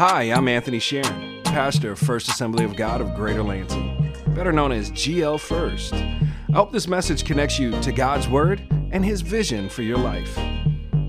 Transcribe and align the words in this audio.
Hi, 0.00 0.32
I'm 0.32 0.48
Anthony 0.48 0.78
Sharon, 0.78 1.42
pastor 1.44 1.92
of 1.92 1.98
First 1.98 2.30
Assembly 2.30 2.64
of 2.64 2.74
God 2.74 3.02
of 3.02 3.14
Greater 3.14 3.42
Lansing, 3.42 4.14
better 4.28 4.50
known 4.50 4.72
as 4.72 4.90
GL 4.92 5.38
First. 5.38 5.92
I 5.92 6.52
hope 6.54 6.72
this 6.72 6.88
message 6.88 7.26
connects 7.26 7.58
you 7.58 7.78
to 7.82 7.92
God's 7.92 8.26
Word 8.26 8.62
and 8.92 9.04
His 9.04 9.20
vision 9.20 9.68
for 9.68 9.82
your 9.82 9.98
life. 9.98 10.34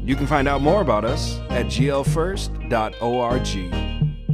You 0.04 0.18
can 0.18 0.28
find 0.28 0.46
out 0.46 0.62
more 0.62 0.82
about 0.82 1.06
us 1.06 1.40
at 1.52 1.68
glfirst.org. 1.68 2.66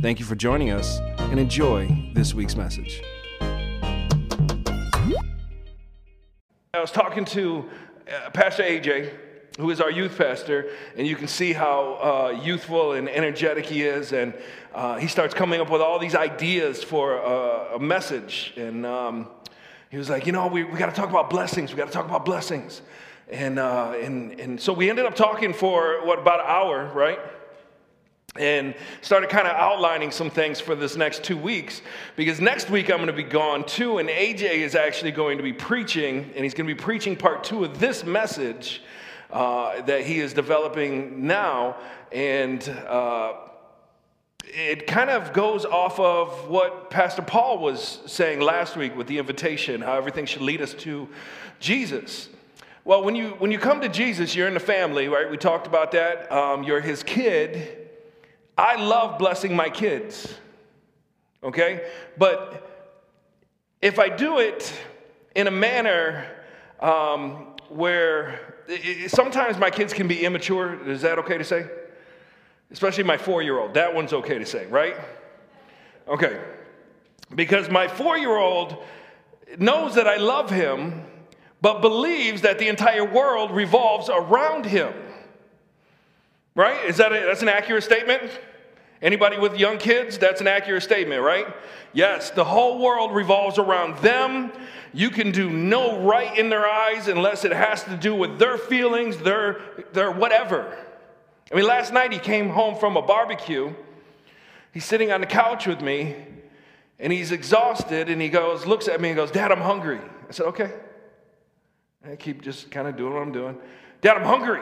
Thank 0.01 0.19
you 0.19 0.25
for 0.25 0.33
joining 0.35 0.71
us 0.71 0.97
and 1.19 1.39
enjoy 1.39 2.11
this 2.15 2.33
week's 2.33 2.55
message. 2.55 3.03
I 6.73 6.81
was 6.81 6.89
talking 6.89 7.25
to 7.25 7.69
uh, 8.11 8.31
Pastor 8.31 8.63
AJ, 8.63 9.13
who 9.57 9.71
is 9.71 9.81
our 9.81 9.89
youth 9.89 10.17
pastor, 10.17 10.69
and 10.95 11.07
you 11.07 11.15
can 11.15 11.27
see 11.27 11.51
how 11.51 11.93
uh, 11.95 12.41
youthful 12.43 12.93
and 12.93 13.09
energetic 13.09 13.65
he 13.65 13.83
is. 13.83 14.13
And 14.13 14.33
uh, 14.73 14.97
he 14.97 15.07
starts 15.07 15.33
coming 15.33 15.59
up 15.59 15.69
with 15.69 15.81
all 15.81 15.97
these 15.97 16.15
ideas 16.15 16.83
for 16.83 17.19
uh, 17.19 17.75
a 17.75 17.79
message. 17.79 18.53
And 18.55 18.85
um, 18.85 19.27
he 19.89 19.97
was 19.97 20.09
like, 20.09 20.25
You 20.25 20.31
know, 20.31 20.47
we, 20.47 20.63
we 20.63 20.77
got 20.77 20.87
to 20.87 20.95
talk 20.95 21.09
about 21.09 21.29
blessings. 21.29 21.71
We 21.71 21.77
got 21.77 21.87
to 21.87 21.93
talk 21.93 22.05
about 22.05 22.23
blessings. 22.23 22.81
And, 23.29 23.59
uh, 23.59 23.95
and, 23.99 24.39
and 24.39 24.61
so 24.61 24.71
we 24.71 24.89
ended 24.89 25.05
up 25.05 25.15
talking 25.15 25.53
for, 25.53 26.05
what, 26.05 26.19
about 26.19 26.39
an 26.39 26.45
hour, 26.47 26.91
right? 26.93 27.19
and 28.39 28.75
started 29.01 29.29
kind 29.29 29.47
of 29.47 29.55
outlining 29.55 30.11
some 30.11 30.29
things 30.29 30.59
for 30.59 30.75
this 30.75 30.95
next 30.95 31.23
two 31.23 31.37
weeks 31.37 31.81
because 32.15 32.39
next 32.39 32.69
week 32.69 32.89
I'm 32.89 32.97
going 32.97 33.07
to 33.07 33.13
be 33.13 33.23
gone 33.23 33.65
too, 33.65 33.97
and 33.97 34.09
AJ 34.09 34.59
is 34.59 34.75
actually 34.75 35.11
going 35.11 35.37
to 35.37 35.43
be 35.43 35.53
preaching, 35.53 36.31
and 36.35 36.43
he's 36.43 36.53
going 36.53 36.67
to 36.67 36.75
be 36.75 36.79
preaching 36.79 37.15
part 37.15 37.43
two 37.43 37.63
of 37.63 37.79
this 37.79 38.03
message 38.03 38.81
uh, 39.31 39.81
that 39.81 40.05
he 40.05 40.19
is 40.19 40.33
developing 40.33 41.27
now, 41.27 41.75
and 42.11 42.67
uh, 42.87 43.33
it 44.43 44.87
kind 44.87 45.09
of 45.09 45.33
goes 45.33 45.65
off 45.65 45.99
of 45.99 46.49
what 46.49 46.89
Pastor 46.89 47.21
Paul 47.21 47.59
was 47.59 47.99
saying 48.05 48.39
last 48.39 48.77
week 48.77 48.95
with 48.95 49.07
the 49.07 49.17
invitation, 49.17 49.81
how 49.81 49.97
everything 49.97 50.25
should 50.25 50.41
lead 50.41 50.61
us 50.61 50.73
to 50.75 51.07
Jesus. 51.59 52.29
Well, 52.85 53.03
when 53.03 53.15
you 53.15 53.31
when 53.39 53.51
you 53.51 53.59
come 53.59 53.81
to 53.81 53.89
Jesus, 53.89 54.33
you're 54.35 54.47
in 54.47 54.53
the 54.53 54.59
family, 54.59 55.07
right? 55.09 55.29
We 55.29 55.37
talked 55.37 55.67
about 55.67 55.91
that. 55.91 56.31
Um, 56.31 56.63
you're 56.63 56.79
his 56.79 57.03
kid 57.03 57.87
I 58.57 58.75
love 58.75 59.19
blessing 59.19 59.55
my 59.55 59.69
kids, 59.69 60.33
okay? 61.43 61.87
But 62.17 62.67
if 63.83 63.99
I 63.99 64.09
do 64.09 64.39
it 64.39 64.73
in 65.35 65.45
a 65.45 65.51
manner 65.51 66.25
um, 66.79 67.46
where 67.69 68.63
it, 68.67 69.11
sometimes 69.11 69.57
my 69.57 69.69
kids 69.69 69.93
can 69.93 70.07
be 70.07 70.23
immature, 70.23 70.89
is 70.89 71.01
that 71.01 71.19
okay 71.19 71.37
to 71.37 71.43
say? 71.43 71.65
Especially 72.71 73.03
my 73.03 73.17
four 73.17 73.41
year 73.41 73.59
old. 73.59 73.73
That 73.73 73.93
one's 73.93 74.13
okay 74.13 74.37
to 74.39 74.45
say, 74.45 74.65
right? 74.67 74.95
Okay. 76.07 76.39
Because 77.33 77.69
my 77.69 77.87
four 77.87 78.17
year 78.17 78.37
old 78.37 78.83
knows 79.57 79.95
that 79.95 80.07
I 80.07 80.17
love 80.17 80.49
him, 80.49 81.03
but 81.61 81.81
believes 81.81 82.41
that 82.41 82.59
the 82.59 82.67
entire 82.67 83.05
world 83.05 83.51
revolves 83.51 84.09
around 84.09 84.65
him. 84.65 84.93
Right? 86.55 86.85
Is 86.85 86.97
that 86.97 87.11
a, 87.11 87.25
that's 87.25 87.41
an 87.41 87.49
accurate 87.49 87.83
statement? 87.83 88.31
Anybody 89.01 89.37
with 89.37 89.57
young 89.57 89.77
kids? 89.77 90.17
That's 90.17 90.41
an 90.41 90.47
accurate 90.47 90.83
statement, 90.83 91.21
right? 91.21 91.47
Yes, 91.93 92.31
the 92.31 92.43
whole 92.43 92.79
world 92.79 93.13
revolves 93.13 93.59
around 93.59 93.99
them. 93.99 94.51
You 94.93 95.09
can 95.09 95.31
do 95.31 95.49
no 95.49 96.01
right 96.01 96.35
in 96.37 96.49
their 96.49 96.65
eyes 96.65 97.07
unless 97.07 97.45
it 97.45 97.51
has 97.51 97.83
to 97.83 97.95
do 97.95 98.15
with 98.15 98.39
their 98.39 98.57
feelings, 98.57 99.17
their, 99.17 99.61
their 99.93 100.11
whatever. 100.11 100.75
I 101.51 101.55
mean, 101.55 101.65
last 101.65 101.93
night 101.93 102.11
he 102.11 102.19
came 102.19 102.49
home 102.49 102.75
from 102.75 102.97
a 102.97 103.01
barbecue. 103.01 103.73
He's 104.73 104.85
sitting 104.85 105.11
on 105.11 105.21
the 105.21 105.27
couch 105.27 105.67
with 105.67 105.81
me, 105.81 106.15
and 106.99 107.13
he's 107.13 107.31
exhausted, 107.31 108.09
and 108.09 108.21
he 108.21 108.29
goes, 108.29 108.65
looks 108.65 108.87
at 108.87 108.99
me 108.99 109.09
and 109.09 109.15
goes, 109.15 109.31
Dad, 109.31 109.51
I'm 109.51 109.61
hungry. 109.61 109.99
I 110.27 110.31
said, 110.31 110.47
okay. 110.47 110.71
I 112.09 112.15
keep 112.15 112.41
just 112.41 112.71
kind 112.71 112.87
of 112.87 112.97
doing 112.97 113.13
what 113.13 113.21
I'm 113.21 113.31
doing. 113.31 113.57
Dad, 114.01 114.17
I'm 114.17 114.25
hungry. 114.25 114.61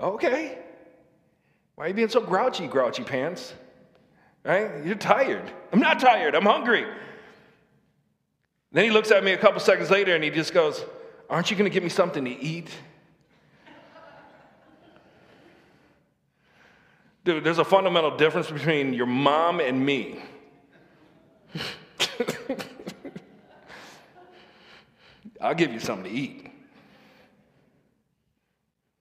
Okay. 0.00 0.58
Why 1.76 1.84
are 1.84 1.88
you 1.88 1.94
being 1.94 2.08
so 2.08 2.20
grouchy, 2.20 2.66
grouchy 2.66 3.04
pants? 3.04 3.54
Right? 4.44 4.84
You're 4.84 4.94
tired. 4.94 5.50
I'm 5.72 5.80
not 5.80 6.00
tired. 6.00 6.34
I'm 6.34 6.44
hungry. 6.44 6.86
Then 8.72 8.84
he 8.84 8.90
looks 8.90 9.10
at 9.10 9.22
me 9.22 9.32
a 9.32 9.36
couple 9.36 9.60
seconds 9.60 9.90
later 9.90 10.14
and 10.14 10.24
he 10.24 10.30
just 10.30 10.54
goes, 10.54 10.84
Aren't 11.28 11.50
you 11.50 11.56
going 11.56 11.70
to 11.70 11.74
give 11.74 11.82
me 11.82 11.88
something 11.88 12.24
to 12.24 12.30
eat? 12.30 12.70
Dude, 17.24 17.42
there's 17.42 17.58
a 17.58 17.64
fundamental 17.64 18.16
difference 18.16 18.48
between 18.50 18.94
your 18.94 19.06
mom 19.06 19.58
and 19.60 19.84
me. 19.84 20.22
I'll 25.40 25.54
give 25.54 25.72
you 25.72 25.80
something 25.80 26.04
to 26.04 26.10
eat. 26.10 26.45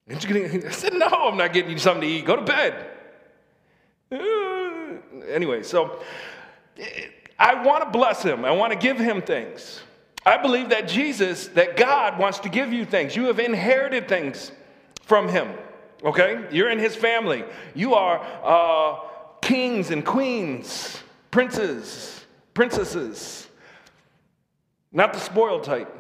I 0.09 0.71
said, 0.71 0.93
No, 0.93 1.07
I'm 1.07 1.38
not 1.38 1.53
getting 1.53 1.71
you 1.71 1.77
something 1.79 2.01
to 2.01 2.07
eat. 2.07 2.25
Go 2.25 2.35
to 2.35 2.41
bed. 2.41 2.91
Anyway, 5.29 5.63
so 5.63 6.01
I 7.39 7.63
want 7.63 7.83
to 7.83 7.89
bless 7.89 8.21
him. 8.21 8.45
I 8.45 8.51
want 8.51 8.71
to 8.71 8.77
give 8.77 8.97
him 8.97 9.21
things. 9.21 9.81
I 10.25 10.38
believe 10.38 10.69
that 10.69 10.88
Jesus, 10.88 11.47
that 11.49 11.77
God 11.77 12.17
wants 12.19 12.39
to 12.39 12.49
give 12.49 12.71
you 12.71 12.85
things. 12.85 13.16
You 13.16 13.25
have 13.25 13.39
inherited 13.39 14.07
things 14.07 14.51
from 15.03 15.27
him. 15.27 15.53
Okay? 16.03 16.45
You're 16.51 16.69
in 16.69 16.79
his 16.79 16.95
family. 16.95 17.43
You 17.73 17.95
are 17.95 18.22
uh, 18.43 18.99
kings 19.41 19.91
and 19.91 20.05
queens, 20.05 20.99
princes, 21.31 22.25
princesses. 22.53 23.47
Not 24.91 25.13
the 25.13 25.19
spoiled 25.19 25.63
type, 25.63 25.93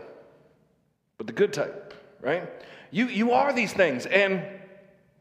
but 1.17 1.27
the 1.27 1.33
good 1.33 1.53
type, 1.53 1.93
right? 2.21 2.49
You, 2.91 3.07
you 3.07 3.31
are 3.31 3.53
these 3.53 3.73
things. 3.73 4.05
And, 4.05 4.43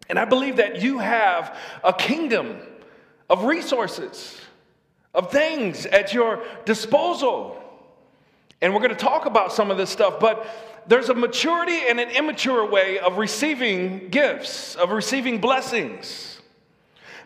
and 0.08 0.19
I 0.19 0.25
believe 0.25 0.56
that 0.56 0.82
you 0.82 0.98
have 0.98 1.56
a 1.82 1.92
kingdom 1.92 2.60
of 3.28 3.44
resources, 3.44 4.41
of 5.14 5.30
things 5.30 5.86
at 5.86 6.12
your 6.12 6.42
disposal. 6.64 7.60
And 8.60 8.72
we're 8.72 8.80
going 8.80 8.91
to 8.91 8.97
talk 8.97 9.26
about 9.26 9.52
some 9.52 9.70
of 9.70 9.76
this 9.76 9.91
stuff, 9.91 10.20
but 10.20 10.47
there's 10.86 11.08
a 11.08 11.14
maturity 11.14 11.80
and 11.88 11.98
an 11.98 12.10
immature 12.10 12.69
way 12.69 12.98
of 12.98 13.19
receiving 13.19 14.08
gifts, 14.08 14.75
of 14.75 14.91
receiving 14.91 15.41
blessings. 15.41 16.41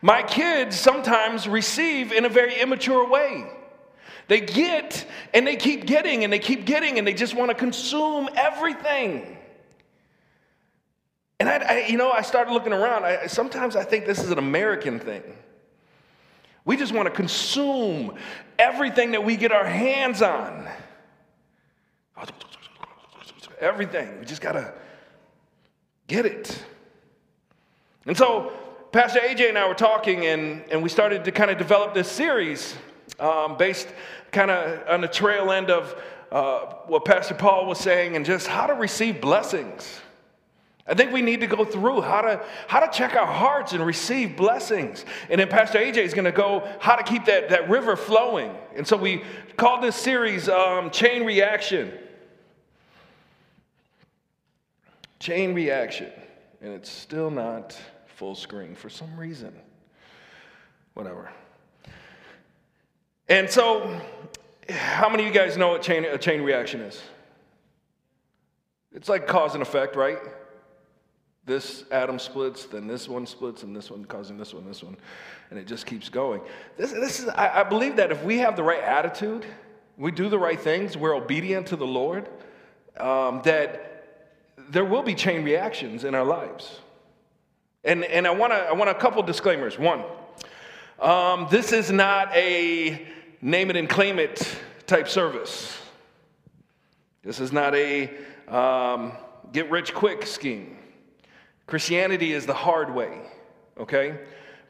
My 0.01 0.23
kids 0.23 0.79
sometimes 0.79 1.49
receive 1.49 2.13
in 2.13 2.25
a 2.25 2.29
very 2.29 2.61
immature 2.61 3.09
way. 3.09 3.51
They 4.29 4.41
get 4.41 5.07
and 5.33 5.47
they 5.47 5.57
keep 5.57 5.87
getting 5.87 6.23
and 6.23 6.33
they 6.33 6.39
keep 6.39 6.67
getting 6.67 6.99
and 6.99 7.07
they 7.07 7.15
just 7.15 7.35
want 7.35 7.51
to 7.51 7.55
consume 7.55 8.29
everything. 8.37 9.38
And 11.41 11.49
I, 11.49 11.57
I, 11.57 11.87
you 11.87 11.97
know, 11.97 12.11
I 12.11 12.23
started 12.23 12.53
looking 12.53 12.73
around. 12.73 13.05
I, 13.05 13.27
sometimes 13.27 13.77
I 13.77 13.85
think 13.85 14.07
this 14.07 14.19
is 14.23 14.31
an 14.31 14.39
American 14.39 14.99
thing. 14.99 15.23
We 16.65 16.77
just 16.77 16.93
want 16.93 17.07
to 17.07 17.15
consume 17.15 18.15
everything 18.59 19.13
that 19.13 19.25
we 19.25 19.37
get 19.37 19.53
our 19.53 19.65
hands 19.65 20.21
on. 20.21 20.69
Everything. 23.61 24.19
We 24.19 24.27
just 24.27 24.41
got 24.41 24.53
to 24.53 24.73
get 26.09 26.27
it. 26.27 26.63
And 28.07 28.17
so, 28.17 28.53
Pastor 28.91 29.21
AJ 29.21 29.51
and 29.51 29.59
I 29.59 29.69
were 29.69 29.75
talking, 29.75 30.27
and, 30.27 30.65
and 30.71 30.83
we 30.83 30.89
started 30.89 31.25
to 31.25 31.33
kind 31.33 31.51
of 31.51 31.59
develop 31.59 31.95
this 31.95 32.11
series 32.11 32.77
um, 33.21 33.57
based 33.57 33.89
kind 34.33 34.51
of 34.51 34.89
on 34.89 35.01
the 35.01 35.09
trail 35.09 35.53
end 35.53 35.71
of 35.71 36.01
uh, 36.33 36.75
what 36.87 37.05
Pastor 37.05 37.35
Paul 37.35 37.67
was 37.67 37.79
saying 37.79 38.17
and 38.17 38.25
just 38.25 38.47
how 38.47 38.67
to 38.67 38.75
receive 38.75 39.21
blessings. 39.21 40.01
I 40.89 40.95
think 40.95 41.13
we 41.13 41.21
need 41.21 41.41
to 41.41 41.47
go 41.47 41.65
through 41.67 42.01
how 42.01 42.23
to, 42.23 42.43
how 42.67 42.81
to 42.81 42.91
check 42.91 43.15
our 43.15 43.27
hearts 43.27 43.75
and 43.75 43.85
receive 43.85 44.37
blessings. 44.37 45.05
And 45.29 45.39
then 45.39 45.49
Pastor 45.49 45.79
AJ 45.79 45.99
is 45.99 46.15
going 46.15 46.25
to 46.25 46.33
go 46.33 46.67
how 46.81 46.97
to 46.97 47.03
keep 47.03 47.27
that, 47.27 47.51
that 47.51 47.69
river 47.69 47.95
flowing. 47.95 48.55
And 48.75 48.87
so 48.87 48.97
we 48.97 49.23
call 49.59 49.83
this 49.83 49.97
series 49.97 50.49
um, 50.49 50.91
Chain 50.91 51.25
Reaction. 51.25 51.93
Chain 55.21 55.55
Reaction. 55.55 56.11
And 56.63 56.73
it's 56.73 56.91
still 56.91 57.31
not 57.31 57.79
full 58.07 58.35
screen 58.35 58.75
for 58.75 58.89
some 58.89 59.15
reason. 59.17 59.55
Whatever. 60.95 61.31
And 63.29 63.49
so, 63.49 64.01
how 64.71 65.11
many 65.11 65.27
of 65.27 65.35
you 65.35 65.39
guys 65.39 65.59
know 65.59 65.69
what 65.69 65.83
chain, 65.83 66.07
a 66.07 66.17
chain 66.17 66.41
reaction 66.41 66.81
is? 66.81 67.01
It's 68.93 69.09
like 69.09 69.27
cause 69.27 69.53
and 69.53 69.63
effect, 69.63 69.95
right? 69.97 70.19
This 71.49 71.85
atom 71.91 72.21
splits, 72.21 72.67
then 72.67 72.87
this 72.87 73.09
one 73.09 73.27
splits, 73.27 73.65
and 73.65 73.75
this 73.75 73.91
one 73.91 74.05
causing 74.05 74.39
this 74.39 74.55
one, 74.55 74.65
this 74.65 74.85
one, 74.85 74.97
and 75.51 75.59
it 75.59 75.67
just 75.67 75.87
keeps 75.87 76.09
going. 76.09 76.41
This, 76.77 76.93
this 76.93 77.19
is, 77.19 77.29
I, 77.31 77.63
I 77.63 77.65
believe 77.65 77.97
that 77.97 78.13
if 78.13 78.23
we 78.23 78.39
have 78.39 78.55
the 78.55 78.63
right 78.63 78.83
attitude, 78.83 79.45
we 79.97 80.13
do 80.13 80.29
the 80.29 80.39
right 80.39 80.61
things, 80.61 80.97
we're 80.97 81.17
obedient 81.17 81.67
to 81.69 81.77
the 81.77 81.87
Lord, 81.87 82.29
um, 82.99 83.43
that 83.43 84.05
there 84.71 84.85
will 84.85 85.03
be 85.03 85.17
chain 85.17 85.43
reactions 85.43 86.05
in 86.05 86.15
our 86.15 86.25
lives. 86.25 86.81
And, 87.83 88.05
and 88.05 88.27
I 88.27 88.31
want 88.31 88.53
to 88.53 88.57
I 88.57 88.73
want 88.73 88.91
a 88.91 88.95
couple 88.95 89.23
disclaimers. 89.25 89.79
One, 89.79 90.05
Um, 91.01 91.47
this 91.49 91.73
is 91.73 91.93
not 91.93 92.35
a 92.35 93.07
name 93.41 93.71
it 93.71 93.77
and 93.77 93.89
claim 93.89 94.19
it 94.19 94.59
type 94.87 95.07
service. 95.07 95.79
This 97.23 97.39
is 97.39 97.53
not 97.53 97.75
a 97.75 98.11
um, 98.49 99.13
get 99.53 99.71
rich 99.71 99.95
quick 99.95 100.27
scheme. 100.27 100.78
Christianity 101.69 102.33
is 102.33 102.47
the 102.47 102.55
hard 102.55 102.95
way, 102.95 103.21
okay? 103.79 104.19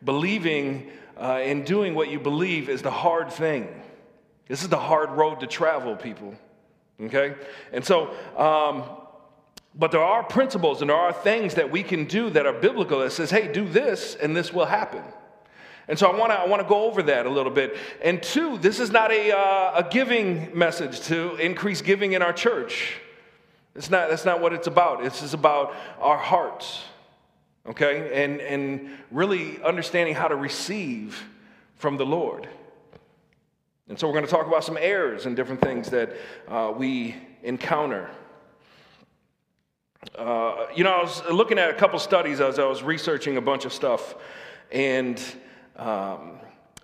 Believing 0.04 0.90
uh, 1.16 1.38
and 1.40 1.64
doing 1.64 1.94
what 1.94 2.10
you 2.10 2.18
believe 2.18 2.68
is 2.68 2.82
the 2.82 2.90
hard 2.90 3.32
thing. 3.32 3.82
This 4.48 4.62
is 4.62 4.68
the 4.68 4.78
hard 4.78 5.10
road 5.12 5.38
to 5.40 5.46
travel, 5.46 5.94
people, 5.94 6.34
okay? 7.00 7.36
And 7.72 7.84
so, 7.84 8.10
um, 8.36 8.82
but 9.76 9.92
there 9.92 10.02
are 10.02 10.24
principles 10.24 10.80
and 10.80 10.90
there 10.90 10.96
are 10.96 11.12
things 11.12 11.54
that 11.54 11.70
we 11.70 11.84
can 11.84 12.04
do 12.04 12.30
that 12.30 12.46
are 12.46 12.52
biblical 12.52 12.98
that 12.98 13.12
says, 13.12 13.30
hey, 13.30 13.52
do 13.52 13.68
this 13.68 14.16
and 14.16 14.36
this 14.36 14.52
will 14.52 14.66
happen. 14.66 15.04
And 15.86 15.96
so 15.96 16.10
I 16.10 16.18
want 16.18 16.32
to 16.32 16.38
I 16.38 16.46
want 16.46 16.60
to 16.60 16.68
go 16.68 16.84
over 16.84 17.02
that 17.04 17.26
a 17.26 17.30
little 17.30 17.52
bit. 17.52 17.76
And 18.02 18.20
two, 18.20 18.58
this 18.58 18.80
is 18.80 18.90
not 18.90 19.12
a, 19.12 19.30
uh, 19.30 19.84
a 19.84 19.88
giving 19.88 20.50
message 20.58 21.00
to 21.02 21.36
increase 21.36 21.80
giving 21.80 22.12
in 22.12 22.22
our 22.22 22.32
church. 22.32 22.96
It's 23.78 23.90
not, 23.90 24.10
that's 24.10 24.24
not 24.24 24.40
what 24.40 24.52
it's 24.52 24.66
about. 24.66 25.04
It's 25.04 25.20
just 25.20 25.34
about 25.34 25.72
our 26.00 26.18
hearts, 26.18 26.82
okay? 27.66 28.24
And, 28.24 28.40
and 28.40 28.90
really 29.10 29.62
understanding 29.62 30.14
how 30.14 30.28
to 30.28 30.36
receive 30.36 31.22
from 31.76 31.96
the 31.96 32.06
Lord. 32.06 32.48
And 33.88 33.98
so 33.98 34.06
we're 34.06 34.14
going 34.14 34.26
to 34.26 34.30
talk 34.30 34.46
about 34.46 34.64
some 34.64 34.76
errors 34.78 35.26
and 35.26 35.34
different 35.34 35.60
things 35.62 35.88
that 35.90 36.12
uh, 36.46 36.72
we 36.76 37.16
encounter. 37.42 38.10
Uh, 40.14 40.66
you 40.74 40.84
know, 40.84 40.92
I 40.92 41.02
was 41.02 41.22
looking 41.30 41.58
at 41.58 41.70
a 41.70 41.74
couple 41.74 41.98
studies 41.98 42.40
as 42.40 42.58
I 42.58 42.64
was 42.64 42.82
researching 42.82 43.36
a 43.36 43.40
bunch 43.40 43.64
of 43.64 43.72
stuff, 43.72 44.14
and 44.70 45.20
um, 45.76 46.38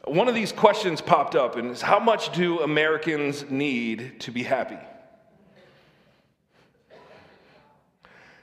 one 0.07 0.29
of 0.29 0.35
these 0.35 0.53
questions 0.53 1.01
popped 1.01 1.35
up, 1.35 1.57
and 1.57 1.71
it's 1.71 1.83
how 1.83 1.99
much 1.99 2.33
do 2.33 2.61
Americans 2.61 3.51
need 3.51 4.21
to 4.21 4.31
be 4.31 4.43
happy? 4.43 4.79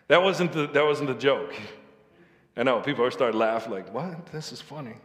That 0.08 0.22
wasn't 0.22 0.52
the, 0.52 0.68
that 0.68 0.84
wasn't 0.84 1.10
the 1.10 1.16
joke. 1.16 1.54
I 2.58 2.64
know 2.64 2.82
people 2.82 3.06
are 3.06 3.12
starting 3.12 3.34
to 3.34 3.38
laugh, 3.38 3.68
like, 3.68 3.94
what? 3.94 4.26
This 4.28 4.52
is 4.52 4.62
funny. 4.62 4.96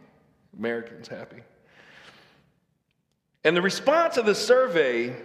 Americans 0.57 1.07
happy. 1.07 1.41
And 3.43 3.55
the 3.55 3.61
response 3.61 4.17
of 4.17 4.25
the 4.25 4.35
survey 4.35 5.15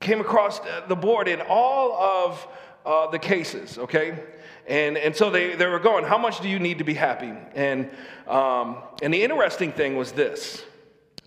came 0.00 0.20
across 0.20 0.60
the 0.88 0.96
board 0.96 1.28
in 1.28 1.40
all 1.42 1.92
of 1.92 2.48
uh, 2.84 3.10
the 3.10 3.18
cases, 3.18 3.78
okay? 3.78 4.18
And, 4.66 4.96
and 4.96 5.14
so 5.14 5.30
they, 5.30 5.54
they 5.54 5.66
were 5.66 5.78
going, 5.78 6.04
how 6.04 6.18
much 6.18 6.40
do 6.40 6.48
you 6.48 6.58
need 6.58 6.78
to 6.78 6.84
be 6.84 6.94
happy? 6.94 7.32
And, 7.54 7.90
um, 8.26 8.78
and 9.02 9.12
the 9.12 9.22
interesting 9.22 9.72
thing 9.72 9.96
was 9.96 10.12
this 10.12 10.64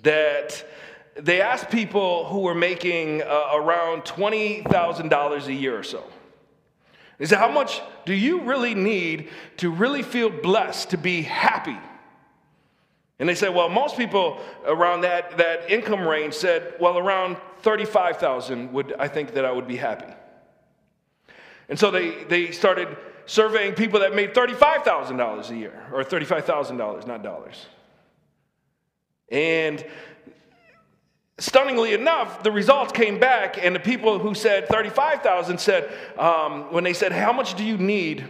that 0.04 0.66
they 1.16 1.40
asked 1.40 1.70
people 1.70 2.26
who 2.26 2.40
were 2.40 2.56
making 2.56 3.22
uh, 3.22 3.52
around 3.54 4.04
$20,000 4.04 5.46
a 5.46 5.54
year 5.54 5.78
or 5.78 5.84
so. 5.84 6.04
They 7.22 7.28
said, 7.28 7.38
How 7.38 7.52
much 7.52 7.84
do 8.08 8.16
you 8.16 8.42
really 8.42 8.74
need 8.74 9.30
to 9.58 9.70
really 9.70 10.02
feel 10.02 10.32
blessed, 10.32 10.90
to 10.90 10.98
be 10.98 11.22
happy? 11.22 11.78
And 13.20 13.30
they 13.30 13.36
said, 13.36 13.54
Well, 13.54 13.70
most 13.70 13.96
people 13.96 14.42
around 14.66 15.02
that, 15.02 15.38
that 15.38 15.70
income 15.70 16.08
range 16.08 16.34
said, 16.34 16.74
Well, 16.80 16.98
around 16.98 17.38
35,000 17.60 18.74
would 18.74 18.96
I 18.98 19.08
think 19.08 19.36
that 19.36 19.46
I 19.46 19.52
would 19.52 19.68
be 19.68 19.76
happy. 19.76 20.12
And 21.70 21.78
so 21.78 21.92
they, 21.92 22.24
they 22.24 22.50
started 22.50 22.98
surveying 23.28 23.76
people 23.76 24.00
that 24.00 24.16
made 24.16 24.34
$35,000 24.34 25.52
a 25.52 25.56
year, 25.56 25.88
or 25.94 26.04
$35,000, 26.04 27.06
not 27.06 27.22
dollars. 27.22 27.68
And 29.30 29.86
stunningly 31.42 31.94
enough, 31.94 32.44
the 32.44 32.52
results 32.52 32.92
came 32.92 33.20
back, 33.20 33.58
and 33.64 33.76
the 33.76 33.80
people 33.80 34.20
who 34.20 34.36
said 34.36 34.68
35,000 34.68 35.60
said, 35.60 35.92
um, 36.18 36.72
when 36.72 36.84
they 36.84 36.94
said, 36.94 37.12
How 37.12 37.34
much 37.34 37.56
do 37.56 37.64
you 37.64 37.78
need 37.78 38.28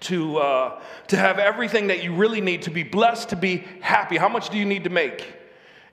to, 0.00 0.38
uh, 0.38 0.80
to 1.08 1.16
have 1.16 1.38
everything 1.38 1.86
that 1.88 2.02
you 2.02 2.14
really 2.14 2.40
need 2.40 2.62
to 2.62 2.70
be 2.70 2.82
blessed, 2.82 3.30
to 3.30 3.36
be 3.36 3.64
happy? 3.80 4.16
How 4.16 4.28
much 4.28 4.50
do 4.50 4.58
you 4.58 4.64
need 4.64 4.84
to 4.84 4.90
make? 4.90 5.34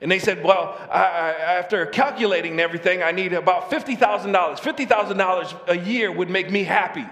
And 0.00 0.10
they 0.10 0.18
said, 0.18 0.42
Well, 0.42 0.76
I, 0.90 1.02
I, 1.02 1.30
after 1.58 1.86
calculating 1.86 2.60
everything, 2.60 3.02
I 3.02 3.12
need 3.12 3.32
about 3.32 3.70
$50,000. 3.70 3.96
$50,000 4.34 5.68
a 5.68 5.78
year 5.78 6.10
would 6.10 6.28
make 6.28 6.50
me 6.50 6.64
happy. 6.64 7.06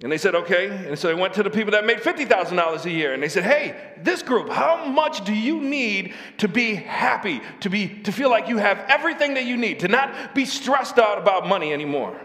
And 0.00 0.12
they 0.12 0.18
said, 0.18 0.36
okay. 0.36 0.68
And 0.68 0.96
so 0.96 1.08
they 1.08 1.14
went 1.14 1.34
to 1.34 1.42
the 1.42 1.50
people 1.50 1.72
that 1.72 1.84
made 1.84 1.98
$50,000 1.98 2.84
a 2.84 2.90
year 2.90 3.14
and 3.14 3.22
they 3.22 3.28
said, 3.28 3.42
hey, 3.42 3.74
this 4.00 4.22
group, 4.22 4.48
how 4.48 4.84
much 4.84 5.24
do 5.24 5.34
you 5.34 5.60
need 5.60 6.14
to 6.38 6.46
be 6.46 6.74
happy, 6.74 7.40
to, 7.60 7.68
be, 7.68 7.88
to 8.04 8.12
feel 8.12 8.30
like 8.30 8.48
you 8.48 8.58
have 8.58 8.78
everything 8.88 9.34
that 9.34 9.44
you 9.44 9.56
need, 9.56 9.80
to 9.80 9.88
not 9.88 10.36
be 10.36 10.44
stressed 10.44 10.98
out 10.98 11.18
about 11.18 11.48
money 11.48 11.72
anymore? 11.72 12.20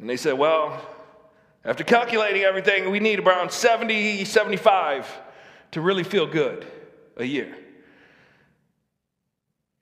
And 0.00 0.08
they 0.08 0.16
said, 0.16 0.38
well, 0.38 0.80
after 1.66 1.84
calculating 1.84 2.42
everything, 2.42 2.90
we 2.90 3.00
need 3.00 3.20
around 3.20 3.52
70, 3.52 4.24
75 4.24 5.06
to 5.72 5.80
really 5.82 6.04
feel 6.04 6.26
good 6.26 6.66
a 7.18 7.24
year. 7.24 7.54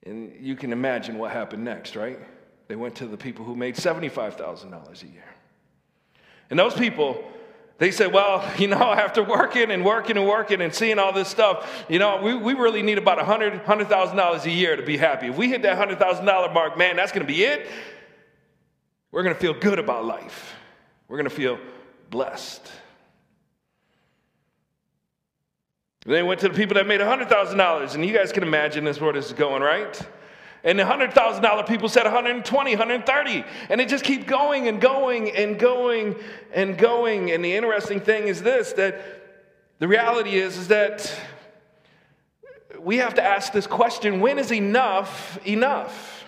And 0.04 0.32
you 0.40 0.56
can 0.56 0.72
imagine 0.72 1.16
what 1.16 1.30
happened 1.30 1.64
next, 1.64 1.94
right? 1.94 2.18
They 2.66 2.76
went 2.76 2.96
to 2.96 3.06
the 3.06 3.16
people 3.16 3.44
who 3.44 3.54
made 3.54 3.76
$75,000 3.76 5.02
a 5.02 5.06
year. 5.06 5.33
And 6.50 6.58
those 6.58 6.74
people, 6.74 7.22
they 7.78 7.90
said, 7.90 8.12
well, 8.12 8.44
you 8.58 8.68
know, 8.68 8.92
after 8.92 9.22
working 9.22 9.70
and 9.70 9.84
working 9.84 10.16
and 10.16 10.26
working 10.26 10.60
and 10.60 10.74
seeing 10.74 10.98
all 10.98 11.12
this 11.12 11.28
stuff, 11.28 11.84
you 11.88 11.98
know, 11.98 12.20
we, 12.22 12.34
we 12.34 12.54
really 12.54 12.82
need 12.82 12.98
about 12.98 13.18
$100,000 13.18 13.64
$100, 13.64 14.44
a 14.44 14.50
year 14.50 14.76
to 14.76 14.82
be 14.82 14.96
happy. 14.96 15.28
If 15.28 15.36
we 15.36 15.48
hit 15.48 15.62
that 15.62 15.76
$100,000 15.76 16.54
mark, 16.54 16.78
man, 16.78 16.96
that's 16.96 17.12
going 17.12 17.26
to 17.26 17.32
be 17.32 17.44
it. 17.44 17.68
We're 19.10 19.22
going 19.22 19.34
to 19.34 19.40
feel 19.40 19.54
good 19.54 19.78
about 19.78 20.04
life. 20.04 20.54
We're 21.08 21.18
going 21.18 21.30
to 21.30 21.34
feel 21.34 21.58
blessed. 22.10 22.70
They 26.06 26.22
went 26.22 26.40
to 26.40 26.48
the 26.48 26.54
people 26.54 26.74
that 26.74 26.86
made 26.86 27.00
$100,000, 27.00 27.94
and 27.94 28.04
you 28.04 28.12
guys 28.12 28.30
can 28.30 28.42
imagine 28.42 28.84
this 28.84 29.00
where 29.00 29.12
this 29.12 29.26
is 29.26 29.32
going, 29.32 29.62
right? 29.62 29.98
And 30.64 30.78
the 30.78 30.82
$100,000 30.82 31.68
people 31.68 31.90
said 31.90 32.04
120, 32.04 32.70
130. 32.70 33.44
And 33.68 33.80
it 33.80 33.88
just 33.88 34.02
keep 34.02 34.26
going 34.26 34.66
and 34.66 34.80
going 34.80 35.30
and 35.30 35.58
going 35.58 36.16
and 36.54 36.78
going. 36.78 37.30
And 37.30 37.44
the 37.44 37.54
interesting 37.54 38.00
thing 38.00 38.28
is 38.28 38.42
this 38.42 38.72
that 38.72 38.98
the 39.78 39.86
reality 39.86 40.36
is, 40.36 40.56
is 40.56 40.68
that 40.68 41.14
we 42.80 42.96
have 42.96 43.14
to 43.14 43.22
ask 43.22 43.52
this 43.52 43.66
question 43.66 44.20
when 44.20 44.38
is 44.38 44.50
enough 44.50 45.38
enough? 45.46 46.24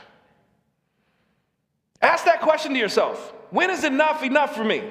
Ask 2.03 2.27
that 2.27 2.43
question 2.43 2.75
to 2.75 2.79
yourself. 2.79 3.33
When 3.51 3.71
is 3.71 3.85
enough 3.85 4.23
enough 4.23 4.55
for 4.55 4.65
me? 4.65 4.83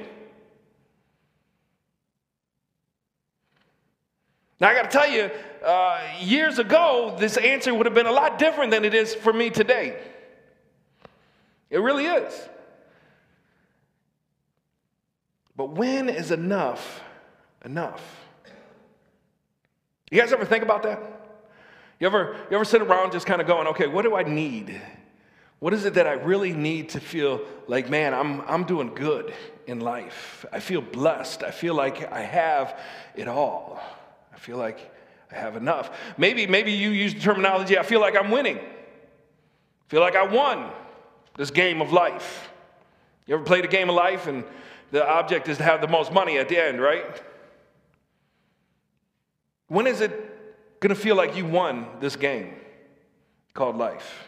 Now, 4.60 4.70
I 4.70 4.74
got 4.74 4.90
to 4.90 4.98
tell 4.98 5.10
you, 5.10 5.30
uh, 5.66 6.02
years 6.20 6.60
ago, 6.60 7.16
this 7.20 7.38
answer 7.38 7.74
would 7.74 7.86
have 7.86 7.96
been 7.96 8.06
a 8.06 8.12
lot 8.12 8.40
different 8.40 8.72
than 8.72 8.86
it 8.86 8.94
is 8.94 9.14
for 9.14 9.34
me 9.34 9.50
today. 9.50 10.00
It 11.70 11.80
really 11.80 12.06
is. 12.06 12.50
But 15.58 15.72
when 15.72 16.10
is 16.10 16.32
enough 16.32 17.02
enough? 17.64 18.26
You 20.12 20.20
guys 20.20 20.32
ever 20.32 20.46
think 20.46 20.64
about 20.64 20.84
that? 20.84 21.02
You 22.00 22.08
ever, 22.08 22.38
you 22.50 22.56
ever 22.56 22.66
sit 22.66 22.82
around 22.82 23.12
just 23.12 23.26
kind 23.26 23.42
of 23.42 23.48
going, 23.48 23.68
okay, 23.68 23.88
what 23.88 24.04
do 24.04 24.16
I 24.16 24.24
need? 24.24 24.80
What 25.60 25.74
is 25.74 25.86
it 25.86 25.96
that 25.96 26.06
I 26.06 26.14
really 26.14 26.54
need 26.54 26.90
to 26.90 27.00
feel 27.00 27.42
like, 27.68 27.90
man, 27.90 28.14
I'm, 28.14 28.42
I'm 28.42 28.66
doing 28.66 28.94
good 28.94 29.34
in 29.66 29.80
life? 29.80 30.46
I 30.52 30.60
feel 30.60 30.82
blessed. 30.82 31.44
I 31.44 31.52
feel 31.52 31.74
like 31.74 32.12
I 32.12 32.22
have 32.22 32.80
it 33.16 33.28
all. 33.28 33.82
I 34.36 34.38
feel 34.38 34.58
like 34.58 34.92
I 35.32 35.36
have 35.36 35.56
enough. 35.56 35.98
Maybe, 36.18 36.46
maybe 36.46 36.72
you 36.72 36.89
use 36.89 37.13
the 37.13 37.22
terminology, 37.22 37.77
I 37.80 37.84
feel 37.84 38.01
like 38.01 38.15
I'm 38.15 38.30
winning. 38.30 38.58
I 38.58 39.88
feel 39.88 40.01
like 40.01 40.15
I 40.15 40.24
won 40.24 40.70
this 41.38 41.51
game 41.51 41.82
of 41.82 41.94
life. 41.94 42.51
You 43.25 43.36
ever 43.36 43.44
played 43.44 43.65
a 43.65 43.68
game 43.68 43.89
of 43.89 43.96
life 43.96 44.27
and 44.27 44.44
the 44.92 45.08
object 45.08 45.48
is 45.48 45.58
to 45.58 45.63
have 45.63 45.82
the 45.82 45.88
most 45.88 46.12
money 46.12 46.38
at 46.38 46.50
the 46.50 46.62
end, 46.62 46.82
right? 46.82 47.22
When 49.68 49.88
is 49.88 50.01
it 50.01 50.80
going 50.80 50.94
to 50.94 51.00
feel 51.00 51.15
like 51.15 51.36
you 51.36 51.46
won 51.46 51.88
this 52.00 52.15
game 52.15 52.54
called 53.54 53.77
life? 53.77 54.27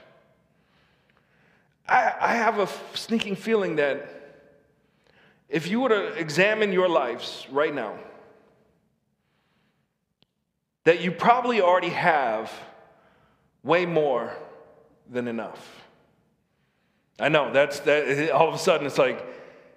I, 1.88 2.14
I 2.20 2.36
have 2.36 2.60
a 2.60 2.68
sneaking 2.96 3.36
feeling 3.36 3.76
that 3.76 4.14
if 5.48 5.68
you 5.68 5.80
were 5.80 5.90
to 5.90 6.08
examine 6.14 6.74
your 6.74 6.90
lives 6.90 7.48
right 7.52 7.74
now, 7.74 7.98
that 10.88 11.02
you 11.02 11.12
probably 11.12 11.60
already 11.60 11.90
have 11.90 12.50
way 13.62 13.86
more 13.86 14.34
than 15.10 15.28
enough. 15.28 15.84
I 17.20 17.28
know 17.28 17.52
that's 17.52 17.82
that 17.82 18.32
all 18.32 18.48
of 18.48 18.54
a 18.54 18.58
sudden 18.58 18.88
it's 18.88 18.98
like 18.98 19.22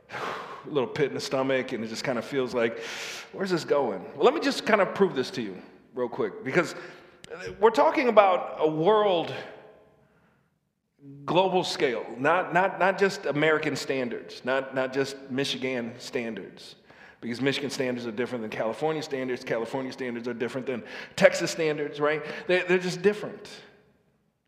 a 0.12 0.71
little 0.71 0.88
pit 0.88 1.09
in 1.09 1.14
the 1.14 1.21
stomach, 1.21 1.73
and 1.73 1.83
it 1.83 1.88
just 1.88 2.05
kind 2.05 2.17
of 2.17 2.25
feels 2.25 2.55
like, 2.55 2.79
where's 3.33 3.50
this 3.50 3.64
going? 3.64 4.05
Well, 4.14 4.25
let 4.25 4.35
me 4.35 4.40
just 4.40 4.64
kind 4.64 4.81
of 4.81 4.95
prove 4.95 5.17
this 5.17 5.33
to 5.33 5.43
you 5.43 5.61
real 5.97 6.09
quick, 6.09 6.45
because 6.45 6.76
we're 7.59 7.71
talking 7.71 8.07
about 8.07 8.59
a 8.61 8.71
world 8.71 9.35
global 11.25 11.64
scale, 11.64 12.07
not, 12.19 12.55
not, 12.55 12.79
not 12.79 12.99
just 12.99 13.26
American 13.26 13.75
standards, 13.75 14.43
not, 14.45 14.76
not 14.76 14.93
just 14.93 15.17
Michigan 15.29 15.93
standards. 15.99 16.76
Because 17.20 17.40
Michigan 17.40 17.70
standards 17.70 18.06
are 18.06 18.12
different 18.12 18.42
than 18.42 18.50
California 18.50 19.02
standards. 19.02 19.44
California 19.44 19.92
standards 19.92 20.26
are 20.26 20.34
different 20.34 20.66
than 20.66 20.82
Texas 21.16 21.50
standards, 21.50 22.00
right? 22.00 22.24
They're, 22.46 22.64
they're 22.64 22.78
just 22.78 23.02
different. 23.02 23.48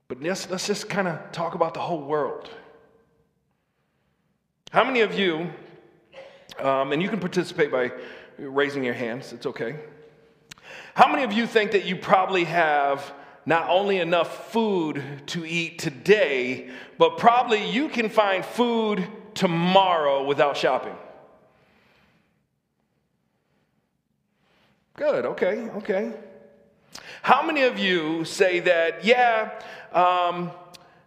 But 0.09 0.23
let's, 0.23 0.49
let's 0.51 0.67
just 0.67 0.89
kind 0.89 1.09
of 1.09 1.33
talk 1.33 1.55
about 1.55 1.75
the 1.75 1.81
whole 1.81 2.03
world. 2.03 2.51
How 4.71 4.85
many 4.85 5.01
of 5.01 5.19
you, 5.19 5.51
um, 6.59 6.93
and 6.93 7.03
you 7.03 7.11
can 7.11 7.21
participate 7.21 7.71
by 7.71 7.93
raising 8.39 8.85
your 8.85 8.95
hands, 8.95 9.35
it's 9.35 9.45
okay. 9.45 9.77
How 10.95 11.11
many 11.11 11.25
of 11.25 11.33
you 11.33 11.47
think 11.47 11.73
that 11.73 11.85
you 11.85 11.97
probably 11.97 12.45
have 12.45 13.13
not 13.45 13.69
only 13.69 13.99
enough 13.99 14.51
food 14.51 15.03
to 15.27 15.45
eat 15.45 15.79
today, 15.79 16.71
but 16.97 17.19
probably 17.19 17.71
you 17.71 17.89
can 17.89 18.09
find 18.09 18.45
food 18.45 19.07
tomorrow 19.35 20.25
without 20.25 20.57
shopping? 20.57 20.95
Good, 25.03 25.27
okay, 25.27 25.69
okay. 25.79 26.13
How 27.23 27.43
many 27.45 27.63
of 27.63 27.77
you 27.77 28.25
say 28.25 28.61
that, 28.61 29.05
yeah, 29.05 29.51
um, 29.93 30.53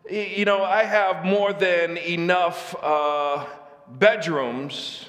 you 0.09 0.43
know, 0.43 0.65
I 0.65 0.83
have 0.83 1.23
more 1.23 1.53
than 1.53 1.95
enough 1.95 2.75
uh, 2.83 3.45
bedrooms 3.87 5.05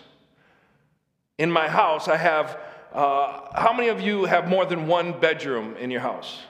in 1.37 1.51
my 1.51 1.67
house. 1.67 2.07
I 2.07 2.17
have, 2.17 2.61
uh, 2.93 3.61
how 3.61 3.73
many 3.73 3.89
of 3.89 4.01
you 4.01 4.25
have 4.25 4.47
more 4.49 4.65
than 4.65 4.87
one 4.87 5.19
bedroom 5.19 5.77
in 5.79 5.91
your 5.91 6.03
house? 6.03 6.43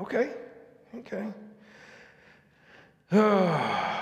Okay, 0.00 0.32
okay. 0.98 1.32
how 3.12 3.94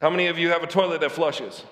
many 0.00 0.28
of 0.28 0.38
you 0.38 0.48
have 0.48 0.62
a 0.62 0.66
toilet 0.66 1.02
that 1.02 1.12
flushes? 1.12 1.62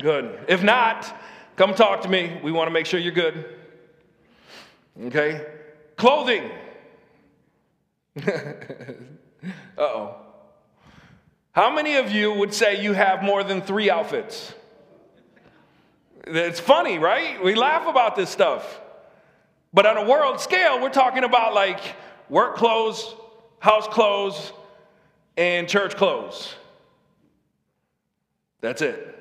Good. 0.00 0.38
If 0.48 0.62
not, 0.62 1.16
come 1.56 1.74
talk 1.74 2.02
to 2.02 2.08
me. 2.08 2.40
We 2.42 2.52
want 2.52 2.68
to 2.68 2.72
make 2.72 2.86
sure 2.86 3.00
you're 3.00 3.12
good. 3.12 3.44
Okay? 5.06 5.46
Clothing. 5.96 6.50
oh. 9.78 10.16
How 11.52 11.74
many 11.74 11.96
of 11.96 12.12
you 12.12 12.32
would 12.32 12.54
say 12.54 12.82
you 12.82 12.92
have 12.92 13.22
more 13.22 13.42
than 13.42 13.60
three 13.60 13.90
outfits? 13.90 14.54
It's 16.26 16.60
funny, 16.60 16.98
right? 16.98 17.42
We 17.42 17.54
laugh 17.54 17.88
about 17.88 18.14
this 18.14 18.30
stuff. 18.30 18.80
But 19.72 19.86
on 19.86 19.96
a 19.96 20.08
world 20.08 20.40
scale, 20.40 20.80
we're 20.80 20.90
talking 20.90 21.24
about 21.24 21.54
like 21.54 21.80
work 22.28 22.56
clothes, 22.56 23.14
house 23.58 23.88
clothes, 23.88 24.52
and 25.36 25.68
church 25.68 25.96
clothes. 25.96 26.54
That's 28.60 28.82
it. 28.82 29.17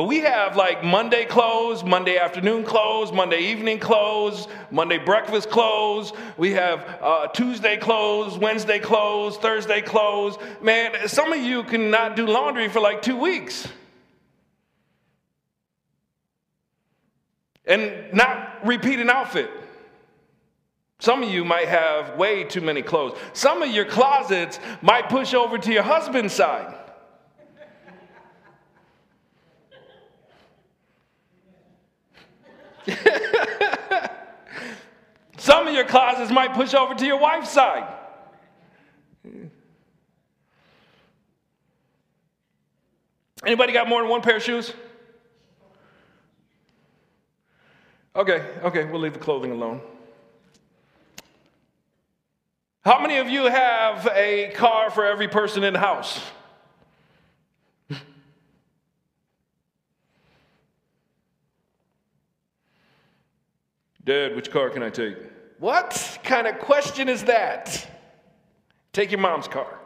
But 0.00 0.06
we 0.06 0.20
have 0.20 0.56
like 0.56 0.82
Monday 0.82 1.26
clothes, 1.26 1.84
Monday 1.84 2.16
afternoon 2.16 2.64
clothes, 2.64 3.12
Monday 3.12 3.40
evening 3.52 3.78
clothes, 3.78 4.48
Monday 4.70 4.96
breakfast 4.96 5.50
clothes. 5.50 6.14
We 6.38 6.52
have 6.52 6.88
uh, 7.02 7.26
Tuesday 7.26 7.76
clothes, 7.76 8.38
Wednesday 8.38 8.78
clothes, 8.78 9.36
Thursday 9.36 9.82
clothes. 9.82 10.38
Man, 10.62 11.06
some 11.06 11.34
of 11.34 11.40
you 11.40 11.64
cannot 11.64 12.16
do 12.16 12.26
laundry 12.26 12.70
for 12.70 12.80
like 12.80 13.02
two 13.02 13.18
weeks. 13.18 13.68
And 17.66 18.10
not 18.14 18.66
repeat 18.66 19.00
an 19.00 19.10
outfit. 19.10 19.50
Some 20.98 21.22
of 21.22 21.28
you 21.28 21.44
might 21.44 21.68
have 21.68 22.16
way 22.16 22.44
too 22.44 22.62
many 22.62 22.80
clothes. 22.80 23.18
Some 23.34 23.62
of 23.62 23.68
your 23.68 23.84
closets 23.84 24.60
might 24.80 25.10
push 25.10 25.34
over 25.34 25.58
to 25.58 25.70
your 25.70 25.82
husband's 25.82 26.32
side. 26.32 26.74
Some 35.38 35.66
of 35.66 35.74
your 35.74 35.84
closets 35.84 36.30
might 36.30 36.54
push 36.54 36.74
over 36.74 36.94
to 36.94 37.06
your 37.06 37.18
wife's 37.18 37.50
side. 37.50 37.86
Anybody 43.44 43.72
got 43.72 43.88
more 43.88 44.02
than 44.02 44.10
one 44.10 44.20
pair 44.20 44.36
of 44.36 44.42
shoes? 44.42 44.72
Okay, 48.14 48.44
okay, 48.62 48.84
we'll 48.84 49.00
leave 49.00 49.14
the 49.14 49.18
clothing 49.18 49.52
alone. 49.52 49.80
How 52.84 53.00
many 53.00 53.18
of 53.18 53.28
you 53.28 53.44
have 53.44 54.06
a 54.14 54.52
car 54.54 54.90
for 54.90 55.06
every 55.06 55.28
person 55.28 55.64
in 55.64 55.74
the 55.74 55.78
house? 55.78 56.20
Dad, 64.10 64.34
which 64.34 64.50
car 64.50 64.70
can 64.70 64.82
I 64.82 64.90
take? 64.90 65.16
What 65.60 66.18
kind 66.24 66.48
of 66.48 66.58
question 66.58 67.08
is 67.08 67.22
that? 67.26 67.88
Take 68.92 69.12
your 69.12 69.20
mom's 69.20 69.46
car. 69.46 69.78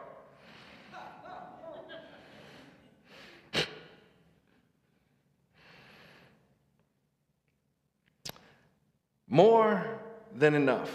More 9.27 9.85
than 10.33 10.55
enough. 10.55 10.89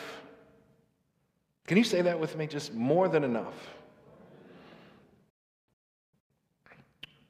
Can 1.68 1.76
you 1.78 1.84
say 1.84 2.02
that 2.02 2.18
with 2.18 2.36
me? 2.36 2.48
Just 2.48 2.74
more 2.74 3.06
than 3.06 3.22
enough. 3.22 3.54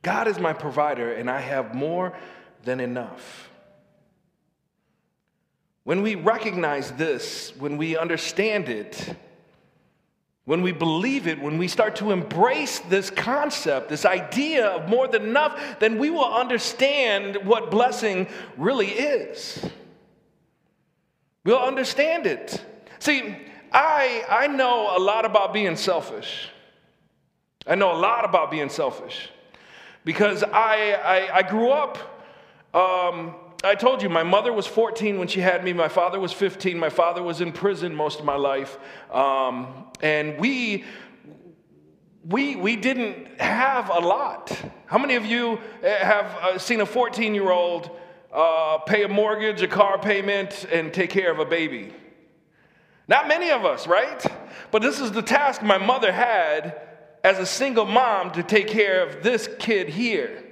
God 0.00 0.28
is 0.28 0.38
my 0.38 0.54
provider, 0.54 1.12
and 1.12 1.28
I 1.30 1.42
have 1.42 1.74
more 1.74 2.16
than 2.64 2.80
enough. 2.80 3.49
When 5.90 6.02
we 6.02 6.14
recognize 6.14 6.92
this, 6.92 7.52
when 7.58 7.76
we 7.76 7.96
understand 7.96 8.68
it, 8.68 9.16
when 10.44 10.62
we 10.62 10.70
believe 10.70 11.26
it, 11.26 11.42
when 11.42 11.58
we 11.58 11.66
start 11.66 11.96
to 11.96 12.12
embrace 12.12 12.78
this 12.78 13.10
concept, 13.10 13.88
this 13.88 14.04
idea 14.04 14.68
of 14.68 14.88
more 14.88 15.08
than 15.08 15.24
enough, 15.24 15.80
then 15.80 15.98
we 15.98 16.10
will 16.10 16.32
understand 16.32 17.38
what 17.44 17.72
blessing 17.72 18.28
really 18.56 18.86
is. 18.86 19.68
We'll 21.44 21.58
understand 21.58 22.24
it. 22.24 22.64
See, 23.00 23.36
I, 23.72 24.24
I 24.28 24.46
know 24.46 24.96
a 24.96 25.00
lot 25.00 25.24
about 25.24 25.52
being 25.52 25.74
selfish. 25.74 26.50
I 27.66 27.74
know 27.74 27.90
a 27.90 27.98
lot 27.98 28.24
about 28.24 28.52
being 28.52 28.68
selfish 28.68 29.28
because 30.04 30.44
I, 30.44 30.92
I, 30.92 31.38
I 31.38 31.42
grew 31.42 31.70
up 31.70 31.98
um, 32.74 33.34
I 33.62 33.74
told 33.74 34.02
you, 34.02 34.08
my 34.08 34.22
mother 34.22 34.54
was 34.54 34.66
14 34.66 35.18
when 35.18 35.28
she 35.28 35.40
had 35.40 35.62
me. 35.62 35.74
My 35.74 35.88
father 35.88 36.18
was 36.18 36.32
15. 36.32 36.78
My 36.78 36.88
father 36.88 37.22
was 37.22 37.42
in 37.42 37.52
prison 37.52 37.94
most 37.94 38.18
of 38.18 38.24
my 38.24 38.36
life. 38.36 38.78
Um, 39.12 39.86
and 40.00 40.38
we, 40.38 40.84
we, 42.24 42.56
we 42.56 42.76
didn't 42.76 43.38
have 43.38 43.90
a 43.90 43.98
lot. 43.98 44.50
How 44.86 44.96
many 44.96 45.14
of 45.16 45.26
you 45.26 45.60
eh, 45.82 46.02
have 46.02 46.24
uh, 46.42 46.58
seen 46.58 46.80
a 46.80 46.86
14 46.86 47.34
year 47.34 47.50
old 47.50 47.90
uh, 48.32 48.78
pay 48.78 49.04
a 49.04 49.08
mortgage, 49.08 49.60
a 49.60 49.68
car 49.68 49.98
payment, 49.98 50.64
and 50.72 50.94
take 50.94 51.10
care 51.10 51.30
of 51.30 51.38
a 51.38 51.44
baby? 51.44 51.92
Not 53.08 53.28
many 53.28 53.50
of 53.50 53.66
us, 53.66 53.86
right? 53.86 54.24
But 54.70 54.80
this 54.80 55.00
is 55.00 55.12
the 55.12 55.22
task 55.22 55.62
my 55.62 55.76
mother 55.76 56.12
had 56.12 56.80
as 57.22 57.38
a 57.38 57.44
single 57.44 57.84
mom 57.84 58.30
to 58.30 58.42
take 58.42 58.68
care 58.68 59.06
of 59.06 59.22
this 59.22 59.50
kid 59.58 59.90
here 59.90 60.49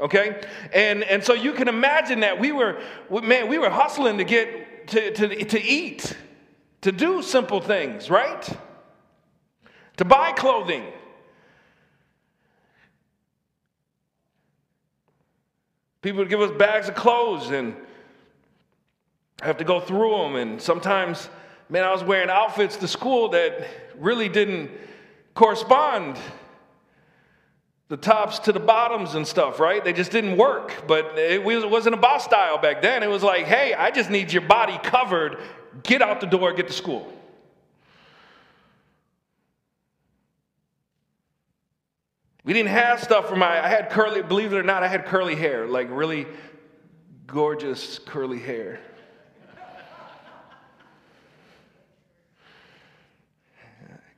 okay? 0.00 0.40
And 0.72 1.02
and 1.04 1.22
so 1.22 1.34
you 1.34 1.52
can 1.52 1.68
imagine 1.68 2.20
that 2.20 2.38
we 2.38 2.52
were 2.52 2.80
man 3.10 3.48
we 3.48 3.58
were 3.58 3.70
hustling 3.70 4.18
to 4.18 4.24
get 4.24 4.88
to, 4.88 5.12
to, 5.12 5.44
to 5.44 5.62
eat 5.62 6.16
to 6.82 6.92
do 6.92 7.22
simple 7.22 7.60
things 7.60 8.10
right? 8.10 8.48
To 9.96 10.04
buy 10.04 10.32
clothing. 10.32 10.84
People 16.02 16.18
would 16.18 16.28
give 16.28 16.40
us 16.40 16.50
bags 16.50 16.88
of 16.88 16.94
clothes 16.94 17.50
and 17.50 17.74
I 19.40 19.46
have 19.46 19.56
to 19.58 19.64
go 19.64 19.80
through 19.80 20.10
them 20.18 20.36
and 20.36 20.60
sometimes 20.60 21.28
man 21.68 21.82
i 21.82 21.92
was 21.92 22.04
wearing 22.04 22.28
outfits 22.28 22.76
to 22.76 22.86
school 22.86 23.30
that 23.30 23.66
really 23.98 24.28
didn't 24.28 24.70
correspond 25.34 26.18
the 27.88 27.96
tops 27.96 28.38
to 28.40 28.52
the 28.52 28.60
bottoms 28.60 29.14
and 29.14 29.26
stuff, 29.26 29.60
right? 29.60 29.84
They 29.84 29.92
just 29.92 30.10
didn't 30.10 30.36
work. 30.36 30.84
But 30.86 31.18
it 31.18 31.44
wasn't 31.44 31.94
about 31.94 32.22
style 32.22 32.58
back 32.58 32.82
then. 32.82 33.02
It 33.02 33.10
was 33.10 33.22
like, 33.22 33.44
hey, 33.46 33.74
I 33.74 33.90
just 33.90 34.10
need 34.10 34.32
your 34.32 34.42
body 34.42 34.78
covered. 34.82 35.38
Get 35.82 36.02
out 36.02 36.20
the 36.20 36.26
door, 36.26 36.52
get 36.52 36.66
to 36.68 36.72
school. 36.72 37.12
We 42.44 42.52
didn't 42.52 42.70
have 42.70 43.02
stuff 43.02 43.28
for 43.28 43.36
my, 43.36 43.64
I 43.64 43.68
had 43.68 43.88
curly, 43.88 44.22
believe 44.22 44.52
it 44.52 44.56
or 44.56 44.62
not, 44.62 44.82
I 44.82 44.88
had 44.88 45.06
curly 45.06 45.34
hair, 45.34 45.66
like 45.66 45.88
really 45.90 46.26
gorgeous 47.26 47.98
curly 47.98 48.38
hair. 48.38 48.80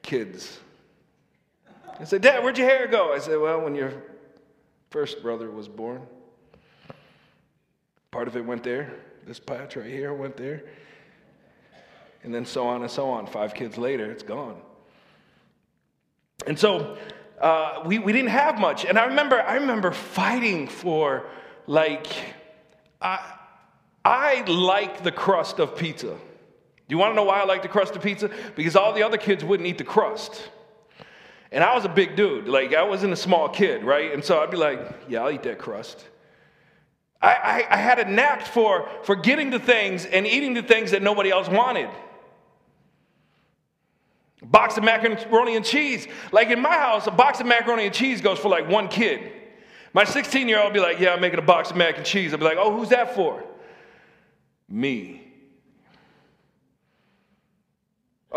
Kids. 0.02 0.58
I 1.98 2.04
said, 2.04 2.22
Dad, 2.22 2.42
where'd 2.42 2.58
your 2.58 2.68
hair 2.68 2.86
go? 2.86 3.12
I 3.14 3.18
said, 3.18 3.38
Well, 3.38 3.60
when 3.60 3.74
your 3.74 3.92
first 4.90 5.22
brother 5.22 5.50
was 5.50 5.68
born, 5.68 6.02
part 8.10 8.28
of 8.28 8.36
it 8.36 8.44
went 8.44 8.62
there. 8.62 8.92
This 9.26 9.40
patch 9.40 9.76
right 9.76 9.86
here 9.86 10.14
went 10.14 10.36
there. 10.36 10.64
And 12.22 12.34
then 12.34 12.44
so 12.44 12.66
on 12.66 12.82
and 12.82 12.90
so 12.90 13.08
on. 13.10 13.26
Five 13.26 13.54
kids 13.54 13.76
later, 13.78 14.10
it's 14.10 14.22
gone. 14.22 14.60
And 16.46 16.58
so 16.58 16.96
uh, 17.40 17.82
we, 17.84 17.98
we 17.98 18.12
didn't 18.12 18.30
have 18.30 18.58
much. 18.58 18.84
And 18.84 18.98
I 18.98 19.06
remember, 19.06 19.40
I 19.40 19.56
remember 19.56 19.90
fighting 19.90 20.68
for, 20.68 21.26
like, 21.66 22.06
I, 23.00 23.34
I 24.04 24.42
like 24.42 25.02
the 25.02 25.12
crust 25.12 25.58
of 25.58 25.76
pizza. 25.76 26.08
Do 26.08 26.94
you 26.94 26.98
want 26.98 27.12
to 27.12 27.16
know 27.16 27.24
why 27.24 27.40
I 27.40 27.44
like 27.44 27.62
the 27.62 27.68
crust 27.68 27.96
of 27.96 28.02
pizza? 28.02 28.30
Because 28.54 28.76
all 28.76 28.92
the 28.92 29.02
other 29.02 29.18
kids 29.18 29.44
wouldn't 29.44 29.68
eat 29.68 29.78
the 29.78 29.84
crust. 29.84 30.50
And 31.52 31.62
I 31.62 31.74
was 31.74 31.84
a 31.84 31.88
big 31.88 32.16
dude. 32.16 32.48
Like, 32.48 32.74
I 32.74 32.82
wasn't 32.82 33.12
a 33.12 33.16
small 33.16 33.48
kid, 33.48 33.84
right? 33.84 34.12
And 34.12 34.24
so 34.24 34.40
I'd 34.40 34.50
be 34.50 34.56
like, 34.56 34.80
yeah, 35.08 35.22
I'll 35.22 35.30
eat 35.30 35.44
that 35.44 35.58
crust. 35.58 36.04
I, 37.22 37.32
I, 37.32 37.74
I 37.74 37.76
had 37.76 37.98
a 37.98 38.10
knack 38.10 38.46
for, 38.46 38.88
for 39.02 39.16
getting 39.16 39.50
the 39.50 39.58
things 39.58 40.04
and 40.04 40.26
eating 40.26 40.54
the 40.54 40.62
things 40.62 40.90
that 40.90 41.02
nobody 41.02 41.30
else 41.30 41.48
wanted. 41.48 41.88
A 44.42 44.46
box 44.46 44.76
of 44.76 44.84
macaroni 44.84 45.56
and 45.56 45.64
cheese. 45.64 46.06
Like 46.30 46.50
in 46.50 46.60
my 46.60 46.76
house, 46.76 47.06
a 47.06 47.10
box 47.10 47.40
of 47.40 47.46
macaroni 47.46 47.86
and 47.86 47.94
cheese 47.94 48.20
goes 48.20 48.38
for 48.38 48.48
like 48.48 48.68
one 48.68 48.88
kid. 48.88 49.32
My 49.94 50.04
16 50.04 50.48
year 50.48 50.60
old 50.60 50.74
be 50.74 50.80
like, 50.80 51.00
Yeah, 51.00 51.14
I'm 51.14 51.20
making 51.20 51.38
a 51.38 51.42
box 51.42 51.70
of 51.70 51.76
mac 51.76 51.96
and 51.96 52.04
cheese. 52.04 52.32
I'll 52.32 52.38
be 52.38 52.44
like, 52.44 52.58
Oh, 52.58 52.76
who's 52.76 52.90
that 52.90 53.14
for? 53.14 53.42
Me. 54.68 55.25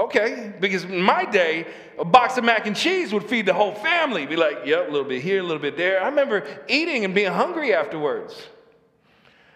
Okay, 0.09 0.51
because 0.59 0.85
in 0.85 1.03
my 1.03 1.23
day, 1.23 1.67
a 1.99 2.03
box 2.03 2.35
of 2.39 2.43
mac 2.43 2.65
and 2.65 2.75
cheese 2.75 3.13
would 3.13 3.25
feed 3.25 3.45
the 3.45 3.53
whole 3.53 3.75
family. 3.75 4.25
Be 4.25 4.35
like, 4.35 4.65
Yep, 4.65 4.87
a 4.87 4.91
little 4.91 5.07
bit 5.07 5.21
here, 5.21 5.39
a 5.39 5.43
little 5.43 5.61
bit 5.61 5.77
there. 5.77 6.01
I 6.01 6.07
remember 6.07 6.47
eating 6.67 7.05
and 7.05 7.13
being 7.13 7.31
hungry 7.31 7.75
afterwards. 7.75 8.35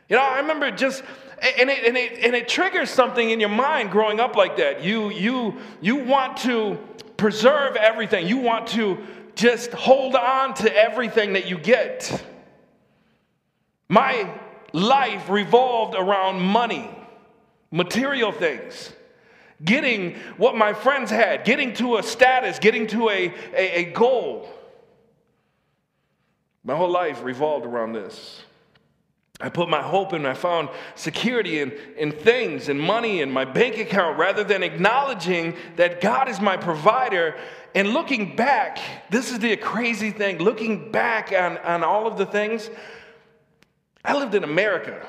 You 0.10 0.16
know, 0.16 0.22
I 0.22 0.38
remember 0.38 0.70
just, 0.70 1.02
and 1.60 1.72
it, 1.72 1.84
and 1.84 1.98
it, 1.98 2.20
and 2.20 2.36
it 2.36 2.48
triggers 2.48 2.92
something 2.92 3.32
in 3.32 3.40
your 3.40 3.50
mind 3.50 3.90
growing 3.90 4.20
up 4.20 4.36
like 4.36 4.58
that. 4.58 4.84
You, 4.84 5.10
you, 5.10 5.58
you 5.82 5.96
want 5.96 6.38
to 6.38 6.78
preserve 7.18 7.76
everything, 7.76 8.28
you 8.28 8.38
want 8.38 8.68
to 8.68 9.00
just 9.34 9.72
hold 9.72 10.14
on 10.14 10.54
to 10.56 10.76
everything 10.76 11.34
that 11.34 11.48
you 11.48 11.58
get. 11.58 12.24
My 13.90 14.32
life 14.72 15.30
revolved 15.30 15.96
around 15.96 16.42
money, 16.42 16.92
material 17.72 18.32
things, 18.32 18.94
getting 19.64 20.16
what 20.38 20.56
my 20.56 20.74
friends 20.74 21.10
had, 21.10 21.44
getting 21.46 21.74
to 21.76 21.98
a 21.98 22.04
status, 22.04 22.60
getting 22.60 22.88
to 22.88 23.10
a, 23.10 23.34
a, 23.54 23.80
a 23.80 23.84
goal. 23.92 24.50
My 26.64 26.76
whole 26.76 26.90
life 26.90 27.24
revolved 27.24 27.66
around 27.66 27.94
this. 27.94 28.44
I 29.42 29.50
put 29.50 29.68
my 29.68 29.82
hope 29.82 30.14
and 30.14 30.26
I 30.26 30.36
found 30.36 30.70
security 30.96 31.60
in, 31.60 31.74
in 31.98 32.12
things 32.12 32.70
and 32.70 32.80
money 32.80 33.20
in 33.20 33.30
my 33.30 33.44
bank 33.44 33.78
account 33.78 34.18
rather 34.18 34.44
than 34.44 34.64
acknowledging 34.64 35.56
that 35.76 36.00
God 36.00 36.30
is 36.30 36.40
my 36.40 36.56
provider. 36.56 37.36
And 37.76 37.90
looking 37.90 38.36
back, 38.38 38.80
this 39.10 39.32
is 39.32 39.40
the 39.40 39.58
crazy 39.58 40.12
thing 40.12 40.38
looking 40.38 40.92
back 40.92 41.34
on, 41.34 41.58
on 41.58 41.84
all 41.84 42.08
of 42.08 42.18
the 42.18 42.26
things, 42.26 42.70
I 44.06 44.14
lived 44.14 44.36
in 44.36 44.44
America, 44.44 45.06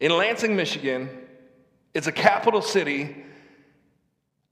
in 0.00 0.12
Lansing, 0.12 0.56
Michigan. 0.56 1.10
It's 1.92 2.06
a 2.06 2.12
capital 2.12 2.62
city. 2.62 3.24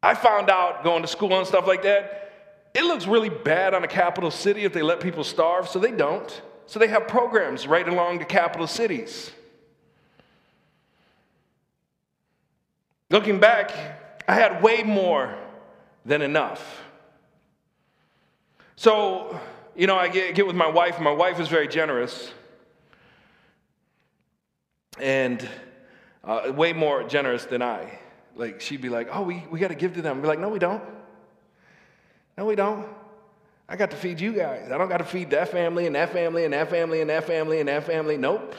I 0.02 0.14
found 0.14 0.50
out 0.50 0.84
going 0.84 1.02
to 1.02 1.08
school 1.08 1.36
and 1.36 1.46
stuff 1.46 1.66
like 1.66 1.82
that, 1.82 2.32
it 2.74 2.84
looks 2.84 3.06
really 3.06 3.30
bad 3.30 3.74
on 3.74 3.84
a 3.84 3.88
capital 3.88 4.30
city 4.30 4.64
if 4.64 4.72
they 4.72 4.82
let 4.82 5.00
people 5.00 5.24
starve, 5.24 5.68
so 5.68 5.78
they 5.78 5.90
don't. 5.90 6.42
So 6.66 6.78
they 6.78 6.88
have 6.88 7.08
programs 7.08 7.66
right 7.66 7.88
along 7.88 8.18
the 8.18 8.24
capital 8.24 8.66
cities. 8.66 9.30
Looking 13.10 13.38
back, 13.38 13.72
I 14.28 14.34
had 14.34 14.62
way 14.62 14.82
more 14.82 15.38
than 16.04 16.22
enough. 16.22 16.82
So, 18.74 19.40
you 19.74 19.86
know, 19.86 19.96
I 19.96 20.08
get, 20.08 20.34
get 20.34 20.46
with 20.46 20.56
my 20.56 20.68
wife. 20.68 21.00
My 21.00 21.12
wife 21.12 21.40
is 21.40 21.48
very 21.48 21.68
generous. 21.68 22.30
And 25.00 25.48
uh, 26.24 26.52
way 26.54 26.72
more 26.72 27.04
generous 27.04 27.44
than 27.44 27.62
I. 27.62 27.98
Like, 28.36 28.60
she'd 28.60 28.82
be 28.82 28.90
like, 28.90 29.08
oh, 29.10 29.22
we, 29.22 29.44
we 29.50 29.58
got 29.58 29.68
to 29.68 29.74
give 29.74 29.94
to 29.94 30.02
them. 30.02 30.20
Be 30.20 30.28
like, 30.28 30.38
no, 30.38 30.50
we 30.50 30.58
don't. 30.58 30.82
No, 32.36 32.44
we 32.44 32.54
don't. 32.54 32.86
I 33.68 33.76
got 33.76 33.90
to 33.90 33.96
feed 33.96 34.20
you 34.20 34.32
guys. 34.32 34.70
I 34.70 34.78
don't 34.78 34.88
got 34.88 34.98
to 34.98 35.04
feed 35.04 35.30
that 35.30 35.48
family 35.48 35.86
and 35.86 35.96
that 35.96 36.12
family 36.12 36.44
and 36.44 36.52
that 36.52 36.70
family 36.70 37.00
and 37.00 37.10
that 37.10 37.26
family 37.26 37.60
and 37.60 37.68
that 37.68 37.84
family. 37.84 38.16
Nope. 38.16 38.54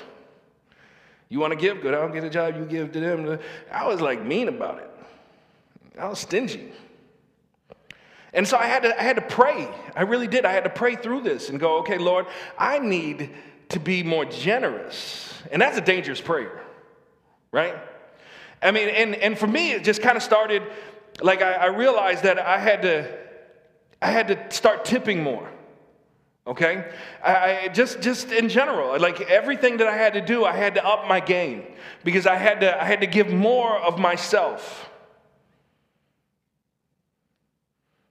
You 1.29 1.39
want 1.39 1.51
to 1.51 1.59
give? 1.59 1.81
Good. 1.81 1.93
I 1.93 2.01
don't 2.01 2.11
get 2.11 2.23
a 2.23 2.29
job. 2.29 2.57
You 2.57 2.65
give 2.65 2.91
to 2.93 2.99
them. 2.99 3.39
I 3.71 3.87
was 3.87 4.01
like 4.01 4.23
mean 4.23 4.47
about 4.47 4.79
it. 4.79 4.89
I 5.99 6.07
was 6.07 6.19
stingy. 6.19 6.71
And 8.33 8.47
so 8.47 8.57
I 8.57 8.65
had 8.65 8.83
to, 8.83 8.99
I 8.99 9.03
had 9.03 9.15
to 9.15 9.21
pray. 9.21 9.69
I 9.95 10.03
really 10.03 10.27
did. 10.27 10.45
I 10.45 10.51
had 10.51 10.63
to 10.65 10.69
pray 10.69 10.95
through 10.95 11.21
this 11.21 11.49
and 11.49 11.59
go, 11.59 11.77
okay, 11.79 11.97
Lord, 11.97 12.25
I 12.57 12.79
need 12.79 13.29
to 13.69 13.79
be 13.79 14.03
more 14.03 14.25
generous. 14.25 15.33
And 15.51 15.61
that's 15.61 15.77
a 15.77 15.81
dangerous 15.81 16.21
prayer, 16.21 16.61
right? 17.51 17.75
I 18.61 18.71
mean, 18.71 18.89
and, 18.89 19.15
and 19.15 19.37
for 19.37 19.47
me, 19.47 19.71
it 19.71 19.83
just 19.83 20.01
kind 20.01 20.17
of 20.17 20.23
started 20.23 20.63
like 21.21 21.41
I, 21.41 21.53
I 21.53 21.65
realized 21.67 22.23
that 22.23 22.39
I 22.39 22.57
had 22.59 22.81
to 22.83 23.17
I 24.01 24.11
had 24.11 24.27
to 24.27 24.55
start 24.55 24.85
tipping 24.85 25.23
more. 25.23 25.49
Okay? 26.45 26.89
I, 27.23 27.69
just, 27.73 28.01
just 28.01 28.31
in 28.31 28.47
general, 28.47 28.97
like 28.99 29.19
everything 29.21 29.77
that 29.77 29.87
I 29.87 29.97
had 29.97 30.13
to 30.13 30.21
do, 30.21 30.45
I 30.45 30.55
had 30.55 30.75
to 30.75 30.85
up 30.85 31.07
my 31.07 31.19
game 31.19 31.63
because 32.03 32.25
I 32.25 32.35
had 32.35 32.61
to, 32.61 32.81
I 32.81 32.85
had 32.85 33.01
to 33.01 33.07
give 33.07 33.33
more 33.33 33.77
of 33.77 33.99
myself. 33.99 34.89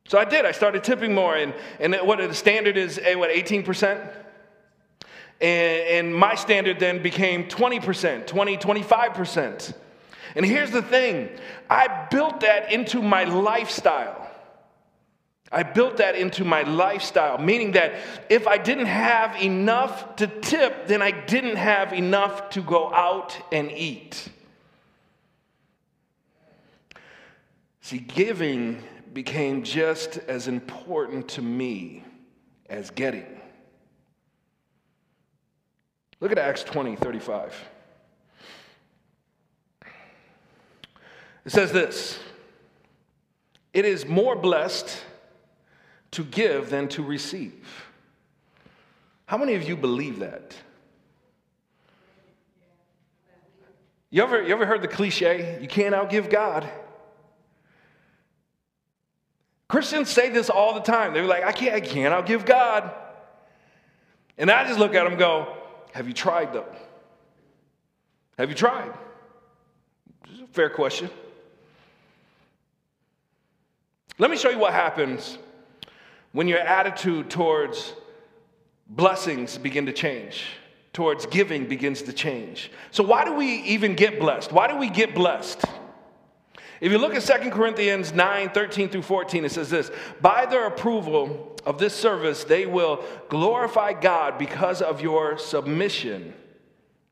So 0.08 0.18
I 0.18 0.24
did. 0.24 0.44
I 0.44 0.52
started 0.52 0.84
tipping 0.84 1.14
more, 1.14 1.34
and, 1.34 1.52
and 1.80 1.94
what 2.06 2.18
the 2.18 2.32
standard 2.32 2.76
is, 2.76 3.00
eh, 3.02 3.14
what, 3.14 3.30
18%? 3.30 4.12
And, 5.40 5.40
and 5.40 6.14
my 6.14 6.34
standard 6.34 6.78
then 6.78 7.02
became 7.02 7.48
20%, 7.48 8.26
20, 8.26 8.56
25%. 8.56 9.74
And 10.36 10.44
here's 10.44 10.70
the 10.70 10.82
thing 10.82 11.30
I 11.68 12.06
built 12.10 12.40
that 12.40 12.70
into 12.70 13.02
my 13.02 13.24
lifestyle. 13.24 14.22
I 15.50 15.62
built 15.62 15.98
that 15.98 16.16
into 16.16 16.44
my 16.44 16.62
lifestyle, 16.62 17.38
meaning 17.38 17.72
that 17.72 17.94
if 18.28 18.46
I 18.46 18.58
didn't 18.58 18.86
have 18.86 19.40
enough 19.40 20.16
to 20.16 20.26
tip, 20.26 20.88
then 20.88 21.00
I 21.00 21.12
didn't 21.12 21.56
have 21.56 21.92
enough 21.92 22.50
to 22.50 22.62
go 22.62 22.92
out 22.92 23.36
and 23.52 23.70
eat. 23.70 24.28
See, 27.80 27.98
giving 27.98 28.82
became 29.14 29.62
just 29.62 30.18
as 30.18 30.48
important 30.48 31.28
to 31.28 31.42
me 31.42 32.04
as 32.68 32.90
getting. 32.90 33.40
Look 36.20 36.32
at 36.32 36.38
Acts 36.38 36.64
20 36.64 36.96
35. 36.96 37.54
It 41.46 41.52
says 41.52 41.72
this 41.72 42.18
It 43.72 43.84
is 43.84 44.04
more 44.04 44.36
blessed 44.36 45.04
to 46.10 46.24
give 46.24 46.68
than 46.70 46.88
to 46.88 47.02
receive. 47.02 47.86
How 49.26 49.38
many 49.38 49.54
of 49.54 49.66
you 49.66 49.76
believe 49.76 50.18
that? 50.18 50.54
You 54.10 54.22
ever, 54.22 54.42
you 54.42 54.52
ever 54.52 54.66
heard 54.66 54.82
the 54.82 54.88
cliche, 54.88 55.58
you 55.60 55.68
can't 55.68 55.94
outgive 55.94 56.30
God? 56.30 56.68
Christians 59.68 60.08
say 60.08 60.30
this 60.30 60.48
all 60.48 60.74
the 60.74 60.80
time. 60.80 61.12
They're 61.12 61.26
like, 61.26 61.44
I 61.44 61.50
can't, 61.50 61.74
I 61.74 61.80
can't 61.80 62.14
outgive 62.14 62.46
God. 62.46 62.92
And 64.38 64.48
I 64.50 64.66
just 64.66 64.78
look 64.78 64.94
at 64.94 65.02
them 65.02 65.12
and 65.12 65.18
go, 65.18 65.56
Have 65.92 66.08
you 66.08 66.14
tried 66.14 66.52
though? 66.52 66.72
Have 68.36 68.48
you 68.48 68.54
tried? 68.54 68.92
fair 70.52 70.70
question. 70.70 71.10
Let 74.18 74.30
me 74.30 74.36
show 74.36 74.50
you 74.50 74.58
what 74.58 74.72
happens 74.72 75.38
when 76.32 76.48
your 76.48 76.58
attitude 76.58 77.30
towards 77.30 77.94
blessings 78.88 79.58
begin 79.58 79.86
to 79.86 79.92
change 79.92 80.44
towards 80.96 81.26
giving 81.26 81.66
begins 81.66 82.00
to 82.00 82.10
change. 82.10 82.70
So 82.90 83.04
why 83.04 83.26
do 83.26 83.34
we 83.34 83.56
even 83.64 83.94
get 83.94 84.18
blessed? 84.18 84.50
Why 84.50 84.66
do 84.66 84.78
we 84.78 84.88
get 84.88 85.14
blessed? 85.14 85.62
If 86.80 86.90
you 86.90 86.96
look 86.96 87.14
at 87.14 87.42
2 87.42 87.50
corinthians 87.50 88.14
9 88.14 88.48
13 88.48 88.88
through 88.88 89.02
14 89.02 89.44
it 89.44 89.52
says 89.52 89.68
this 89.68 89.90
by 90.22 90.46
their 90.46 90.66
approval 90.66 91.54
of 91.66 91.78
this 91.78 91.94
service, 91.94 92.44
they 92.44 92.64
will 92.64 93.04
glorify 93.28 93.92
God 93.92 94.38
because 94.38 94.80
of 94.80 95.02
your 95.02 95.36
submission 95.36 96.32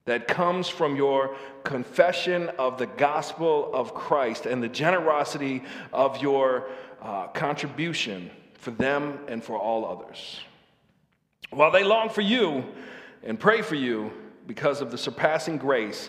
that 0.07 0.29
comes 0.29 0.67
from 0.67 0.97
your 0.97 1.37
confession 1.63 2.49
of 2.59 2.79
the 2.79 2.87
gospel 2.87 3.71
of 3.75 3.93
Christ 3.93 4.47
and 4.47 4.63
the 4.63 4.69
generosity 4.69 5.63
of 5.93 6.23
your 6.23 6.71
uh, 7.05 7.29
contribution 7.29 8.31
for 8.55 8.71
them 8.71 9.19
and 9.29 9.45
for 9.45 9.59
all 9.59 9.85
others. 9.85 10.41
While 11.51 11.71
they 11.71 11.85
long 11.85 12.09
for 12.09 12.23
you 12.23 12.65
and 13.23 13.39
pray 13.39 13.63
for 13.63 13.75
you 13.75 14.11
because 14.47 14.81
of 14.81 14.91
the 14.91 14.99
surpassing 14.99 15.59
grace 15.59 16.09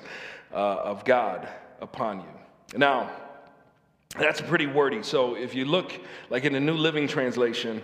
uh, 0.53 0.55
of 0.55 1.03
God 1.03 1.47
upon 1.81 2.21
you. 2.21 2.77
Now, 2.77 3.11
that's 4.17 4.39
pretty 4.39 4.67
wordy. 4.67 5.03
So 5.03 5.35
if 5.35 5.53
you 5.53 5.65
look, 5.65 5.91
like 6.29 6.45
in 6.45 6.53
the 6.53 6.59
New 6.59 6.75
Living 6.75 7.07
Translation, 7.07 7.83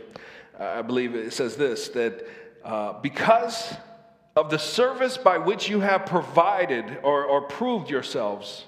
uh, 0.58 0.64
I 0.64 0.82
believe 0.82 1.14
it 1.14 1.34
says 1.34 1.58
this 1.58 1.90
that 1.90 2.26
uh, 2.64 2.94
because 2.94 3.74
of 4.38 4.50
the 4.50 4.58
service 4.58 5.18
by 5.18 5.38
which 5.38 5.68
you 5.68 5.82
have 5.82 6.06
provided 6.06 7.00
or, 7.04 7.26
or 7.26 7.42
proved 7.42 7.90
yourselves, 7.90 8.66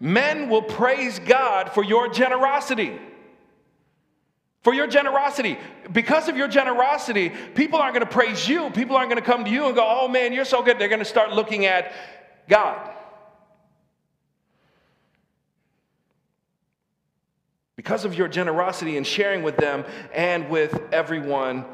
men 0.00 0.48
will 0.48 0.62
praise 0.62 1.20
God 1.20 1.70
for 1.70 1.84
your 1.84 2.08
generosity. 2.08 2.98
For 4.62 4.72
your 4.72 4.86
generosity. 4.86 5.58
Because 5.92 6.28
of 6.28 6.36
your 6.36 6.46
generosity, 6.46 7.30
people 7.54 7.80
aren't 7.80 7.94
going 7.94 8.06
to 8.06 8.12
praise 8.12 8.48
you. 8.48 8.70
People 8.70 8.96
aren't 8.96 9.10
going 9.10 9.20
to 9.20 9.26
come 9.28 9.44
to 9.44 9.50
you 9.50 9.66
and 9.66 9.74
go, 9.74 9.84
oh 9.84 10.08
man, 10.08 10.32
you're 10.32 10.44
so 10.44 10.62
good. 10.62 10.78
They're 10.78 10.88
going 10.88 11.00
to 11.00 11.04
start 11.04 11.32
looking 11.32 11.66
at 11.66 11.92
God. 12.48 12.90
Because 17.74 18.04
of 18.04 18.14
your 18.14 18.28
generosity 18.28 18.96
in 18.96 19.02
sharing 19.02 19.42
with 19.42 19.56
them 19.56 19.84
and 20.14 20.48
with 20.48 20.80
everyone 20.92 21.64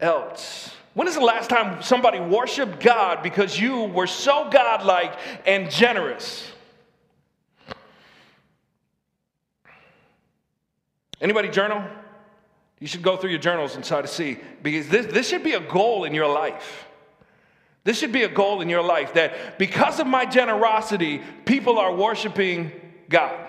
else. 0.00 0.70
When 0.94 1.08
is 1.08 1.14
the 1.14 1.20
last 1.20 1.50
time 1.50 1.82
somebody 1.82 2.20
worshiped 2.20 2.78
God 2.80 3.22
because 3.22 3.58
you 3.58 3.82
were 3.82 4.06
so 4.06 4.48
godlike 4.50 5.18
and 5.44 5.68
generous? 5.68 6.48
Anybody 11.20 11.48
journal? 11.48 11.82
You 12.78 12.86
should 12.86 13.02
go 13.02 13.16
through 13.16 13.30
your 13.30 13.38
journals 13.38 13.74
and 13.74 13.84
try 13.84 14.02
to 14.02 14.08
see 14.08 14.38
because 14.62 14.88
this, 14.88 15.06
this 15.06 15.28
should 15.28 15.42
be 15.42 15.54
a 15.54 15.60
goal 15.60 16.04
in 16.04 16.14
your 16.14 16.28
life. 16.28 16.86
This 17.84 17.98
should 17.98 18.12
be 18.12 18.24
a 18.24 18.28
goal 18.28 18.60
in 18.60 18.68
your 18.68 18.82
life 18.82 19.14
that 19.14 19.58
because 19.58 20.00
of 20.00 20.06
my 20.06 20.26
generosity, 20.26 21.22
people 21.44 21.78
are 21.78 21.94
worshiping 21.94 22.72
God. 23.08 23.46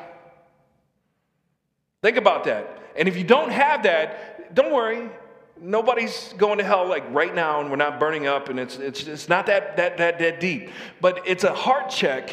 Think 2.02 2.18
about 2.18 2.44
that. 2.46 2.82
And 2.96 3.08
if 3.08 3.18
you 3.18 3.24
don't 3.24 3.52
have 3.52 3.84
that, 3.84 4.54
don't 4.56 4.72
worry 4.74 5.10
nobody's 5.62 6.34
going 6.38 6.60
to 6.60 6.64
hell 6.64 6.88
like 6.88 7.04
right 7.12 7.34
now 7.34 7.60
and 7.62 7.70
we're 7.70 7.78
not 7.78 8.00
burning 8.00 8.28
up 8.28 8.50
and 8.50 8.60
it's, 8.60 8.78
it's, 8.78 9.08
it's 9.08 9.30
not 9.30 9.48
that, 9.48 9.78
that, 9.78 9.98
that, 9.98 10.20
that 10.20 10.40
deep 10.40 10.70
but 11.02 11.22
it's 11.26 11.44
a 11.44 11.54
heart 11.54 11.90
check 11.90 12.30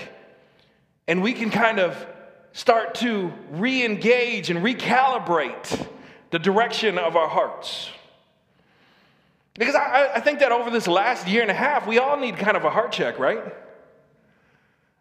and 1.07 1.22
we 1.22 1.33
can 1.33 1.50
kind 1.50 1.78
of 1.78 2.07
start 2.52 2.94
to 2.94 3.33
re-engage 3.50 4.50
and 4.50 4.61
recalibrate 4.61 5.87
the 6.30 6.38
direction 6.38 6.98
of 6.98 7.16
our 7.16 7.28
hearts 7.28 7.90
because 9.54 9.74
I, 9.76 10.14
I 10.16 10.20
think 10.20 10.40
that 10.40 10.50
over 10.50 10.70
this 10.70 10.88
last 10.88 11.28
year 11.28 11.42
and 11.42 11.50
a 11.50 11.54
half 11.54 11.87
we 11.87 11.98
all 11.98 12.16
need 12.16 12.37
kind 12.37 12.56
of 12.56 12.64
a 12.64 12.70
heart 12.70 12.92
check 12.92 13.18
right 13.18 13.42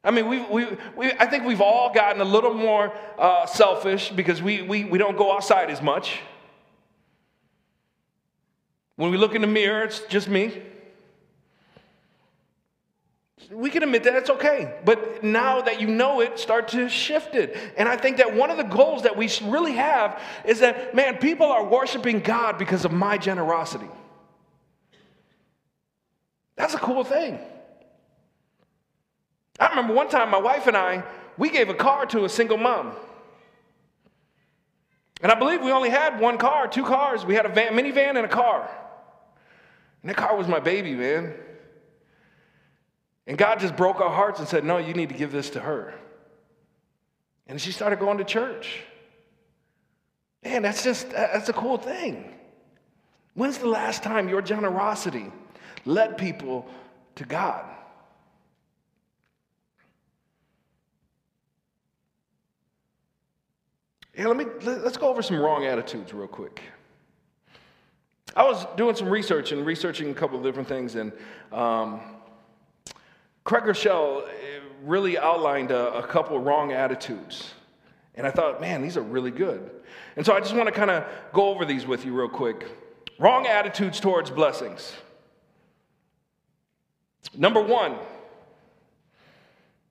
I 0.06 0.12
mean, 0.12 0.28
we, 0.28 0.42
we, 0.42 0.68
we, 0.98 1.12
I 1.14 1.26
think 1.28 1.46
we've 1.46 1.62
all 1.62 1.94
gotten 1.94 2.22
a 2.22 2.26
little 2.26 2.54
more 2.54 2.94
uh, 3.18 3.46
selfish 3.46 4.10
because 4.10 4.42
we, 4.42 4.62
we, 4.62 4.84
we 4.84 4.98
don't 4.98 5.16
go 5.16 5.34
outside 5.34 5.70
as 5.70 5.82
much. 5.82 6.20
When 8.98 9.12
we 9.12 9.18
look 9.18 9.34
in 9.34 9.42
the 9.42 9.48
mirror, 9.48 9.84
it's 9.84 10.02
just 10.02 10.28
me. 10.28 10.62
We 13.52 13.70
can 13.70 13.84
admit 13.84 14.04
that 14.04 14.16
it's 14.16 14.30
okay. 14.30 14.74
But 14.86 15.24
now 15.24 15.62
that 15.62 15.82
you 15.82 15.88
know 15.88 16.22
it, 16.22 16.40
start 16.40 16.70
to 16.70 16.90
shift 16.90 17.36
it. 17.36 17.56
And 17.78 17.88
I 17.90 17.98
think 17.98 18.18
that 18.18 18.36
one 18.36 18.50
of 18.50 18.58
the 18.58 18.64
goals 18.64 19.04
that 19.04 19.16
we 19.16 19.30
really 19.44 19.74
have 19.74 20.22
is 20.46 20.60
that, 20.60 20.96
man, 20.96 21.18
people 21.18 21.48
are 21.48 21.66
worshiping 21.66 22.20
God 22.20 22.58
because 22.58 22.86
of 22.86 22.92
my 22.92 23.18
generosity. 23.18 23.90
That's 26.56 26.74
a 26.74 26.80
cool 26.80 27.04
thing. 27.04 27.40
I 29.60 29.70
remember 29.70 29.94
one 29.94 30.10
time 30.10 30.30
my 30.30 30.40
wife 30.40 30.68
and 30.68 30.76
I, 30.78 31.04
we 31.38 31.50
gave 31.50 31.70
a 31.70 31.74
car 31.74 32.06
to 32.08 32.26
a 32.26 32.30
single 32.30 32.58
mom. 32.58 32.94
And 35.22 35.32
I 35.32 35.36
believe 35.36 35.62
we 35.62 35.72
only 35.72 35.90
had 35.90 36.20
one 36.20 36.38
car, 36.38 36.68
two 36.68 36.84
cars. 36.84 37.26
We 37.26 37.34
had 37.34 37.46
a 37.46 37.50
van, 37.50 37.74
minivan 37.74 38.18
and 38.18 38.26
a 38.26 38.28
car. 38.28 38.70
And 40.02 40.10
that 40.10 40.18
car 40.18 40.36
was 40.36 40.48
my 40.48 40.60
baby, 40.60 40.96
man. 40.96 41.34
And 43.26 43.38
God 43.38 43.60
just 43.60 43.76
broke 43.76 44.02
our 44.02 44.10
hearts 44.10 44.40
and 44.40 44.48
said, 44.48 44.64
No, 44.64 44.78
you 44.78 44.94
need 44.94 45.10
to 45.10 45.16
give 45.16 45.32
this 45.32 45.52
to 45.52 45.60
her. 45.60 45.94
And 47.48 47.60
she 47.60 47.72
started 47.72 48.00
going 48.00 48.18
to 48.18 48.24
church. 48.24 48.82
Man, 50.44 50.62
that's 50.62 50.84
just, 50.84 51.10
that's 51.12 51.50
a 51.50 51.54
cool 51.54 51.78
thing. 51.78 52.34
When's 53.34 53.58
the 53.58 53.68
last 53.68 54.04
time 54.04 54.30
your 54.30 54.42
generosity 54.42 55.32
led 55.86 56.18
people 56.18 56.68
to 57.16 57.26
God? 57.26 57.66
Yeah, 64.16 64.28
let 64.28 64.38
me, 64.38 64.46
let's 64.64 64.98
go 64.98 65.08
over 65.10 65.24
some 65.24 65.40
wrong 65.40 65.66
attitudes 65.66 66.14
real 66.14 66.28
quick. 66.28 66.62
I 68.36 68.44
was 68.44 68.66
doing 68.78 68.96
some 68.96 69.10
research 69.10 69.52
and 69.52 69.66
researching 69.66 70.12
a 70.12 70.14
couple 70.14 70.38
of 70.38 70.44
different 70.44 70.68
things, 70.68 70.96
and 70.96 71.12
um, 71.52 72.02
Groeschel 73.46 74.28
eh, 74.28 74.60
really 74.84 75.18
outlined 75.18 75.72
a, 75.72 75.94
a 75.96 76.08
couple 76.08 76.40
wrong 76.40 76.72
attitudes. 76.72 77.54
And 78.16 78.28
I 78.28 78.32
thought, 78.32 78.62
man, 78.62 78.82
these 78.82 78.96
are 78.98 79.02
really 79.02 79.32
good. 79.32 79.70
And 80.16 80.26
so 80.26 80.34
I 80.34 80.40
just 80.40 80.56
want 80.56 80.68
to 80.68 80.72
kind 80.72 80.92
of 80.92 81.06
go 81.34 81.50
over 81.50 81.66
these 81.66 81.86
with 81.86 82.06
you 82.06 82.14
real 82.14 82.30
quick. 82.30 82.68
Wrong 83.20 83.48
attitudes 83.48 84.00
towards 84.00 84.30
blessings. 84.30 84.94
Number 87.36 87.62
one, 87.62 87.96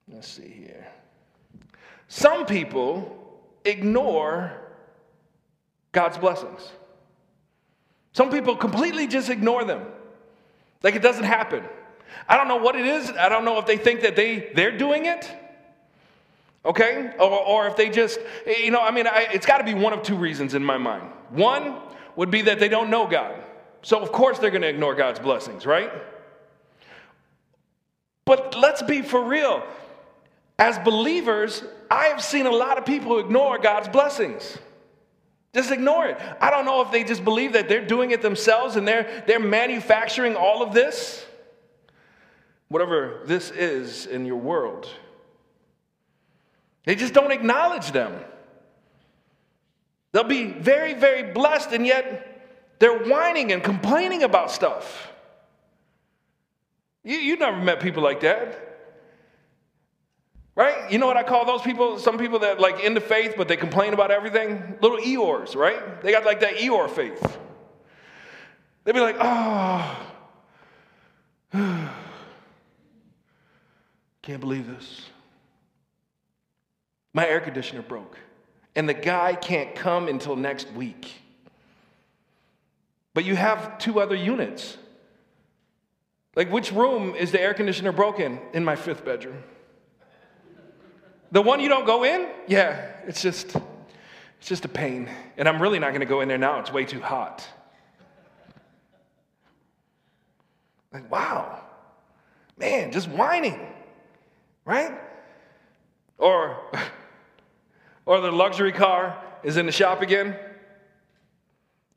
let's 0.07 0.27
see 0.27 0.47
here. 0.47 0.87
Some 2.07 2.45
people 2.45 3.17
ignore 3.65 4.53
God's 5.91 6.17
blessings. 6.17 6.71
Some 8.13 8.29
people 8.29 8.55
completely 8.55 9.07
just 9.07 9.29
ignore 9.29 9.63
them, 9.63 9.85
like 10.83 10.95
it 10.95 11.01
doesn't 11.01 11.23
happen. 11.23 11.63
I 12.27 12.37
don't 12.37 12.47
know 12.47 12.57
what 12.57 12.75
it 12.75 12.85
is. 12.85 13.11
I 13.11 13.29
don't 13.29 13.45
know 13.45 13.59
if 13.59 13.65
they 13.65 13.77
think 13.77 14.01
that 14.01 14.15
they, 14.15 14.51
they're 14.55 14.77
doing 14.77 15.05
it, 15.05 15.29
okay? 16.65 17.13
Or, 17.19 17.29
or 17.29 17.67
if 17.67 17.75
they 17.75 17.89
just, 17.89 18.19
you 18.45 18.71
know, 18.71 18.81
I 18.81 18.91
mean, 18.91 19.07
I, 19.07 19.27
it's 19.33 19.45
got 19.45 19.57
to 19.57 19.63
be 19.63 19.73
one 19.73 19.93
of 19.93 20.03
two 20.03 20.15
reasons 20.15 20.53
in 20.53 20.63
my 20.63 20.77
mind. 20.77 21.03
One 21.29 21.77
would 22.15 22.31
be 22.31 22.41
that 22.43 22.59
they 22.59 22.69
don't 22.69 22.89
know 22.89 23.07
God. 23.07 23.35
So, 23.81 23.99
of 23.99 24.11
course, 24.11 24.39
they're 24.39 24.51
going 24.51 24.61
to 24.61 24.69
ignore 24.69 24.95
God's 24.95 25.19
blessings, 25.19 25.65
right? 25.65 25.91
But 28.25 28.55
let's 28.55 28.81
be 28.81 29.01
for 29.01 29.21
real. 29.21 29.63
As 30.57 30.79
believers, 30.79 31.63
I 31.91 32.05
have 32.05 32.23
seen 32.23 32.45
a 32.45 32.51
lot 32.51 32.77
of 32.77 32.85
people 32.85 33.11
who 33.11 33.19
ignore 33.19 33.57
God's 33.57 33.89
blessings. 33.89 34.57
Just 35.53 35.71
ignore 35.71 36.07
it. 36.07 36.17
I 36.39 36.49
don't 36.49 36.65
know 36.65 36.81
if 36.81 36.91
they 36.91 37.03
just 37.03 37.23
believe 37.23 37.53
that 37.53 37.67
they're 37.67 37.85
doing 37.85 38.11
it 38.11 38.21
themselves 38.21 38.75
and 38.75 38.87
they're, 38.87 39.23
they're 39.27 39.39
manufacturing 39.39 40.35
all 40.35 40.63
of 40.63 40.73
this. 40.73 41.25
Whatever 42.73 43.19
this 43.25 43.51
is 43.51 44.07
in 44.07 44.25
your 44.25 44.37
world. 44.37 44.89
They 46.85 46.95
just 46.95 47.13
don't 47.13 47.31
acknowledge 47.31 47.91
them. 47.91 48.19
They'll 50.11 50.23
be 50.23 50.45
very, 50.45 50.95
very 50.95 51.33
blessed, 51.33 51.71
and 51.71 51.85
yet 51.85 52.75
they're 52.79 52.97
whining 52.97 53.51
and 53.51 53.63
complaining 53.63 54.23
about 54.23 54.49
stuff. 54.49 55.11
You, 57.03 57.17
you 57.17 57.37
never 57.37 57.57
met 57.57 57.79
people 57.79 58.01
like 58.01 58.21
that. 58.21 58.79
Right? 60.55 60.91
You 60.91 60.97
know 60.97 61.05
what 61.05 61.15
I 61.17 61.21
call 61.21 61.45
those 61.45 61.61
people? 61.61 61.99
Some 61.99 62.17
people 62.17 62.39
that 62.39 62.59
like 62.59 62.79
into 62.79 63.01
faith, 63.01 63.35
but 63.37 63.47
they 63.47 63.55
complain 63.55 63.93
about 63.93 64.09
everything? 64.09 64.79
Little 64.81 64.97
Eeyores, 64.97 65.55
right? 65.55 66.01
They 66.01 66.11
got 66.11 66.25
like 66.25 66.39
that 66.39 66.55
Eeyore 66.55 66.89
faith. 66.89 67.37
They'd 68.83 68.93
be 68.93 68.99
like, 68.99 69.17
oh, 69.19 70.09
Can't 74.23 74.39
believe 74.39 74.67
this. 74.67 75.09
My 77.13 77.27
air 77.27 77.41
conditioner 77.41 77.83
broke, 77.83 78.17
and 78.75 78.89
the 78.89 78.93
guy 78.93 79.35
can't 79.35 79.75
come 79.75 80.07
until 80.07 80.35
next 80.35 80.71
week. 80.71 81.11
But 83.13 83.25
you 83.25 83.35
have 83.35 83.77
two 83.77 83.99
other 83.99 84.15
units. 84.15 84.77
Like, 86.35 86.51
which 86.51 86.71
room 86.71 87.13
is 87.13 87.31
the 87.31 87.39
air 87.39 87.53
conditioner 87.53 87.91
broken? 87.91 88.39
In 88.53 88.65
my 88.65 88.75
fifth 88.75 89.05
bedroom. 89.05 89.43
The 91.31 91.41
one 91.41 91.59
you 91.59 91.69
don't 91.69 91.85
go 91.85 92.03
in? 92.03 92.27
Yeah, 92.47 92.91
it's 93.05 93.21
just, 93.21 93.55
it's 94.39 94.47
just 94.47 94.65
a 94.65 94.69
pain. 94.69 95.09
And 95.37 95.47
I'm 95.47 95.61
really 95.61 95.79
not 95.79 95.91
gonna 95.91 96.05
go 96.05 96.21
in 96.21 96.27
there 96.27 96.37
now, 96.37 96.59
it's 96.59 96.71
way 96.71 96.85
too 96.85 97.01
hot. 97.01 97.47
Like, 100.91 101.11
wow, 101.11 101.59
man, 102.57 102.91
just 102.91 103.09
whining 103.09 103.72
right? 104.65 104.99
Or, 106.17 106.57
or 108.05 108.21
the 108.21 108.31
luxury 108.31 108.71
car 108.71 109.21
is 109.43 109.57
in 109.57 109.65
the 109.65 109.71
shop 109.71 110.01
again. 110.01 110.35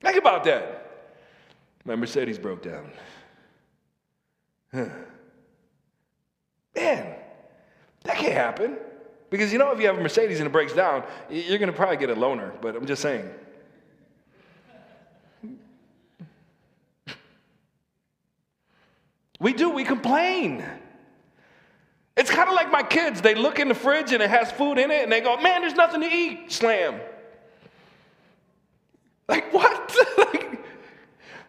Think 0.00 0.16
about 0.16 0.44
that. 0.44 0.82
My 1.84 1.94
Mercedes 1.94 2.38
broke 2.38 2.62
down. 2.62 2.90
Man, 4.72 4.92
that 6.74 8.16
can't 8.16 8.34
happen. 8.34 8.76
Because 9.30 9.52
you 9.52 9.58
know, 9.58 9.72
if 9.72 9.80
you 9.80 9.86
have 9.86 9.98
a 9.98 10.02
Mercedes 10.02 10.38
and 10.38 10.46
it 10.46 10.52
breaks 10.52 10.72
down, 10.72 11.04
you're 11.30 11.58
going 11.58 11.70
to 11.70 11.76
probably 11.76 11.96
get 11.96 12.10
a 12.10 12.14
loaner, 12.14 12.52
but 12.60 12.76
I'm 12.76 12.86
just 12.86 13.02
saying. 13.02 13.28
We 19.38 19.52
do, 19.52 19.70
we 19.70 19.84
complain. 19.84 20.64
It's 22.26 22.34
kind 22.34 22.48
of 22.48 22.56
like 22.56 22.72
my 22.72 22.82
kids. 22.82 23.20
They 23.20 23.36
look 23.36 23.60
in 23.60 23.68
the 23.68 23.74
fridge 23.74 24.10
and 24.10 24.20
it 24.20 24.28
has 24.28 24.50
food 24.50 24.78
in 24.78 24.90
it 24.90 25.04
and 25.04 25.12
they 25.12 25.20
go, 25.20 25.40
man, 25.40 25.60
there's 25.60 25.76
nothing 25.76 26.00
to 26.00 26.08
eat. 26.08 26.50
Slam. 26.50 27.00
Like, 29.28 29.52
what? 29.52 29.96
like, 30.18 30.64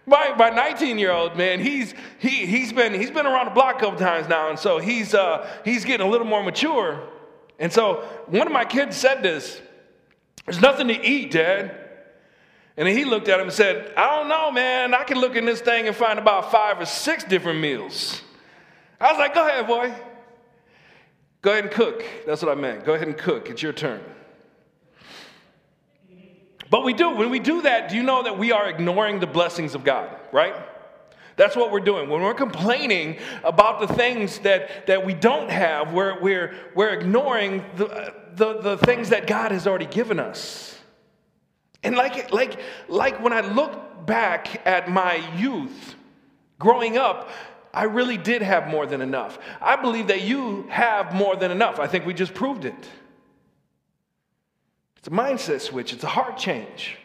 my, 0.08 0.34
my 0.36 0.50
19 0.50 0.98
year 0.98 1.12
old 1.12 1.38
man, 1.38 1.60
he's, 1.60 1.94
he, 2.18 2.48
he's, 2.48 2.74
been, 2.74 2.92
he's 2.92 3.12
been 3.12 3.28
around 3.28 3.46
the 3.46 3.52
block 3.52 3.76
a 3.76 3.80
couple 3.82 4.00
times 4.00 4.28
now, 4.28 4.50
and 4.50 4.58
so 4.58 4.80
he's, 4.80 5.14
uh, 5.14 5.48
he's 5.64 5.86
getting 5.86 6.06
a 6.06 6.10
little 6.10 6.26
more 6.26 6.42
mature. 6.42 7.08
And 7.60 7.72
so 7.72 7.98
one 8.26 8.48
of 8.48 8.54
my 8.54 8.66
kids 8.66 8.98
said 8.98 9.22
this 9.22 9.62
There's 10.46 10.60
nothing 10.60 10.88
to 10.88 11.00
eat, 11.00 11.32
Dad. 11.32 11.76
And 12.78 12.88
he 12.88 13.06
looked 13.06 13.30
at 13.30 13.40
him 13.40 13.46
and 13.46 13.54
said, 13.54 13.94
I 13.96 14.16
don't 14.16 14.28
know, 14.28 14.50
man. 14.52 14.96
I 14.96 15.04
can 15.04 15.20
look 15.20 15.36
in 15.36 15.46
this 15.46 15.62
thing 15.62 15.88
and 15.88 15.96
find 15.96 16.18
about 16.18 16.52
five 16.52 16.80
or 16.80 16.86
six 16.86 17.24
different 17.24 17.60
meals. 17.60 18.22
I 19.00 19.12
was 19.12 19.20
like, 19.20 19.36
Go 19.36 19.48
ahead, 19.48 19.68
boy. 19.68 19.94
Go 21.42 21.52
ahead 21.52 21.66
and 21.66 21.74
cook. 21.74 22.04
That's 22.26 22.42
what 22.42 22.52
I 22.52 22.60
meant. 22.60 22.86
Go 22.86 22.94
ahead 22.94 23.08
and 23.08 23.18
cook. 23.18 23.50
It's 23.50 23.62
your 23.62 23.74
turn. 23.74 24.02
But 26.70 26.84
we 26.84 26.94
do. 26.94 27.12
When 27.12 27.30
we 27.30 27.40
do 27.40 27.62
that, 27.62 27.90
do 27.90 27.96
you 27.96 28.04
know 28.04 28.24
that 28.24 28.38
we 28.38 28.52
are 28.52 28.70
ignoring 28.70 29.20
the 29.20 29.28
blessings 29.28 29.76
of 29.76 29.84
God, 29.84 30.10
right? 30.32 30.56
That's 31.38 31.56
what 31.56 31.72
we're 31.72 31.80
doing. 31.80 32.10
When 32.10 32.22
we're 32.22 32.34
complaining 32.34 33.20
about 33.44 33.80
the 33.80 33.88
things 33.94 34.40
that, 34.40 34.88
that 34.88 35.06
we 35.06 35.14
don't 35.14 35.50
have, 35.50 35.94
we're, 35.94 36.20
we're, 36.20 36.56
we're 36.76 36.90
ignoring 36.90 37.64
the, 37.76 38.14
the, 38.34 38.60
the 38.60 38.78
things 38.80 39.10
that 39.10 39.28
God 39.28 39.52
has 39.52 39.68
already 39.68 39.86
given 39.86 40.20
us. 40.20 40.80
And 41.84 41.96
like, 41.96 42.34
like, 42.34 42.60
like 42.90 43.22
when 43.24 43.34
I 43.34 43.42
look 43.42 44.06
back 44.08 44.66
at 44.66 44.90
my 44.90 45.16
youth, 45.38 45.96
growing 46.58 46.98
up, 46.98 47.30
I 47.74 47.84
really 47.84 48.18
did 48.18 48.42
have 48.42 48.68
more 48.68 48.86
than 48.86 49.02
enough. 49.02 49.38
I 49.62 49.76
believe 49.76 50.08
that 50.08 50.22
you 50.22 50.68
have 50.70 51.14
more 51.14 51.36
than 51.36 51.52
enough. 51.52 51.80
I 51.80 51.88
think 51.88 52.06
we 52.06 52.14
just 52.14 52.34
proved 52.34 52.66
it. 52.66 52.90
It's 54.98 55.08
a 55.08 55.12
mindset 55.12 55.62
switch, 55.62 55.94
it's 55.94 56.04
a 56.04 56.08
heart 56.08 56.38
change. 56.38 56.98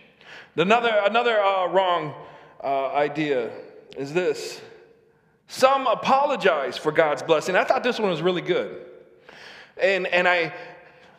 Another, 0.56 0.92
another 1.04 1.40
uh, 1.40 1.66
wrong 1.68 2.14
uh, 2.62 2.88
idea 2.92 3.50
is 3.96 4.12
this 4.12 4.60
some 5.48 5.86
apologize 5.86 6.78
for 6.78 6.92
God's 6.92 7.22
blessing. 7.22 7.56
I 7.56 7.64
thought 7.64 7.82
this 7.82 7.98
one 7.98 8.10
was 8.10 8.22
really 8.22 8.40
good. 8.40 8.86
And, 9.76 10.06
and 10.06 10.26
I, 10.26 10.54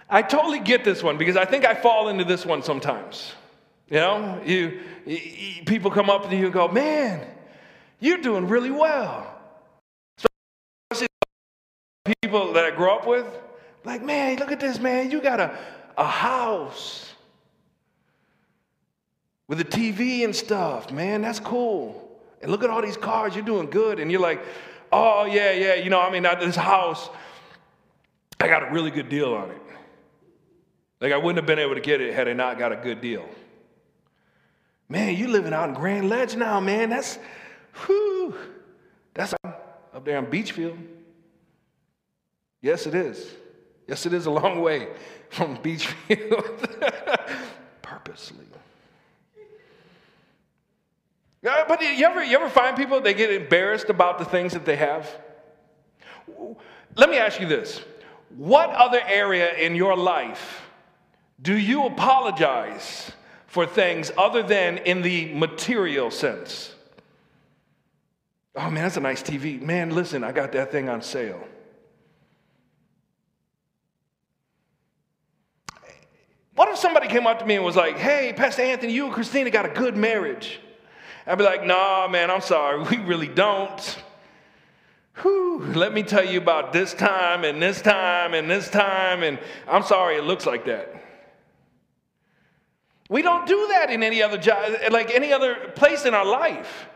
I 0.10 0.22
totally 0.22 0.60
get 0.60 0.84
this 0.84 1.04
one 1.04 1.18
because 1.18 1.36
I 1.36 1.46
think 1.46 1.66
I 1.66 1.76
fall 1.76 2.10
into 2.10 2.24
this 2.24 2.46
one 2.46 2.64
sometimes. 2.64 3.34
You 3.90 3.98
know, 3.98 4.42
you, 4.44 4.80
you 5.06 5.64
people 5.66 5.92
come 5.92 6.10
up 6.10 6.30
to 6.30 6.36
you 6.36 6.46
and 6.46 6.54
go, 6.54 6.68
man, 6.68 7.28
you're 8.00 8.18
doing 8.18 8.48
really 8.48 8.72
well. 8.72 9.33
People 12.04 12.54
that 12.54 12.66
I 12.66 12.72
grew 12.72 12.92
up 12.92 13.08
with, 13.08 13.26
like, 13.86 14.04
man, 14.04 14.38
look 14.38 14.52
at 14.52 14.60
this, 14.60 14.80
man, 14.80 15.12
you 15.12 15.22
got 15.22 15.40
a, 15.40 15.58
a 15.98 16.06
house 16.06 17.14
with 19.48 19.60
a 19.62 19.66
TV 19.66 20.24
and 20.24 20.36
stuff, 20.36 20.92
man, 20.92 21.22
that's 21.22 21.40
cool 21.40 22.04
and 22.44 22.52
look 22.52 22.62
at 22.62 22.70
all 22.70 22.82
these 22.82 22.98
cars, 22.98 23.36
you're 23.36 23.46
doing 23.46 23.70
good. 23.70 24.00
And 24.00 24.12
you're 24.12 24.22
like, 24.22 24.44
oh, 24.92 25.24
yeah, 25.24 25.52
yeah, 25.54 25.76
you 25.76 25.90
know, 25.90 26.02
I 26.02 26.12
mean, 26.12 26.24
this 26.24 26.58
house, 26.58 27.10
I 28.40 28.48
got 28.48 28.68
a 28.68 28.72
really 28.72 28.92
good 28.92 29.08
deal 29.08 29.34
on 29.34 29.50
it. 29.50 29.62
Like, 31.00 31.14
I 31.14 31.18
wouldn't 31.18 31.38
have 31.38 31.46
been 31.48 31.60
able 31.60 31.76
to 31.76 31.82
get 31.82 32.02
it 32.02 32.14
had 32.14 32.28
I 32.28 32.34
not 32.34 32.60
got 32.60 32.74
a 32.74 32.76
good 32.76 33.00
deal. 33.00 33.28
Man, 34.90 35.16
you 35.16 35.30
living 35.30 35.54
out 35.54 35.70
in 35.70 35.76
Grand 35.76 36.10
Ledge 36.10 36.36
now, 36.36 36.60
man. 36.60 36.90
That's, 36.90 37.18
whew, 37.86 38.36
that's 39.14 39.34
up 39.44 40.04
there 40.04 40.18
in 40.18 40.26
Beachfield. 40.26 40.78
Yes, 42.64 42.88
it 42.88 42.96
is. 42.96 43.30
Yes, 43.88 44.06
it 44.06 44.14
is 44.14 44.26
a 44.26 44.32
long 44.32 44.62
way 44.62 44.88
from 45.30 45.58
Beachfield. 45.58 46.90
Purposely. 47.82 48.46
Yeah, 51.44 51.66
but 51.68 51.82
you 51.82 52.06
ever, 52.06 52.24
you 52.24 52.38
ever 52.38 52.50
find 52.50 52.78
people, 52.78 53.02
they 53.02 53.14
get 53.14 53.30
embarrassed 53.30 53.90
about 53.90 54.18
the 54.18 54.24
things 54.24 54.54
that 54.54 54.64
they 54.64 54.78
have? 54.78 55.14
Let 56.96 57.10
me 57.10 57.18
ask 57.18 57.42
you 57.42 57.48
this. 57.48 57.82
What 58.38 58.70
other 58.70 59.02
area 59.06 59.54
in 59.56 59.76
your 59.76 59.98
life 59.98 60.62
do 61.42 61.58
you 61.58 61.86
apologize 61.86 63.12
for 63.46 63.66
things 63.66 64.10
other 64.18 64.42
than 64.42 64.78
in 64.78 65.02
the 65.02 65.34
material 65.34 66.10
sense? 66.12 66.74
Oh 68.56 68.70
man, 68.70 68.84
that's 68.84 68.96
a 68.96 69.02
nice 69.02 69.22
TV. 69.22 69.62
Man, 69.62 69.90
listen, 69.90 70.24
I 70.24 70.32
got 70.32 70.54
that 70.54 70.72
thing 70.72 70.88
on 70.88 71.02
sale. 71.02 71.46
What 76.64 76.72
if 76.72 76.80
somebody 76.80 77.10
came 77.10 77.28
up 77.28 77.40
to 77.40 77.46
me 77.46 77.56
and 77.56 77.66
was 77.66 77.76
like, 77.76 77.98
hey, 77.98 78.32
Pastor 78.34 78.62
Anthony, 78.62 78.94
you 78.94 79.04
and 79.04 79.14
Christina 79.14 79.50
got 79.50 79.66
a 79.66 79.70
good 79.70 79.98
marriage? 79.98 80.62
I'd 81.28 81.38
be 81.38 81.44
like, 81.44 81.66
nah, 81.66 82.08
man, 82.08 82.32
I'm 82.32 82.40
sorry, 82.40 82.82
we 82.84 83.00
really 83.00 83.28
don't. 83.28 83.98
Whew, 85.22 85.60
let 85.76 85.92
me 85.92 86.04
tell 86.04 86.24
you 86.24 86.40
about 86.40 86.72
this 86.72 86.94
time 86.94 87.44
and 87.44 87.62
this 87.62 87.82
time 87.82 88.34
and 88.34 88.50
this 88.50 88.70
time, 88.70 89.24
and 89.24 89.40
I'm 89.68 89.84
sorry 89.84 90.16
it 90.16 90.24
looks 90.24 90.46
like 90.46 90.64
that. 90.68 91.04
We 93.10 93.24
don't 93.24 93.46
do 93.46 93.68
that 93.72 93.90
in 93.90 94.02
any 94.02 94.24
other 94.24 94.38
job, 94.38 94.72
like 94.90 95.14
any 95.14 95.34
other 95.34 95.56
place 95.76 96.06
in 96.06 96.14
our 96.14 96.26
life. 96.26 96.88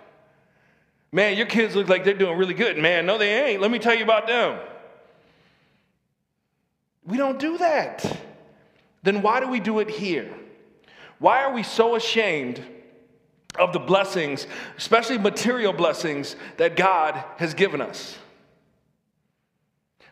Man, 1.11 1.35
your 1.35 1.45
kids 1.45 1.75
look 1.75 1.89
like 1.89 2.05
they're 2.05 2.13
doing 2.13 2.37
really 2.37 2.53
good. 2.53 2.77
Man, 2.77 3.05
no, 3.05 3.17
they 3.17 3.49
ain't. 3.49 3.61
Let 3.61 3.69
me 3.69 3.79
tell 3.79 3.95
you 3.95 4.05
about 4.05 4.27
them. 4.27 4.59
We 7.03 7.17
don't 7.17 7.37
do 7.37 7.57
that. 7.57 8.26
Then 9.07 9.21
why 9.21 9.39
do 9.39 9.47
we 9.47 9.61
do 9.61 9.79
it 9.79 9.89
here? 9.89 10.29
Why 11.17 11.41
are 11.43 11.53
we 11.53 11.63
so 11.63 11.95
ashamed 11.95 12.61
of 13.57 13.71
the 13.71 13.79
blessings, 13.79 14.47
especially 14.77 15.17
material 15.17 15.71
blessings 15.71 16.35
that 16.57 16.75
God 16.75 17.23
has 17.37 17.53
given 17.53 17.81
us. 17.81 18.17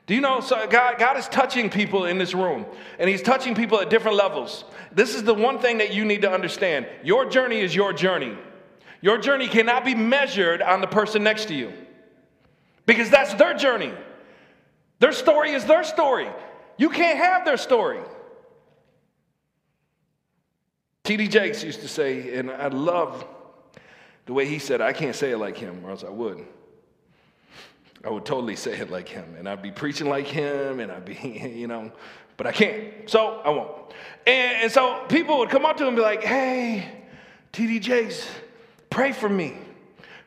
Do 0.07 0.15
you 0.15 0.21
know, 0.21 0.39
so 0.39 0.65
God, 0.67 0.97
God 0.97 1.17
is 1.17 1.27
touching 1.27 1.69
people 1.69 2.05
in 2.05 2.17
this 2.19 2.33
room, 2.33 2.65
and 2.97 3.09
He's 3.09 3.21
touching 3.21 3.53
people 3.53 3.81
at 3.81 3.89
different 3.89 4.15
levels. 4.15 4.63
This 4.93 5.13
is 5.13 5.23
the 5.23 5.33
one 5.33 5.59
thing 5.59 5.79
that 5.79 5.93
you 5.93 6.05
need 6.05 6.21
to 6.21 6.31
understand. 6.31 6.87
Your 7.03 7.25
journey 7.25 7.59
is 7.59 7.75
your 7.75 7.91
journey. 7.91 8.37
Your 9.01 9.17
journey 9.17 9.49
cannot 9.49 9.83
be 9.83 9.93
measured 9.93 10.61
on 10.61 10.79
the 10.79 10.87
person 10.87 11.21
next 11.21 11.49
to 11.49 11.53
you 11.53 11.73
because 12.85 13.09
that's 13.09 13.33
their 13.33 13.55
journey. 13.55 13.91
Their 14.99 15.11
story 15.11 15.51
is 15.51 15.65
their 15.65 15.83
story. 15.83 16.29
You 16.77 16.89
can't 16.89 17.17
have 17.17 17.43
their 17.43 17.57
story. 17.57 17.99
T.D. 21.05 21.27
Jakes 21.27 21.63
used 21.63 21.81
to 21.81 21.87
say, 21.87 22.35
and 22.35 22.49
I 22.49 22.67
love 22.67 23.23
the 24.25 24.33
way 24.33 24.47
he 24.47 24.57
said, 24.57 24.81
I 24.81 24.91
can't 24.91 25.15
say 25.15 25.31
it 25.31 25.37
like 25.37 25.55
him, 25.55 25.85
or 25.85 25.91
else 25.91 26.03
I 26.03 26.09
would. 26.09 26.43
I 28.03 28.09
would 28.09 28.25
totally 28.25 28.55
say 28.55 28.75
it 28.79 28.89
like 28.89 29.07
him, 29.07 29.35
and 29.37 29.47
I'd 29.47 29.61
be 29.61 29.69
preaching 29.69 30.09
like 30.09 30.25
him, 30.25 30.79
and 30.79 30.91
I'd 30.91 31.05
be, 31.05 31.13
you 31.55 31.67
know, 31.67 31.91
but 32.37 32.47
I 32.47 32.51
can't, 32.51 33.07
so 33.07 33.39
I 33.45 33.49
won't. 33.49 33.93
And, 34.25 34.63
and 34.63 34.71
so 34.71 35.05
people 35.07 35.37
would 35.37 35.51
come 35.51 35.63
up 35.63 35.77
to 35.77 35.83
him 35.83 35.89
and 35.89 35.97
be 35.97 36.01
like, 36.01 36.23
hey, 36.23 36.91
TD 37.53 37.81
Jakes, 37.81 38.27
pray 38.89 39.11
for 39.11 39.29
me. 39.29 39.53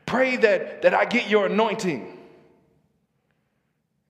Pray 0.06 0.36
that, 0.36 0.82
that 0.82 0.94
I 0.94 1.06
get 1.06 1.28
your 1.28 1.46
anointing. 1.46 2.18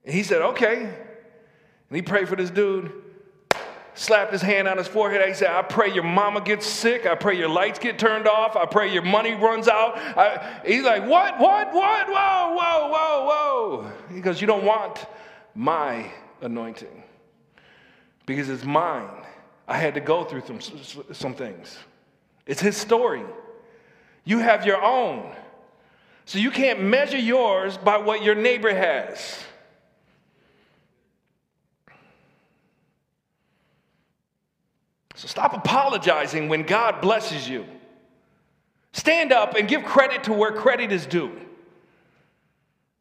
And 0.04 0.14
he 0.14 0.22
said, 0.22 0.42
okay. 0.42 0.82
And 0.82 1.96
he 1.96 2.02
prayed 2.02 2.28
for 2.28 2.36
this 2.36 2.50
dude 2.50 2.92
slapped 3.98 4.32
his 4.32 4.42
hand 4.42 4.68
on 4.68 4.78
his 4.78 4.86
forehead. 4.86 5.26
He 5.26 5.34
said, 5.34 5.50
I 5.50 5.62
pray 5.62 5.92
your 5.92 6.04
mama 6.04 6.40
gets 6.40 6.66
sick. 6.66 7.04
I 7.04 7.16
pray 7.16 7.36
your 7.36 7.48
lights 7.48 7.78
get 7.78 7.98
turned 7.98 8.28
off. 8.28 8.54
I 8.54 8.64
pray 8.64 8.92
your 8.92 9.02
money 9.02 9.34
runs 9.34 9.66
out. 9.66 9.98
I, 9.98 10.60
he's 10.64 10.84
like, 10.84 11.02
What, 11.02 11.38
what, 11.40 11.72
what? 11.72 12.06
Whoa, 12.06 12.54
whoa, 12.54 12.88
whoa, 12.90 13.24
whoa. 13.26 13.92
He 14.14 14.20
goes, 14.20 14.40
You 14.40 14.46
don't 14.46 14.64
want 14.64 15.04
my 15.54 16.10
anointing 16.40 17.02
because 18.24 18.48
it's 18.48 18.64
mine. 18.64 19.24
I 19.66 19.76
had 19.76 19.94
to 19.94 20.00
go 20.00 20.24
through 20.24 20.42
some, 20.46 20.60
some 21.12 21.34
things. 21.34 21.76
It's 22.46 22.60
his 22.60 22.76
story. 22.76 23.24
You 24.24 24.38
have 24.38 24.64
your 24.64 24.82
own. 24.82 25.34
So 26.24 26.38
you 26.38 26.50
can't 26.50 26.82
measure 26.82 27.18
yours 27.18 27.76
by 27.76 27.96
what 27.98 28.22
your 28.22 28.34
neighbor 28.34 28.72
has. 28.72 29.42
So 35.18 35.26
stop 35.26 35.52
apologizing 35.52 36.48
when 36.48 36.62
God 36.62 37.00
blesses 37.00 37.48
you. 37.48 37.66
Stand 38.92 39.32
up 39.32 39.56
and 39.56 39.66
give 39.66 39.82
credit 39.82 40.22
to 40.24 40.32
where 40.32 40.52
credit 40.52 40.92
is 40.92 41.06
due. 41.06 41.32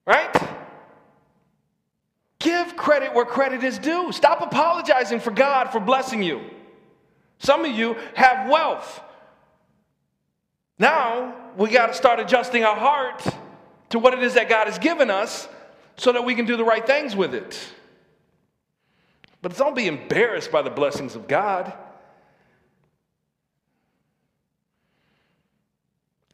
Right? 0.03 0.36
Give 2.39 2.75
credit 2.75 3.13
where 3.13 3.23
credit 3.23 3.63
is 3.63 3.77
due. 3.77 4.12
Stop 4.12 4.41
apologizing 4.41 5.19
for 5.19 5.30
God 5.30 5.65
for 5.65 5.80
blessing 5.80 6.23
you. 6.23 6.41
Some 7.38 7.63
of 7.63 7.71
you 7.71 7.95
have 8.15 8.49
wealth. 8.49 8.99
Now 10.80 11.36
we 11.56 11.69
got 11.69 11.88
to 11.88 11.93
start 11.93 12.19
adjusting 12.19 12.63
our 12.63 12.75
heart 12.75 13.27
to 13.89 13.99
what 13.99 14.15
it 14.15 14.23
is 14.23 14.34
that 14.34 14.49
God 14.49 14.65
has 14.65 14.80
given 14.80 15.12
us 15.12 15.47
so 15.97 16.12
that 16.13 16.25
we 16.25 16.34
can 16.34 16.47
do 16.47 16.58
the 16.58 16.65
right 16.65 16.86
things 16.86 17.15
with 17.15 17.36
it. 17.36 17.60
But 19.43 19.56
don't 19.56 19.75
be 19.75 19.86
embarrassed 19.86 20.51
by 20.51 20.63
the 20.63 20.71
blessings 20.71 21.13
of 21.13 21.27
God. 21.27 21.77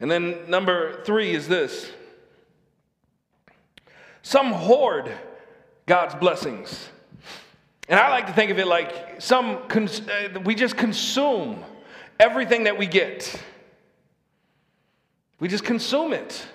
And 0.04 0.12
then 0.12 0.50
number 0.50 1.02
three 1.06 1.34
is 1.34 1.48
this 1.48 1.90
some 4.22 4.52
hoard 4.52 5.10
God's 5.86 6.14
blessings. 6.16 6.90
And 7.88 7.98
I 7.98 8.10
like 8.10 8.28
to 8.28 8.34
think 8.34 8.52
of 8.52 8.60
it 8.60 8.68
like 8.68 9.22
some, 9.22 9.66
cons- 9.70 10.02
uh, 10.02 10.42
we 10.44 10.56
just 10.56 10.76
consume 10.76 11.64
everything 12.20 12.66
that 12.66 12.78
we 12.78 12.86
get. 12.86 13.34
We 15.40 15.48
just 15.48 15.64
consume 15.64 16.12
it. 16.12 16.48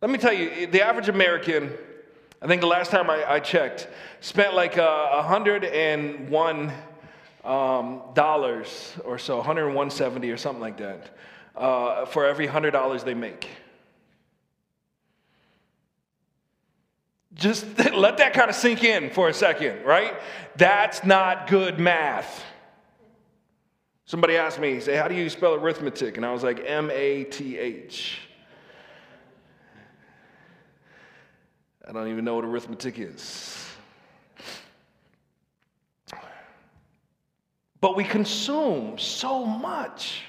Let 0.00 0.12
me 0.12 0.18
tell 0.18 0.32
you, 0.32 0.68
the 0.68 0.82
average 0.82 1.08
American, 1.08 1.72
I 2.40 2.46
think 2.46 2.60
the 2.60 2.68
last 2.68 2.92
time 2.92 3.10
I, 3.10 3.28
I 3.28 3.40
checked, 3.40 3.88
spent 4.20 4.54
like 4.54 4.78
uh, 4.78 5.08
101 5.14 6.72
um, 7.42 8.02
dollars 8.14 8.94
or 9.04 9.18
so, 9.18 9.38
170 9.38 10.30
or 10.30 10.36
something 10.36 10.62
like 10.62 10.76
that 10.76 11.10
uh, 11.56 12.04
for 12.06 12.26
every 12.26 12.46
$100 12.46 13.04
they 13.04 13.14
make. 13.14 13.48
Just 17.34 17.66
let 17.94 18.18
that 18.18 18.32
kind 18.32 18.48
of 18.48 18.56
sink 18.56 18.82
in 18.84 19.10
for 19.10 19.28
a 19.28 19.34
second, 19.34 19.84
right? 19.84 20.14
That's 20.56 21.04
not 21.04 21.48
good 21.48 21.78
math. 21.78 22.42
Somebody 24.06 24.36
asked 24.36 24.60
me, 24.60 24.78
say, 24.80 24.96
how 24.96 25.08
do 25.08 25.14
you 25.14 25.28
spell 25.28 25.54
arithmetic? 25.54 26.16
And 26.16 26.24
I 26.24 26.32
was 26.32 26.42
like, 26.42 26.62
M 26.64 26.90
A 26.92 27.24
T 27.24 27.58
H. 27.58 28.20
I 31.88 31.92
don't 31.92 32.08
even 32.08 32.24
know 32.24 32.36
what 32.36 32.44
arithmetic 32.44 32.98
is. 32.98 33.64
But 37.80 37.96
we 37.96 38.04
consume 38.04 38.98
so 38.98 39.44
much. 39.44 40.22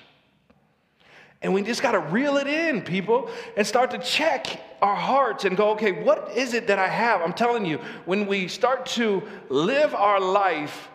And 1.41 1.53
we 1.53 1.61
just 1.61 1.81
got 1.81 1.91
to 1.91 1.99
reel 1.99 2.37
it 2.37 2.47
in, 2.47 2.81
people, 2.81 3.29
and 3.55 3.65
start 3.65 3.91
to 3.91 3.99
check 3.99 4.59
our 4.81 4.95
hearts 4.95 5.45
and 5.45 5.55
go, 5.55 5.71
okay, 5.71 5.91
what 5.91 6.31
is 6.35 6.53
it 6.53 6.67
that 6.67 6.79
I 6.79 6.87
have? 6.87 7.21
I'm 7.21 7.33
telling 7.33 7.65
you, 7.65 7.77
when 8.05 8.25
we 8.25 8.47
start 8.47 8.85
to 8.87 9.21
live 9.49 9.93
our 9.93 10.19
life 10.19 10.89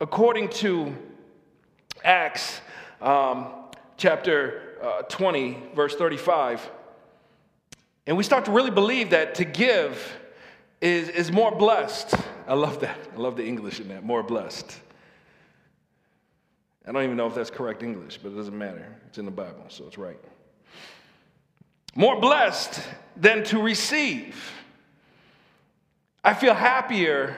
according 0.00 0.50
to 0.50 0.94
Acts 2.04 2.60
um, 3.00 3.48
chapter 3.96 4.76
uh, 4.82 5.02
20, 5.02 5.56
verse 5.74 5.94
35, 5.94 6.70
and 8.06 8.16
we 8.16 8.24
start 8.24 8.44
to 8.44 8.50
really 8.50 8.70
believe 8.70 9.10
that 9.10 9.34
to 9.36 9.44
give 9.44 10.18
is, 10.80 11.08
is 11.08 11.32
more 11.32 11.54
blessed. 11.54 12.14
I 12.46 12.54
love 12.54 12.80
that. 12.80 12.98
I 13.14 13.18
love 13.18 13.36
the 13.36 13.46
English 13.46 13.80
in 13.80 13.88
that, 13.88 14.04
more 14.04 14.22
blessed. 14.22 14.78
I 16.88 16.92
don't 16.92 17.04
even 17.04 17.18
know 17.18 17.26
if 17.26 17.34
that's 17.34 17.50
correct 17.50 17.82
English, 17.82 18.18
but 18.22 18.32
it 18.32 18.36
doesn't 18.36 18.56
matter. 18.56 18.86
It's 19.08 19.18
in 19.18 19.26
the 19.26 19.30
Bible, 19.30 19.64
so 19.68 19.86
it's 19.86 19.98
right. 19.98 20.18
More 21.94 22.18
blessed 22.18 22.80
than 23.14 23.44
to 23.44 23.60
receive. 23.60 24.52
I 26.24 26.32
feel 26.32 26.54
happier 26.54 27.36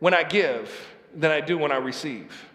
when 0.00 0.12
I 0.12 0.22
give 0.22 0.70
than 1.14 1.30
I 1.30 1.40
do 1.40 1.56
when 1.56 1.72
I 1.72 1.76
receive. 1.76 2.46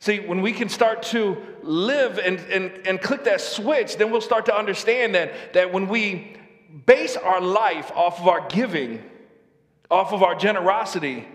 See, 0.00 0.20
when 0.20 0.42
we 0.42 0.52
can 0.52 0.68
start 0.68 1.02
to 1.04 1.38
live 1.62 2.18
and, 2.18 2.38
and, 2.40 2.86
and 2.86 3.00
click 3.00 3.24
that 3.24 3.40
switch, 3.40 3.96
then 3.96 4.10
we'll 4.10 4.20
start 4.20 4.44
to 4.46 4.54
understand 4.54 5.14
that, 5.14 5.54
that 5.54 5.72
when 5.72 5.88
we 5.88 6.36
base 6.84 7.16
our 7.16 7.40
life 7.40 7.90
off 7.94 8.20
of 8.20 8.28
our 8.28 8.46
giving, 8.48 9.02
off 9.90 10.12
of 10.12 10.22
our 10.22 10.34
generosity, 10.34 11.26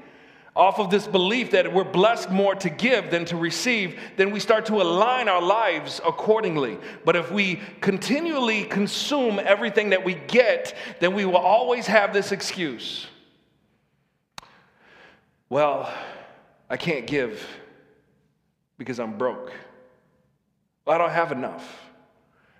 off 0.55 0.79
of 0.79 0.89
this 0.89 1.07
belief 1.07 1.51
that 1.51 1.71
we're 1.71 1.83
blessed 1.83 2.29
more 2.29 2.53
to 2.55 2.69
give 2.69 3.09
than 3.09 3.23
to 3.25 3.37
receive, 3.37 3.97
then 4.17 4.31
we 4.31 4.39
start 4.39 4.65
to 4.65 4.81
align 4.81 5.29
our 5.29 5.41
lives 5.41 6.01
accordingly. 6.05 6.77
But 7.05 7.15
if 7.15 7.31
we 7.31 7.61
continually 7.79 8.65
consume 8.65 9.39
everything 9.39 9.91
that 9.91 10.03
we 10.03 10.15
get, 10.15 10.75
then 10.99 11.13
we 11.13 11.23
will 11.23 11.37
always 11.37 11.87
have 11.87 12.11
this 12.11 12.33
excuse. 12.33 13.07
Well, 15.49 15.91
I 16.69 16.75
can't 16.75 17.07
give 17.07 17.45
because 18.77 18.99
I'm 18.99 19.17
broke. 19.17 19.53
I 20.85 20.97
don't 20.97 21.11
have 21.11 21.31
enough. 21.31 21.79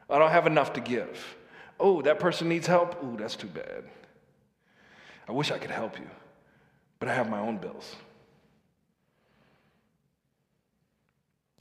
I 0.10 0.18
don't 0.18 0.32
have 0.32 0.48
enough 0.48 0.74
to 0.74 0.82
give. 0.82 1.38
Oh, 1.78 2.02
that 2.04 2.20
person 2.20 2.48
needs 2.48 2.68
help? 2.68 2.98
Oh, 3.04 3.18
that's 3.18 3.36
too 3.36 3.48
bad. 3.48 3.84
I 5.28 5.34
wish 5.34 5.52
I 5.52 5.58
could 5.58 5.72
help 5.72 6.00
you 6.00 6.08
but 7.02 7.10
I 7.10 7.16
have 7.16 7.30
my 7.30 7.40
own 7.40 7.58
bills. 7.58 7.96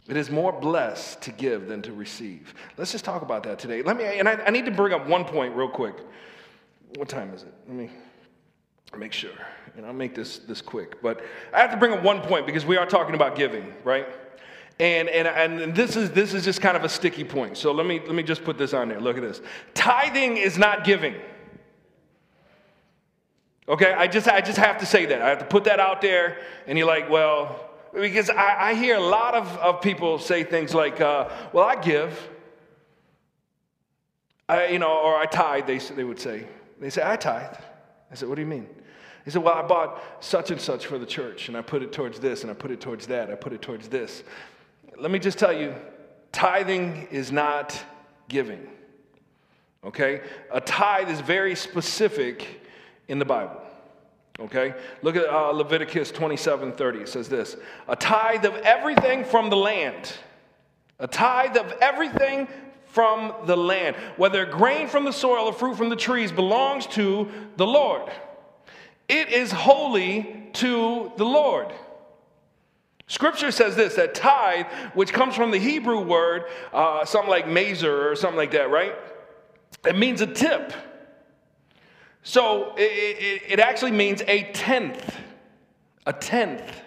It 0.07 0.17
is 0.17 0.31
more 0.31 0.53
blessed 0.53 1.23
to 1.23 1.33
give 1.33 1.67
than 1.67 1.81
to 1.83 1.93
receive. 1.93 2.53
Let's 2.77 2.93
just 2.93 3.07
talk 3.07 3.23
about 3.23 3.43
that 3.45 3.59
today. 3.59 3.81
Let 3.81 3.97
me, 3.97 4.05
and 4.05 4.29
I, 4.29 4.35
I 4.35 4.51
need 4.51 4.67
to 4.67 4.71
bring 4.71 4.93
up 4.93 5.07
one 5.07 5.25
point 5.25 5.57
real 5.57 5.69
quick. 5.69 5.97
What 6.97 7.09
time 7.09 7.33
is 7.33 7.43
it? 7.43 7.55
Let 7.67 7.75
me 7.75 7.91
make 8.99 9.15
sure, 9.15 9.31
and 9.77 9.87
I'll 9.87 9.95
make 9.95 10.15
this 10.15 10.41
this 10.41 10.61
quick. 10.61 11.01
But 11.01 11.23
I 11.55 11.61
have 11.61 11.71
to 11.71 11.77
bring 11.79 11.93
up 11.93 12.03
one 12.03 12.21
point 12.21 12.45
because 12.45 12.67
we 12.67 12.77
are 12.77 12.85
talking 12.85 13.15
about 13.15 13.35
giving, 13.35 13.73
right? 13.83 14.07
And, 14.79 15.09
and, 15.09 15.29
and 15.61 15.75
this, 15.75 15.95
is, 15.95 16.11
this 16.11 16.33
is 16.33 16.45
just 16.45 16.61
kind 16.63 16.77
of 16.77 16.85
a 16.85 16.89
sticky 16.89 17.25
point. 17.25 17.59
So 17.59 17.71
let 17.71 17.87
me, 17.87 18.01
let 18.01 18.15
me 18.15 18.23
just 18.23 18.45
put 18.45 18.57
this 18.57 18.73
on 18.73 18.89
there. 18.89 18.99
Look 18.99 19.17
at 19.17 19.23
this. 19.23 19.43
Tithing 19.75 20.39
is 20.39 20.57
not 20.57 20.85
giving. 20.85 21.15
Okay, 23.71 23.93
I 23.93 24.09
just, 24.09 24.27
I 24.27 24.41
just 24.41 24.59
have 24.59 24.79
to 24.79 24.87
say 24.87 25.07
that. 25.07 25.23
I 25.23 25.29
have 25.29 25.39
to 25.39 25.45
put 25.45 25.63
that 25.65 25.79
out 25.79 26.01
there. 26.01 26.39
And 26.67 26.77
you're 26.77 26.89
like, 26.89 27.09
well, 27.09 27.71
because 27.95 28.29
I, 28.29 28.71
I 28.71 28.75
hear 28.75 28.97
a 28.97 29.01
lot 29.01 29.35
of, 29.35 29.47
of 29.59 29.81
people 29.81 30.19
say 30.19 30.43
things 30.43 30.75
like, 30.75 31.01
uh, 31.01 31.29
well, 31.53 31.65
I 31.65 31.77
give. 31.77 32.29
I, 34.49 34.67
you 34.67 34.81
know, 34.81 34.91
or 34.91 35.17
I 35.17 35.27
tithe, 35.27 35.69
they, 35.69 35.79
they 35.79 36.03
would 36.03 36.19
say. 36.19 36.49
They 36.81 36.91
say, 36.91 37.03
I 37.05 37.15
tithe. 37.15 37.55
I 38.11 38.17
said, 38.17 38.29
what 38.29 38.35
do 38.35 38.41
you 38.41 38.49
mean? 38.49 38.67
He 39.25 39.31
said, 39.31 39.45
well, 39.45 39.55
I 39.55 39.63
bought 39.63 40.03
such 40.19 40.51
and 40.51 40.61
such 40.61 40.87
for 40.87 40.99
the 40.99 41.07
church, 41.07 41.47
and 41.47 41.57
I 41.57 41.63
put 41.63 41.85
it 41.85 41.93
towards 41.93 42.19
this, 42.19 42.43
and 42.43 42.51
I 42.51 42.55
put 42.55 42.73
it 42.73 42.81
towards 42.81 43.07
that, 43.07 43.31
I 43.31 43.37
put 43.37 43.53
it 43.53 43.63
towards 43.63 43.89
this. 43.89 44.25
Let 44.99 45.13
me 45.13 45.21
just 45.21 45.39
tell 45.39 45.53
you, 45.53 45.77
tithing 46.33 47.07
is 47.13 47.31
not 47.31 47.81
giving. 48.29 48.67
Okay? 49.85 50.23
A 50.51 50.61
tithe 50.61 51.09
is 51.09 51.21
very 51.21 51.55
specific 51.55 52.61
in 53.07 53.21
the 53.21 53.25
Bible. 53.25 53.61
Okay? 54.41 54.75
Look 55.03 55.17
at 55.17 55.29
uh, 55.29 55.51
Leviticus 55.51 56.11
27 56.11 56.73
30. 56.73 57.01
It 57.01 57.09
says 57.09 57.29
this 57.29 57.57
A 57.89 57.97
tithe 57.97 58.45
of 58.45 58.55
everything 58.57 59.25
from 59.25 59.51
the 59.51 59.57
land. 59.57 60.13
A 60.99 61.07
tithe 61.07 61.57
of 61.57 61.73
everything 61.81 62.47
from 62.87 63.33
the 63.47 63.57
land, 63.57 63.97
whether 64.17 64.45
grain 64.45 64.89
from 64.89 65.05
the 65.05 65.13
soil 65.13 65.47
or 65.47 65.53
fruit 65.53 65.77
from 65.77 65.89
the 65.89 65.97
trees, 65.97 66.33
belongs 66.33 66.87
to 66.89 67.29
the 67.57 67.67
Lord. 67.67 68.11
It 69.09 69.31
is 69.31 69.51
holy 69.53 70.49
to 70.55 71.13
the 71.17 71.25
Lord. 71.25 71.73
Scripture 73.07 73.51
says 73.51 73.75
this 73.75 73.95
that 73.97 74.15
tithe, 74.15 74.67
which 74.95 75.13
comes 75.13 75.35
from 75.35 75.51
the 75.51 75.59
Hebrew 75.59 76.01
word, 76.01 76.45
uh, 76.73 77.05
something 77.05 77.31
like 77.31 77.49
mazer 77.49 78.11
or 78.11 78.15
something 78.15 78.37
like 78.37 78.53
that, 78.53 78.71
right? 78.71 78.95
It 79.85 79.97
means 79.97 80.21
a 80.21 80.27
tip. 80.27 80.73
So 82.23 82.75
it, 82.77 82.83
it, 82.83 83.43
it 83.53 83.61
actually 83.61 83.93
means 83.93 84.23
a 84.27 84.45
tenth. 84.53 85.17
A 86.07 86.13
tenth. 86.13 86.83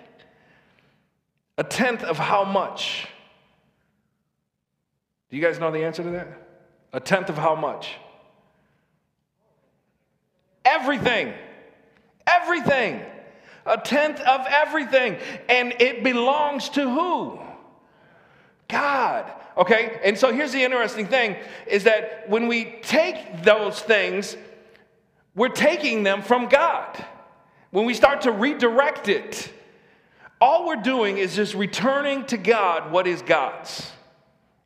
A 1.57 1.63
tenth 1.63 2.03
of 2.03 2.17
how 2.17 2.43
much? 2.43 3.07
Do 5.29 5.37
you 5.37 5.43
guys 5.43 5.59
know 5.59 5.71
the 5.71 5.83
answer 5.83 6.03
to 6.03 6.09
that? 6.11 6.27
A 6.93 6.99
tenth 6.99 7.29
of 7.29 7.37
how 7.37 7.55
much? 7.55 7.95
Everything. 10.65 11.33
Everything. 12.27 13.01
A 13.65 13.77
tenth 13.77 14.19
of 14.19 14.45
everything. 14.47 15.17
And 15.49 15.73
it 15.79 16.03
belongs 16.03 16.69
to 16.69 16.89
who? 16.89 17.39
God. 18.67 19.31
Okay? 19.57 19.99
And 20.03 20.17
so 20.17 20.33
here's 20.33 20.51
the 20.51 20.63
interesting 20.63 21.07
thing 21.07 21.37
is 21.67 21.83
that 21.83 22.29
when 22.29 22.47
we 22.47 22.79
take 22.81 23.43
those 23.43 23.79
things, 23.79 24.35
we're 25.35 25.49
taking 25.49 26.03
them 26.03 26.21
from 26.21 26.47
God. 26.47 27.03
When 27.71 27.85
we 27.85 27.93
start 27.93 28.21
to 28.21 28.31
redirect 28.31 29.07
it, 29.09 29.51
all 30.39 30.67
we're 30.67 30.75
doing 30.75 31.17
is 31.17 31.35
just 31.35 31.55
returning 31.55 32.25
to 32.25 32.37
God 32.37 32.91
what 32.91 33.07
is 33.07 33.21
God's. 33.21 33.89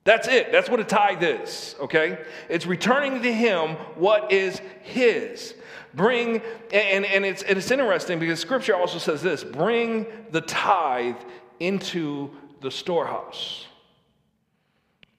That's 0.03 0.27
it. 0.27 0.51
That's 0.51 0.69
what 0.69 0.79
a 0.79 0.85
tithe 0.85 1.21
is, 1.21 1.75
okay? 1.81 2.17
It's 2.49 2.65
returning 2.65 3.21
to 3.21 3.33
Him 3.33 3.71
what 3.95 4.31
is 4.31 4.61
His. 4.81 5.53
Bring, 5.93 6.41
and, 6.71 7.05
and, 7.05 7.25
it's, 7.25 7.43
and 7.43 7.57
it's 7.57 7.71
interesting 7.71 8.17
because 8.17 8.39
Scripture 8.39 8.75
also 8.75 8.99
says 8.99 9.21
this 9.21 9.43
bring 9.43 10.05
the 10.31 10.41
tithe 10.41 11.17
into 11.59 12.31
the 12.61 12.71
storehouse. 12.71 13.67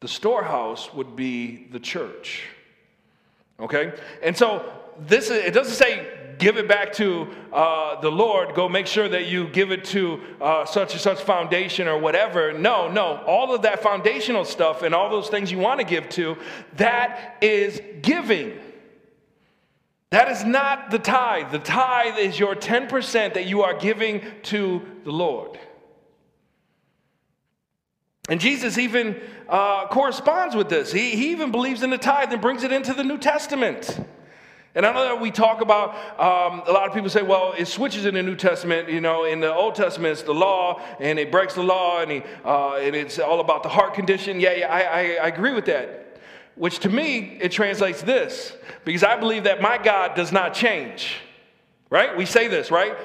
The 0.00 0.08
storehouse 0.08 0.92
would 0.94 1.16
be 1.16 1.68
the 1.70 1.80
church. 1.80 2.44
Okay? 3.60 3.92
And 4.22 4.36
so 4.36 4.72
this 5.00 5.26
is, 5.26 5.44
it 5.44 5.54
doesn't 5.54 5.74
say 5.74 6.06
give 6.38 6.56
it 6.56 6.68
back 6.68 6.92
to 6.94 7.28
uh, 7.52 8.00
the 8.00 8.10
Lord, 8.10 8.54
go 8.54 8.68
make 8.68 8.86
sure 8.86 9.08
that 9.08 9.26
you 9.26 9.48
give 9.48 9.72
it 9.72 9.84
to 9.86 10.20
uh, 10.40 10.64
such 10.64 10.92
and 10.92 11.00
such 11.00 11.20
foundation 11.20 11.88
or 11.88 11.98
whatever. 11.98 12.52
No, 12.52 12.90
no. 12.90 13.22
All 13.26 13.54
of 13.54 13.62
that 13.62 13.82
foundational 13.82 14.44
stuff 14.44 14.82
and 14.82 14.94
all 14.94 15.10
those 15.10 15.28
things 15.28 15.50
you 15.50 15.58
want 15.58 15.80
to 15.80 15.86
give 15.86 16.08
to, 16.10 16.36
that 16.76 17.38
is 17.40 17.80
giving. 18.02 18.58
That 20.10 20.30
is 20.30 20.44
not 20.44 20.90
the 20.90 20.98
tithe. 20.98 21.52
The 21.52 21.58
tithe 21.58 22.18
is 22.18 22.38
your 22.38 22.54
10% 22.54 23.34
that 23.34 23.46
you 23.46 23.62
are 23.62 23.74
giving 23.74 24.22
to 24.44 24.82
the 25.04 25.12
Lord. 25.12 25.58
And 28.30 28.40
Jesus 28.40 28.78
even 28.78 29.20
uh, 29.48 29.86
corresponds 29.88 30.54
with 30.54 30.68
this. 30.68 30.92
He, 30.92 31.10
he 31.10 31.30
even 31.30 31.50
believes 31.50 31.82
in 31.82 31.90
the 31.90 31.98
tithe 31.98 32.32
and 32.32 32.40
brings 32.40 32.62
it 32.62 32.72
into 32.72 32.92
the 32.94 33.04
New 33.04 33.18
Testament. 33.18 33.98
And 34.78 34.86
I 34.86 34.92
know 34.92 35.02
that 35.02 35.20
we 35.20 35.32
talk 35.32 35.60
about, 35.60 35.90
um, 36.20 36.62
a 36.68 36.70
lot 36.70 36.86
of 36.86 36.94
people 36.94 37.10
say, 37.10 37.22
well, 37.22 37.52
it 37.58 37.66
switches 37.66 38.06
in 38.06 38.14
the 38.14 38.22
New 38.22 38.36
Testament. 38.36 38.88
You 38.88 39.00
know, 39.00 39.24
in 39.24 39.40
the 39.40 39.52
Old 39.52 39.74
Testament, 39.74 40.12
it's 40.12 40.22
the 40.22 40.32
law, 40.32 40.80
and 41.00 41.18
it 41.18 41.32
breaks 41.32 41.54
the 41.54 41.64
law, 41.64 42.00
and, 42.00 42.12
he, 42.12 42.22
uh, 42.44 42.76
and 42.76 42.94
it's 42.94 43.18
all 43.18 43.40
about 43.40 43.64
the 43.64 43.68
heart 43.68 43.94
condition. 43.94 44.38
Yeah, 44.38 44.52
yeah 44.52 44.72
I, 44.72 44.82
I, 44.82 45.00
I 45.24 45.26
agree 45.26 45.52
with 45.52 45.64
that. 45.64 46.20
Which 46.54 46.78
to 46.80 46.88
me, 46.88 47.38
it 47.40 47.50
translates 47.50 48.02
this, 48.02 48.56
because 48.84 49.02
I 49.02 49.18
believe 49.18 49.42
that 49.44 49.60
my 49.60 49.78
God 49.78 50.14
does 50.14 50.30
not 50.30 50.54
change. 50.54 51.16
Right? 51.90 52.16
We 52.16 52.24
say 52.24 52.46
this, 52.46 52.70
right? 52.70 52.96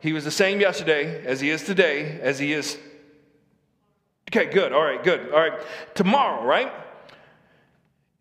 He 0.00 0.12
was 0.12 0.24
the 0.24 0.32
same 0.32 0.60
yesterday 0.60 1.24
as 1.24 1.40
he 1.40 1.50
is 1.50 1.62
today, 1.62 2.18
as 2.20 2.40
he 2.40 2.52
is 2.52 2.76
Okay, 4.30 4.46
good. 4.46 4.72
All 4.72 4.82
right, 4.82 5.02
good. 5.02 5.32
All 5.32 5.40
right. 5.40 5.60
Tomorrow, 5.94 6.44
right? 6.44 6.72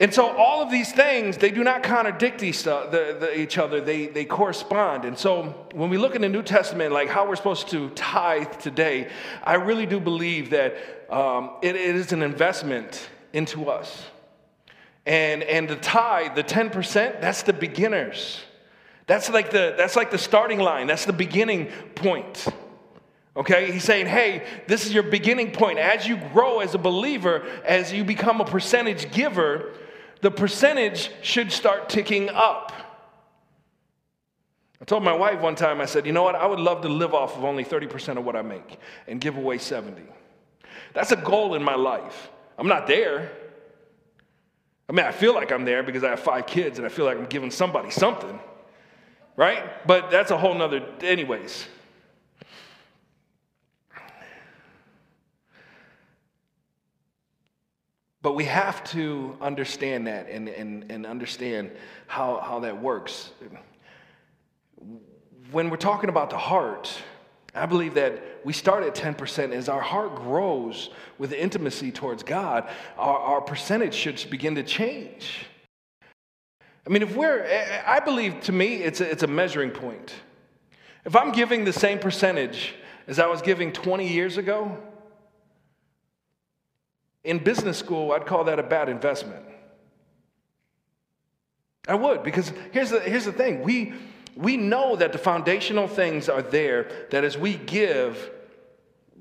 And 0.02 0.14
so 0.14 0.30
all 0.30 0.62
of 0.62 0.72
these 0.72 0.94
things, 0.94 1.38
they 1.38 1.52
do 1.52 1.62
not 1.62 1.84
contradict 1.84 2.42
each, 2.42 2.66
other, 2.66 3.82
they, 3.82 4.08
they 4.08 4.24
correspond. 4.24 5.04
And 5.04 5.18
so 5.18 5.68
when 5.74 5.90
we 5.90 5.98
look 5.98 6.16
in 6.16 6.22
the 6.22 6.30
New 6.30 6.42
Testament, 6.42 6.94
like 6.94 7.10
how 7.10 7.28
we're 7.28 7.36
supposed 7.36 7.68
to 7.70 7.90
tithe 7.90 8.60
today, 8.60 9.10
I 9.44 9.56
really 9.56 9.86
do 9.86 10.00
believe 10.00 10.52
that 10.52 10.78
um, 11.10 11.52
it, 11.62 11.76
it 11.76 11.96
is 11.96 12.14
an 12.14 12.22
investment 12.22 13.10
into 13.34 13.70
us. 13.70 14.06
And, 15.06 15.44
and 15.44 15.68
the 15.68 15.76
tithe, 15.76 16.34
the 16.34 16.44
10%, 16.46 17.20
that's 17.20 17.44
the 17.44 17.54
beginners. 17.54 18.40
That's 19.06 19.30
like 19.30 19.52
the, 19.52 19.74
that's 19.76 19.98
like 19.98 20.12
the 20.12 20.18
starting 20.18 20.60
line, 20.60 20.88
that's 20.88 21.06
the 21.06 21.14
beginning 21.14 21.72
point. 21.96 22.48
Okay, 23.36 23.72
he's 23.72 23.84
saying, 23.84 24.06
hey, 24.06 24.46
this 24.68 24.86
is 24.86 24.94
your 24.94 25.04
beginning 25.04 25.52
point. 25.52 25.78
As 25.78 26.08
you 26.08 26.18
grow 26.32 26.60
as 26.60 26.74
a 26.74 26.78
believer, 26.78 27.46
as 27.66 27.92
you 27.92 28.04
become 28.04 28.40
a 28.40 28.46
percentage 28.46 29.12
giver, 29.12 29.74
the 30.22 30.32
percentage 30.32 31.12
should 31.22 31.52
start 31.52 31.90
ticking 31.90 32.30
up. 32.30 32.74
I 34.82 34.86
told 34.86 35.04
my 35.04 35.14
wife 35.14 35.42
one 35.42 35.56
time, 35.56 35.82
I 35.82 35.86
said, 35.86 36.06
you 36.06 36.14
know 36.14 36.24
what, 36.24 36.36
I 36.36 36.46
would 36.46 36.60
love 36.60 36.82
to 36.82 36.90
live 36.90 37.14
off 37.14 37.38
of 37.38 37.44
only 37.44 37.66
30% 37.66 38.18
of 38.18 38.26
what 38.26 38.36
I 38.36 38.42
make 38.42 38.80
and 39.08 39.20
give 39.20 39.36
away 39.36 39.58
70. 39.58 40.02
That's 40.94 41.12
a 41.12 41.18
goal 41.18 41.56
in 41.56 41.64
my 41.64 41.76
life. 41.76 42.30
I'm 42.58 42.68
not 42.68 42.88
there. 42.88 43.32
I 44.88 44.94
mean, 44.94 45.06
I 45.06 45.12
feel 45.12 45.34
like 45.34 45.52
I'm 45.52 45.66
there 45.66 45.84
because 45.84 46.04
I 46.04 46.10
have 46.10 46.20
five 46.20 46.48
kids 46.48 46.80
and 46.80 46.86
I 46.86 46.90
feel 46.90 47.06
like 47.06 47.18
I'm 47.18 47.28
giving 47.28 47.52
somebody 47.52 47.92
something, 47.92 48.40
right? 49.36 49.86
But 49.86 50.10
that's 50.10 50.32
a 50.32 50.38
whole 50.38 50.56
nother, 50.56 50.84
anyways. 51.02 51.68
But 58.30 58.36
we 58.36 58.46
have 58.46 58.84
to 58.92 59.36
understand 59.42 60.06
that 60.06 60.30
and, 60.30 60.48
and, 60.50 60.92
and 60.92 61.08
understand 61.08 61.72
how, 62.06 62.40
how 62.42 62.60
that 62.60 62.80
works. 62.80 63.32
When 65.50 65.72
we're 65.72 65.78
talking 65.78 66.12
about 66.12 66.30
the 66.30 66.38
heart, 66.38 66.96
I 67.56 67.66
believe 67.66 67.96
that 67.96 68.22
we 68.44 68.54
start 68.54 68.84
at 68.84 68.94
10%. 68.94 69.52
As 69.52 69.68
our 69.68 69.82
heart 69.82 70.16
grows 70.16 70.92
with 71.18 71.34
intimacy 71.34 71.92
towards 71.92 72.22
God, 72.22 72.70
our, 73.00 73.18
our 73.18 73.42
percentage 73.42 73.96
should 73.96 74.24
begin 74.30 74.54
to 74.54 74.64
change. 74.64 75.48
I 76.86 76.92
mean, 76.92 77.02
if 77.02 77.16
we're, 77.16 77.48
I 77.84 78.00
believe 78.00 78.42
to 78.42 78.52
me, 78.52 78.76
it's 78.76 79.02
a, 79.02 79.10
it's 79.10 79.24
a 79.24 79.28
measuring 79.28 79.72
point. 79.72 80.14
If 81.04 81.16
I'm 81.16 81.32
giving 81.32 81.66
the 81.66 81.74
same 81.74 81.98
percentage 81.98 82.76
as 83.08 83.18
I 83.18 83.26
was 83.26 83.42
giving 83.42 83.72
20 83.72 84.08
years 84.08 84.38
ago, 84.38 84.78
in 87.24 87.40
business 87.40 87.78
school, 87.78 88.12
I'd 88.12 88.26
call 88.26 88.46
that 88.46 88.60
a 88.60 88.64
bad 88.64 88.90
investment. 88.90 89.46
I 91.88 91.96
would, 91.96 92.24
because 92.24 92.54
here's 92.72 92.92
the, 92.92 93.00
here's 93.00 93.26
the 93.26 93.32
thing 93.32 93.64
we, 93.64 93.94
we 94.36 94.58
know 94.58 94.96
that 94.96 95.12
the 95.12 95.18
foundational 95.18 95.88
things 95.88 96.30
are 96.30 96.42
there, 96.42 97.08
that 97.10 97.24
as 97.24 97.38
we 97.38 97.56
give, 97.56 98.32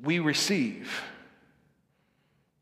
we 0.02 0.18
receive. 0.18 1.02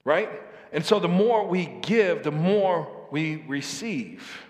Right? 0.04 0.30
And 0.72 0.84
so 0.84 1.00
the 1.00 1.08
more 1.08 1.46
we 1.46 1.66
give, 1.82 2.22
the 2.22 2.30
more 2.30 2.88
we 3.10 3.44
receive. 3.48 4.42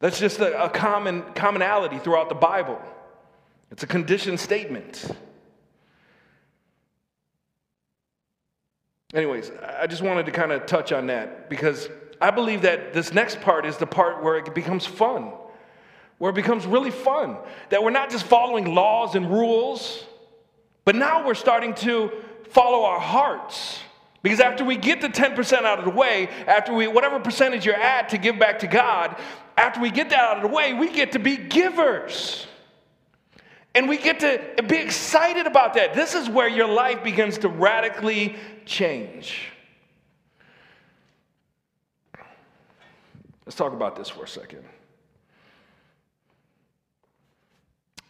That's 0.00 0.18
just 0.18 0.38
a, 0.38 0.64
a 0.64 0.70
common 0.70 1.22
commonality 1.34 1.98
throughout 1.98 2.28
the 2.28 2.34
Bible. 2.34 2.80
It's 3.70 3.82
a 3.82 3.86
conditioned 3.86 4.40
statement. 4.40 5.10
Anyways, 9.14 9.50
I 9.80 9.86
just 9.86 10.02
wanted 10.02 10.26
to 10.26 10.32
kind 10.32 10.52
of 10.52 10.66
touch 10.66 10.92
on 10.92 11.06
that 11.06 11.48
because 11.48 11.88
I 12.20 12.30
believe 12.30 12.62
that 12.62 12.92
this 12.92 13.10
next 13.10 13.40
part 13.40 13.64
is 13.64 13.78
the 13.78 13.86
part 13.86 14.22
where 14.22 14.36
it 14.36 14.54
becomes 14.54 14.84
fun, 14.84 15.32
where 16.18 16.30
it 16.30 16.34
becomes 16.34 16.66
really 16.66 16.90
fun. 16.90 17.38
That 17.70 17.82
we're 17.82 17.90
not 17.90 18.10
just 18.10 18.26
following 18.26 18.74
laws 18.74 19.14
and 19.14 19.30
rules, 19.30 20.04
but 20.84 20.94
now 20.94 21.26
we're 21.26 21.34
starting 21.34 21.72
to 21.76 22.12
follow 22.50 22.84
our 22.84 23.00
hearts. 23.00 23.80
Because 24.22 24.40
after 24.40 24.62
we 24.62 24.76
get 24.76 25.00
the 25.00 25.08
10% 25.08 25.62
out 25.62 25.78
of 25.78 25.86
the 25.86 25.90
way, 25.90 26.28
after 26.46 26.74
we, 26.74 26.86
whatever 26.86 27.18
percentage 27.18 27.64
you're 27.64 27.76
at 27.76 28.10
to 28.10 28.18
give 28.18 28.38
back 28.38 28.58
to 28.58 28.66
God, 28.66 29.16
after 29.56 29.80
we 29.80 29.90
get 29.90 30.10
that 30.10 30.18
out 30.18 30.36
of 30.36 30.42
the 30.42 30.54
way, 30.54 30.74
we 30.74 30.90
get 30.90 31.12
to 31.12 31.18
be 31.18 31.38
givers. 31.38 32.46
And 33.74 33.88
we 33.88 33.96
get 33.96 34.20
to 34.20 34.62
be 34.64 34.76
excited 34.76 35.46
about 35.46 35.74
that. 35.74 35.94
This 35.94 36.14
is 36.14 36.28
where 36.28 36.48
your 36.48 36.66
life 36.66 37.04
begins 37.04 37.38
to 37.38 37.48
radically 37.48 38.36
change. 38.68 39.50
Let's 43.46 43.56
talk 43.56 43.72
about 43.72 43.96
this 43.96 44.10
for 44.10 44.24
a 44.24 44.28
second. 44.28 44.62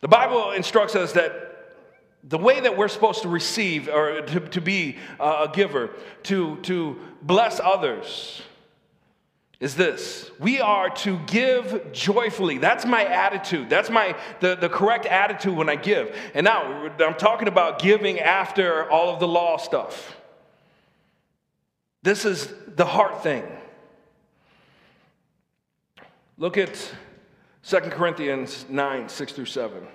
The 0.00 0.08
Bible 0.08 0.50
instructs 0.50 0.96
us 0.96 1.12
that 1.12 1.44
the 2.24 2.38
way 2.38 2.60
that 2.60 2.76
we're 2.76 2.88
supposed 2.88 3.22
to 3.22 3.28
receive 3.28 3.88
or 3.88 4.20
to, 4.20 4.40
to 4.40 4.60
be 4.60 4.96
uh, 5.20 5.46
a 5.48 5.52
giver, 5.54 5.90
to, 6.24 6.56
to 6.62 6.98
bless 7.22 7.60
others, 7.60 8.42
is 9.60 9.74
this. 9.74 10.30
We 10.38 10.60
are 10.60 10.90
to 10.90 11.18
give 11.26 11.92
joyfully. 11.92 12.58
That's 12.58 12.84
my 12.84 13.04
attitude. 13.04 13.70
That's 13.70 13.90
my 13.90 14.16
the, 14.40 14.54
the 14.54 14.68
correct 14.68 15.04
attitude 15.06 15.56
when 15.56 15.68
i 15.68 15.74
give. 15.74 16.16
And 16.34 16.44
now 16.44 16.90
i'm 17.00 17.14
talking 17.14 17.48
about 17.48 17.80
giving 17.80 18.20
after 18.20 18.88
all 18.88 19.12
of 19.12 19.18
the 19.18 19.26
law 19.26 19.56
stuff 19.56 20.17
this 22.08 22.24
is 22.24 22.50
the 22.76 22.86
heart 22.86 23.22
thing 23.22 23.44
look 26.38 26.56
at 26.56 26.74
2 27.64 27.80
corinthians 27.80 28.64
9 28.70 29.10
6 29.10 29.32
through 29.34 29.44
7 29.44 29.86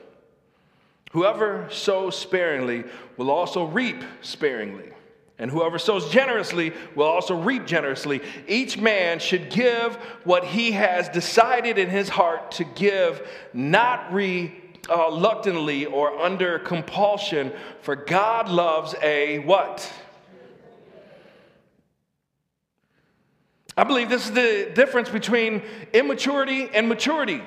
whoever 1.12 1.68
sows 1.72 2.16
sparingly 2.16 2.84
will 3.18 3.32
also 3.32 3.64
reap 3.64 4.04
sparingly 4.22 4.92
and 5.40 5.50
whoever 5.50 5.80
sows 5.80 6.12
generously 6.12 6.72
will 6.94 7.08
also 7.08 7.36
reap 7.36 7.66
generously. 7.66 8.22
Each 8.48 8.78
man 8.78 9.18
should 9.18 9.50
give 9.50 9.96
what 10.24 10.46
he 10.46 10.74
has 10.74 11.10
decided 11.10 11.80
in 11.80 11.90
his 11.90 12.08
heart 12.08 12.52
to 12.52 12.64
give, 12.64 13.28
not 13.52 14.14
reluctantly 14.14 15.88
or 15.88 16.18
under 16.20 16.60
compulsion, 16.60 17.52
for 17.82 17.96
God 17.96 18.48
loves 18.48 18.94
a 19.02 19.40
what? 19.40 19.92
I 23.76 23.84
believe 23.84 24.10
this 24.10 24.26
is 24.26 24.32
the 24.32 24.72
difference 24.74 25.10
between 25.10 25.64
immaturity 25.94 26.70
and 26.74 26.88
maturity. 26.88 27.42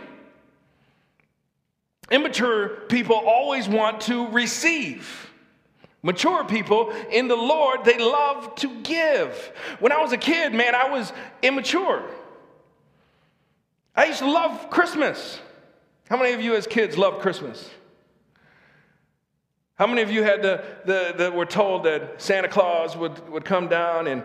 Immature 2.10 2.68
people 2.88 3.16
always 3.16 3.68
want 3.68 4.02
to 4.02 4.28
receive. 4.28 5.30
Mature 6.02 6.44
people 6.44 6.90
in 7.10 7.26
the 7.26 7.36
Lord, 7.36 7.84
they 7.84 7.98
love 7.98 8.54
to 8.56 8.80
give. 8.82 9.52
When 9.80 9.92
I 9.92 10.00
was 10.00 10.12
a 10.12 10.16
kid, 10.16 10.54
man, 10.54 10.74
I 10.74 10.88
was 10.88 11.12
immature. 11.42 12.08
I 13.94 14.04
used 14.06 14.20
to 14.20 14.30
love 14.30 14.70
Christmas. 14.70 15.40
How 16.08 16.16
many 16.16 16.32
of 16.32 16.40
you 16.40 16.54
as 16.54 16.66
kids 16.66 16.96
loved 16.96 17.22
Christmas? 17.22 17.68
How 19.74 19.86
many 19.86 20.02
of 20.02 20.10
you 20.10 20.22
had 20.22 20.42
the, 20.42 20.64
the, 20.84 21.14
the 21.16 21.30
were 21.32 21.44
told 21.44 21.84
that 21.84 22.22
Santa 22.22 22.48
Claus 22.48 22.96
would, 22.96 23.28
would 23.28 23.44
come 23.44 23.68
down 23.68 24.06
and 24.06 24.22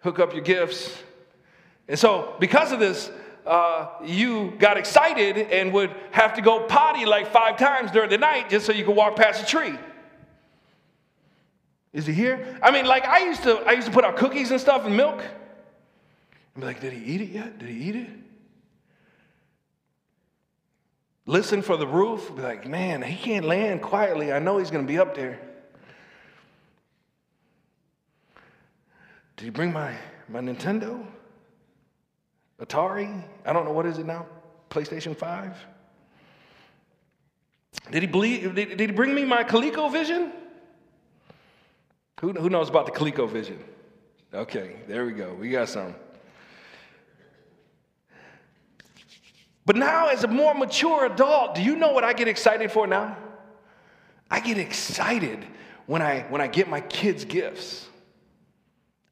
hook 0.00 0.18
up 0.18 0.32
your 0.32 0.42
gifts? 0.42 0.96
And 1.88 1.98
so, 1.98 2.36
because 2.38 2.72
of 2.72 2.80
this, 2.80 3.10
uh, 3.46 3.88
you 4.04 4.52
got 4.58 4.76
excited 4.76 5.38
and 5.38 5.72
would 5.72 5.94
have 6.10 6.34
to 6.34 6.42
go 6.42 6.66
potty 6.66 7.06
like 7.06 7.32
five 7.32 7.56
times 7.56 7.90
during 7.90 8.10
the 8.10 8.18
night 8.18 8.50
just 8.50 8.66
so 8.66 8.72
you 8.72 8.84
could 8.84 8.94
walk 8.94 9.16
past 9.16 9.40
the 9.40 9.46
tree. 9.46 9.74
Is 11.92 12.06
he 12.06 12.12
here? 12.12 12.58
I 12.62 12.70
mean, 12.70 12.84
like 12.84 13.06
I 13.06 13.24
used 13.24 13.42
to, 13.44 13.58
I 13.66 13.72
used 13.72 13.86
to 13.86 13.92
put 13.92 14.04
out 14.04 14.16
cookies 14.16 14.50
and 14.50 14.60
stuff 14.60 14.84
and 14.84 14.94
milk. 14.96 15.20
And 16.54 16.60
be 16.60 16.66
like, 16.66 16.80
did 16.80 16.92
he 16.92 17.14
eat 17.14 17.22
it 17.22 17.30
yet? 17.30 17.58
Did 17.58 17.70
he 17.70 17.88
eat 17.88 17.96
it? 17.96 18.08
Listen 21.24 21.62
for 21.62 21.76
the 21.76 21.86
roof. 21.86 22.34
Be 22.36 22.42
like, 22.42 22.66
man, 22.66 23.00
he 23.02 23.16
can't 23.16 23.46
land 23.46 23.80
quietly. 23.80 24.32
I 24.32 24.38
know 24.38 24.58
he's 24.58 24.70
going 24.70 24.86
to 24.86 24.92
be 24.92 24.98
up 24.98 25.14
there. 25.14 25.40
Did 29.38 29.44
he 29.44 29.50
bring 29.50 29.72
my, 29.72 29.94
my 30.28 30.40
Nintendo? 30.40 31.06
Atari? 32.60 33.22
I 33.46 33.52
don't 33.52 33.64
know 33.64 33.72
what 33.72 33.86
is 33.86 33.98
it 33.98 34.04
now. 34.04 34.26
PlayStation 34.68 35.16
5? 35.16 35.56
Did 37.92 38.02
he, 38.02 38.08
believe, 38.08 38.52
did, 38.56 38.76
did 38.76 38.90
he 38.90 38.96
bring 38.96 39.14
me 39.14 39.24
my 39.24 39.44
ColecoVision? 39.44 40.32
Who, 42.20 42.32
who 42.32 42.50
knows 42.50 42.68
about 42.68 42.86
the 42.86 42.92
ColecoVision? 42.92 43.58
Okay, 44.34 44.76
there 44.88 45.06
we 45.06 45.12
go. 45.12 45.32
We 45.34 45.50
got 45.50 45.68
some. 45.68 45.94
But 49.64 49.76
now, 49.76 50.08
as 50.08 50.24
a 50.24 50.28
more 50.28 50.52
mature 50.52 51.06
adult, 51.06 51.54
do 51.54 51.62
you 51.62 51.76
know 51.76 51.92
what 51.92 52.02
I 52.02 52.12
get 52.12 52.26
excited 52.26 52.72
for 52.72 52.88
now? 52.88 53.16
I 54.28 54.40
get 54.40 54.58
excited 54.58 55.46
when 55.86 56.02
I, 56.02 56.22
when 56.28 56.40
I 56.40 56.48
get 56.48 56.68
my 56.68 56.80
kids 56.80 57.24
gifts. 57.24 57.87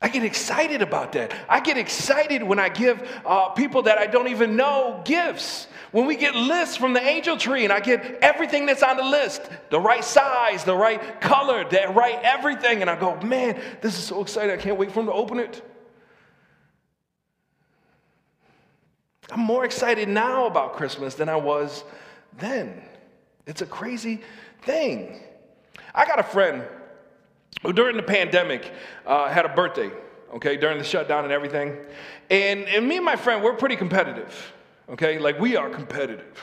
I 0.01 0.09
get 0.09 0.25
excited 0.25 0.83
about 0.83 1.13
that. 1.13 1.35
I 1.49 1.61
get 1.61 1.79
excited 1.79 2.43
when 2.43 2.59
I 2.59 2.69
give 2.69 3.03
uh, 3.25 3.49
people 3.51 3.83
that 3.83 3.99
I 3.99 4.07
don't 4.07 4.29
even 4.29 4.57
know 4.57 5.01
gifts. 5.05 5.69
When 5.91 6.07
we 6.07 6.17
get 6.17 6.35
lists 6.35 6.77
from 6.77 6.93
the 6.93 7.01
angel 7.01 7.39
tree 7.39 7.65
and 7.65 7.73
I 7.73 7.81
get 7.81 8.19
everything 8.21 8.67
that's 8.67 8.83
on 8.83 8.99
the 8.99 9.05
list 9.05 9.49
the 9.71 9.81
right 9.81 10.05
size, 10.05 10.65
the 10.65 10.77
right 10.77 11.21
color, 11.21 11.65
the 11.69 11.89
right 11.95 12.19
everything, 12.23 12.83
and 12.83 12.91
I 12.91 12.99
go, 12.99 13.19
man, 13.23 13.59
this 13.81 13.97
is 13.97 14.05
so 14.05 14.21
exciting. 14.21 14.51
I 14.51 14.61
can't 14.61 14.79
wait 14.79 14.91
for 14.91 14.97
them 14.97 15.07
to 15.07 15.13
open 15.13 15.39
it. 15.39 15.63
I'm 19.31 19.41
more 19.41 19.65
excited 19.65 20.09
now 20.09 20.47
about 20.47 20.75
Christmas 20.75 21.15
than 21.15 21.29
I 21.29 21.37
was 21.37 21.85
then. 22.39 22.83
It's 23.47 23.63
a 23.63 23.67
crazy 23.67 24.21
thing. 24.63 25.21
I 25.95 26.05
got 26.05 26.19
a 26.19 26.23
friend 26.23 26.63
who, 27.63 27.73
during 27.73 27.97
the 27.97 28.03
pandemic, 28.03 28.73
uh, 29.07 29.29
had 29.29 29.45
a 29.45 29.49
birthday, 29.49 29.91
okay, 30.35 30.57
during 30.57 30.79
the 30.79 30.85
shutdown 30.85 31.25
and 31.25 31.33
everything. 31.33 31.77
And, 32.31 32.65
and 32.69 32.87
me 32.87 32.97
and 32.97 33.05
my 33.05 33.17
friend, 33.17 33.43
we're 33.43 33.57
pretty 33.57 33.77
competitive, 33.77 34.53
okay? 34.91 35.19
Like, 35.19 35.39
we 35.39 35.57
are 35.57 35.71
competitive. 35.71 36.43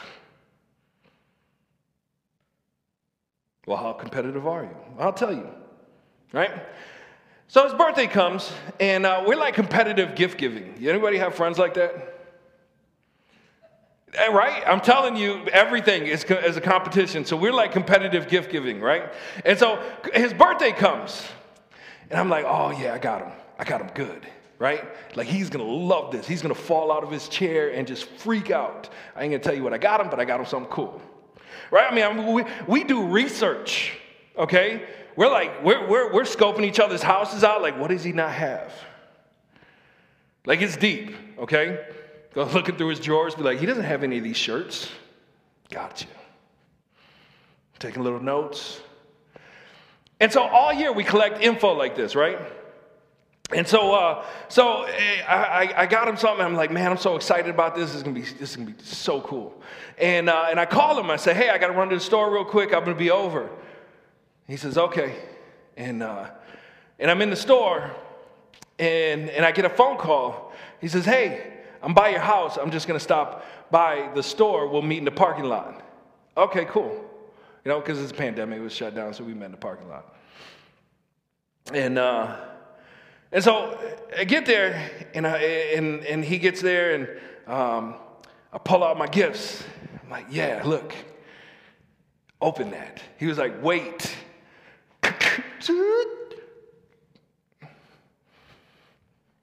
Well, 3.66 3.78
how 3.78 3.94
competitive 3.94 4.46
are 4.46 4.64
you? 4.64 4.76
I'll 5.00 5.14
tell 5.14 5.34
you, 5.34 5.48
right? 6.34 6.52
So 7.48 7.64
his 7.64 7.74
birthday 7.74 8.08
comes, 8.08 8.52
and 8.80 9.06
uh, 9.06 9.24
we're 9.26 9.38
like 9.38 9.54
competitive 9.54 10.16
gift 10.16 10.38
giving. 10.38 10.76
Anybody 10.86 11.18
have 11.18 11.36
friends 11.36 11.58
like 11.58 11.76
that? 11.76 12.13
Eh, 14.16 14.32
right? 14.32 14.64
I'm 14.68 14.82
telling 14.82 15.16
you, 15.16 15.46
everything 15.48 16.06
is, 16.06 16.24
is 16.24 16.58
a 16.58 16.62
competition. 16.62 17.26
So 17.26 17.36
we're 17.36 17.54
like 17.54 17.72
competitive 17.72 18.28
gift 18.28 18.52
giving, 18.52 18.80
right? 18.80 19.12
And 19.44 19.58
so 19.58 19.82
his 20.14 20.34
birthday 20.34 20.72
comes, 20.72 21.26
and 22.10 22.20
I'm 22.20 22.30
like, 22.30 22.46
oh 22.46 22.72
yeah, 22.72 22.94
I 22.94 23.00
got 23.00 23.24
him. 23.24 23.32
I 23.58 23.64
got 23.64 23.82
him 23.82 23.90
good, 23.96 24.28
right? 24.60 24.84
Like 25.16 25.28
he's 25.28 25.50
gonna 25.50 25.64
love 25.64 26.12
this. 26.12 26.28
He's 26.28 26.42
gonna 26.42 26.54
fall 26.54 26.92
out 26.92 27.04
of 27.04 27.12
his 27.12 27.28
chair 27.28 27.74
and 27.74 27.88
just 27.88 28.06
freak 28.06 28.52
out. 28.52 28.90
I 29.16 29.24
ain't 29.24 29.32
gonna 29.32 29.44
tell 29.44 29.56
you 29.56 29.64
what 29.64 29.74
I 29.74 29.78
got 29.78 30.00
him, 30.00 30.10
but 30.10 30.20
I 30.20 30.26
got 30.26 30.40
him 30.40 30.46
something 30.46 30.72
cool, 30.72 31.02
right? 31.72 31.92
I 31.92 31.96
mean, 31.96 32.04
I 32.04 32.32
we, 32.32 32.44
we 32.68 32.84
do 32.84 33.08
research, 33.08 33.94
okay? 34.38 34.84
We're 35.16 35.30
like, 35.30 35.64
we're, 35.64 35.88
we're, 35.88 36.12
we're 36.12 36.24
scoping 36.24 36.66
each 36.66 36.80
other's 36.80 37.04
houses 37.04 37.44
out. 37.44 37.62
Like, 37.62 37.80
what 37.80 37.90
does 37.90 38.04
he 38.04 38.12
not 38.12 38.32
have? 38.32 38.74
Like, 40.46 40.62
it's 40.62 40.76
deep, 40.76 41.16
okay? 41.38 41.86
Go 42.34 42.44
looking 42.54 42.76
through 42.76 42.90
his 42.90 43.00
drawers, 43.00 43.36
be 43.36 43.44
like, 43.44 43.60
he 43.60 43.66
doesn't 43.66 43.84
have 43.84 44.04
any 44.04 44.18
of 44.18 44.24
these 44.24 44.38
shirts. 44.38 44.90
Gotcha. 45.70 46.08
Taking 47.80 48.04
little 48.04 48.22
notes. 48.22 48.82
And 50.20 50.32
so 50.32 50.42
all 50.44 50.72
year 50.72 50.92
we 50.92 51.04
collect 51.04 51.42
info 51.42 51.74
like 51.74 51.96
this, 51.96 52.16
right? 52.16 52.40
And 53.54 53.68
so, 53.68 53.94
uh, 53.94 54.26
so 54.48 54.84
eh, 54.84 55.22
I, 55.28 55.74
I 55.76 55.86
got 55.86 56.08
him 56.08 56.18
something. 56.18 56.44
I'm 56.44 56.56
like, 56.56 56.72
man, 56.72 56.90
I'm 56.90 56.98
so 56.98 57.16
excited 57.16 57.50
about 57.50 57.76
this. 57.76 57.88
This 57.88 57.98
is 57.98 58.04
gonna 58.04 58.16
be, 58.16 58.22
this 58.22 58.52
is 58.52 58.56
gonna 58.56 58.72
be 58.72 58.84
so 58.84 59.22
cool. 59.22 59.62
And 59.98 60.30
uh, 60.30 60.48
and 60.50 60.60
I 60.60 60.66
call 60.66 60.98
him. 60.98 61.12
I 61.12 61.18
say, 61.18 61.34
hey, 61.34 61.50
I 61.50 61.58
got 61.58 61.68
to 61.68 61.74
run 61.74 61.90
to 61.90 61.96
the 61.96 62.02
store 62.02 62.34
real 62.34 62.46
quick. 62.46 62.74
I'm 62.74 62.84
gonna 62.84 62.96
be 62.96 63.12
over. 63.12 63.50
He 64.48 64.58
says, 64.58 64.78
okay. 64.78 65.16
And 65.78 66.02
uh, 66.02 66.30
and 67.00 67.12
I'm 67.12 67.22
in 67.22 67.30
the 67.30 67.36
store, 67.36 67.92
and 68.80 69.30
and 69.30 69.46
I 69.46 69.52
get 69.52 69.66
a 69.66 69.70
phone 69.70 69.98
call. 69.98 70.54
He 70.80 70.88
says, 70.88 71.06
hey, 71.06 71.53
I'm 71.84 71.94
by 71.94 72.10
your 72.10 72.22
house. 72.22 72.58
I'm 72.58 72.72
just 72.72 72.88
going 72.88 72.98
to 72.98 73.04
stop 73.04 73.46
by 73.70 74.10
the 74.16 74.24
store. 74.24 74.70
We'll 74.70 74.82
meet 74.82 75.00
in 75.00 75.06
the 75.06 75.12
parking 75.12 75.44
lot. 75.44 75.82
Okay, 76.38 76.66
cool. 76.66 76.92
You 77.66 77.70
know, 77.70 77.80
because 77.80 78.02
it's 78.02 78.12
a 78.12 78.16
pandemic, 78.16 78.60
it 78.60 78.62
was 78.62 78.74
shut 78.74 78.96
down, 78.96 79.14
so 79.14 79.24
we 79.24 79.34
met 79.34 79.48
in 79.48 79.52
the 79.52 79.58
parking 79.58 79.90
lot. 79.90 80.16
And 81.74 81.98
uh, 81.98 82.38
and 83.32 83.44
so 83.44 83.78
I 84.18 84.24
get 84.24 84.46
there, 84.46 84.90
and 85.14 85.26
I, 85.28 85.38
and 85.38 86.04
and 86.06 86.26
he 86.26 86.38
gets 86.38 86.62
there, 86.62 86.94
and 86.96 87.08
um, 87.48 87.96
I 88.52 88.58
pull 88.58 88.84
out 88.84 88.98
my 88.98 89.08
gifts. 89.08 89.64
I'm 90.04 90.10
like, 90.10 90.26
yeah, 90.30 90.62
look, 90.66 90.94
open 92.42 92.72
that. 92.72 93.02
He 93.18 93.26
was 93.26 93.38
like, 93.38 93.62
wait. 93.62 94.16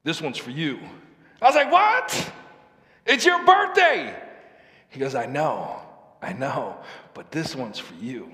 This 0.02 0.22
one's 0.22 0.38
for 0.38 0.50
you. 0.50 0.78
I 1.40 1.46
was 1.46 1.54
like, 1.54 1.70
What? 1.72 2.32
It's 3.06 3.24
your 3.24 3.44
birthday. 3.44 4.14
He 4.88 5.00
goes, 5.00 5.14
I 5.14 5.26
know, 5.26 5.80
I 6.20 6.32
know, 6.32 6.76
but 7.14 7.30
this 7.30 7.54
one's 7.54 7.78
for 7.78 7.94
you. 7.94 8.30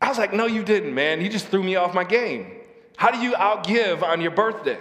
I 0.00 0.08
was 0.08 0.18
like, 0.18 0.32
No, 0.32 0.46
you 0.46 0.62
didn't, 0.62 0.94
man. 0.94 1.20
You 1.20 1.28
just 1.28 1.46
threw 1.48 1.62
me 1.62 1.76
off 1.76 1.94
my 1.94 2.04
game. 2.04 2.52
How 2.96 3.10
do 3.10 3.18
you 3.18 3.32
outgive 3.32 4.02
on 4.02 4.20
your 4.20 4.30
birthday? 4.30 4.78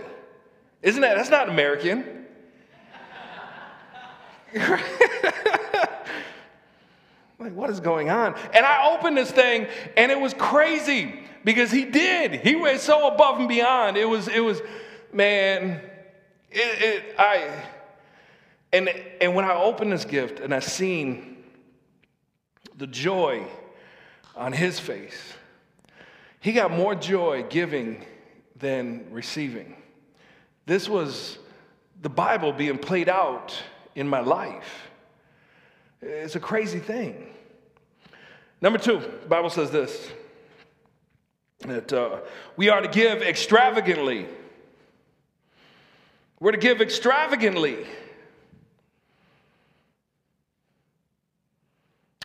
Isn't 0.81 1.01
that, 1.01 1.17
that's 1.17 1.29
not 1.29 1.49
American. 1.49 2.25
like, 7.39 7.53
what 7.53 7.69
is 7.69 7.79
going 7.79 8.09
on? 8.09 8.35
And 8.53 8.65
I 8.65 8.93
opened 8.93 9.17
this 9.17 9.31
thing, 9.31 9.67
and 9.95 10.11
it 10.11 10.19
was 10.19 10.33
crazy 10.33 11.19
because 11.43 11.71
he 11.71 11.85
did. 11.85 12.41
He 12.41 12.55
went 12.55 12.79
so 12.79 13.13
above 13.13 13.39
and 13.39 13.47
beyond. 13.47 13.97
It 13.97 14.05
was, 14.05 14.27
it 14.27 14.39
was, 14.39 14.61
man, 15.13 15.81
it, 16.51 16.81
it, 16.81 17.15
I, 17.17 17.63
and, 18.73 18.89
and 19.21 19.35
when 19.35 19.45
I 19.45 19.53
opened 19.53 19.91
this 19.91 20.05
gift 20.05 20.39
and 20.39 20.53
I 20.53 20.59
seen 20.59 21.43
the 22.77 22.87
joy 22.87 23.45
on 24.35 24.53
his 24.53 24.79
face, 24.79 25.33
he 26.39 26.53
got 26.53 26.71
more 26.71 26.95
joy 26.95 27.43
giving 27.49 28.05
than 28.57 29.07
receiving. 29.11 29.75
This 30.65 30.87
was 30.87 31.37
the 32.01 32.09
Bible 32.09 32.53
being 32.53 32.77
played 32.77 33.09
out 33.09 33.61
in 33.95 34.07
my 34.07 34.19
life. 34.19 34.89
It's 36.01 36.35
a 36.35 36.39
crazy 36.39 36.79
thing. 36.79 37.27
Number 38.61 38.79
two, 38.79 38.99
Bible 39.27 39.49
says 39.49 39.71
this 39.71 40.09
that 41.59 41.91
uh, 41.91 42.19
we 42.55 42.69
are 42.69 42.79
to 42.79 42.87
give 42.87 43.21
extravagantly 43.21 44.25
we're 46.39 46.51
to 46.51 46.57
give 46.57 46.81
extravagantly. 46.81 47.85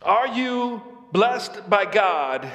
Are 0.01 0.27
you 0.27 0.81
blessed 1.11 1.69
by 1.69 1.85
God 1.85 2.51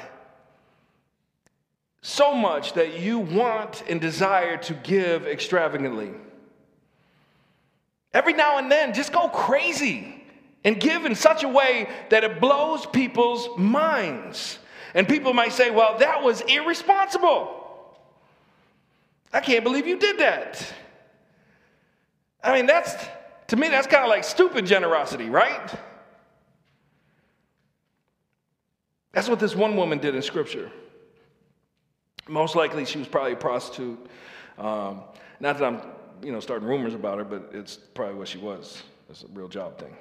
so 2.02 2.34
much 2.34 2.72
that 2.74 2.98
you 2.98 3.18
want 3.18 3.82
and 3.88 4.00
desire 4.00 4.56
to 4.56 4.74
give 4.74 5.26
extravagantly. 5.26 6.10
Every 8.12 8.32
now 8.32 8.58
and 8.58 8.70
then, 8.70 8.94
just 8.94 9.12
go 9.12 9.28
crazy 9.28 10.24
and 10.64 10.80
give 10.80 11.04
in 11.04 11.14
such 11.14 11.42
a 11.42 11.48
way 11.48 11.88
that 12.10 12.24
it 12.24 12.40
blows 12.40 12.86
people's 12.86 13.48
minds. 13.58 14.58
And 14.94 15.06
people 15.08 15.32
might 15.32 15.52
say, 15.52 15.70
well, 15.70 15.98
that 15.98 16.22
was 16.22 16.40
irresponsible. 16.42 17.56
I 19.32 19.40
can't 19.40 19.62
believe 19.62 19.86
you 19.86 19.98
did 19.98 20.18
that. 20.18 20.72
I 22.42 22.54
mean, 22.56 22.66
that's, 22.66 22.94
to 23.48 23.56
me, 23.56 23.68
that's 23.68 23.86
kind 23.86 24.04
of 24.04 24.08
like 24.08 24.24
stupid 24.24 24.66
generosity, 24.66 25.28
right? 25.28 25.70
That's 29.12 29.28
what 29.28 29.40
this 29.40 29.54
one 29.54 29.76
woman 29.76 29.98
did 29.98 30.14
in 30.14 30.22
Scripture. 30.22 30.70
Most 32.28 32.54
likely, 32.54 32.84
she 32.84 32.98
was 32.98 33.08
probably 33.08 33.32
a 33.32 33.36
prostitute. 33.36 33.98
Um, 34.56 35.02
not 35.40 35.58
that 35.58 35.64
I'm, 35.64 35.82
you 36.22 36.32
know, 36.32 36.40
starting 36.40 36.68
rumors 36.68 36.94
about 36.94 37.18
her, 37.18 37.24
but 37.24 37.50
it's 37.52 37.76
probably 37.76 38.14
what 38.14 38.28
she 38.28 38.38
was. 38.38 38.82
It's 39.08 39.24
a 39.24 39.26
real 39.28 39.48
job 39.48 39.78
thing. 39.78 39.96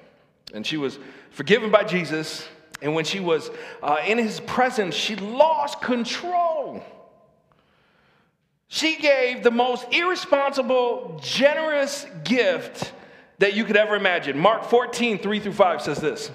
And 0.54 0.66
she 0.66 0.78
was 0.78 1.00
forgiven 1.32 1.72
by 1.72 1.84
Jesus. 1.84 2.48
And 2.82 2.94
when 2.94 3.04
she 3.04 3.20
was 3.20 3.50
uh, 3.82 3.98
in 4.06 4.18
his 4.18 4.40
presence, 4.42 4.96
she 4.96 5.16
lost 5.16 5.82
control. 5.82 6.84
She 8.72 8.98
gave 8.98 9.42
the 9.42 9.50
most 9.50 9.88
irresponsible, 9.92 11.20
generous 11.24 12.06
gift 12.24 12.94
that 13.40 13.56
you 13.56 13.66
could 13.66 13.76
ever 13.76 13.96
imagine. 13.96 14.38
Mark 14.38 14.64
14, 14.64 15.18
3 15.18 15.40
through 15.40 15.54
5 15.54 15.82
says 15.82 16.00
this. 16.00 16.30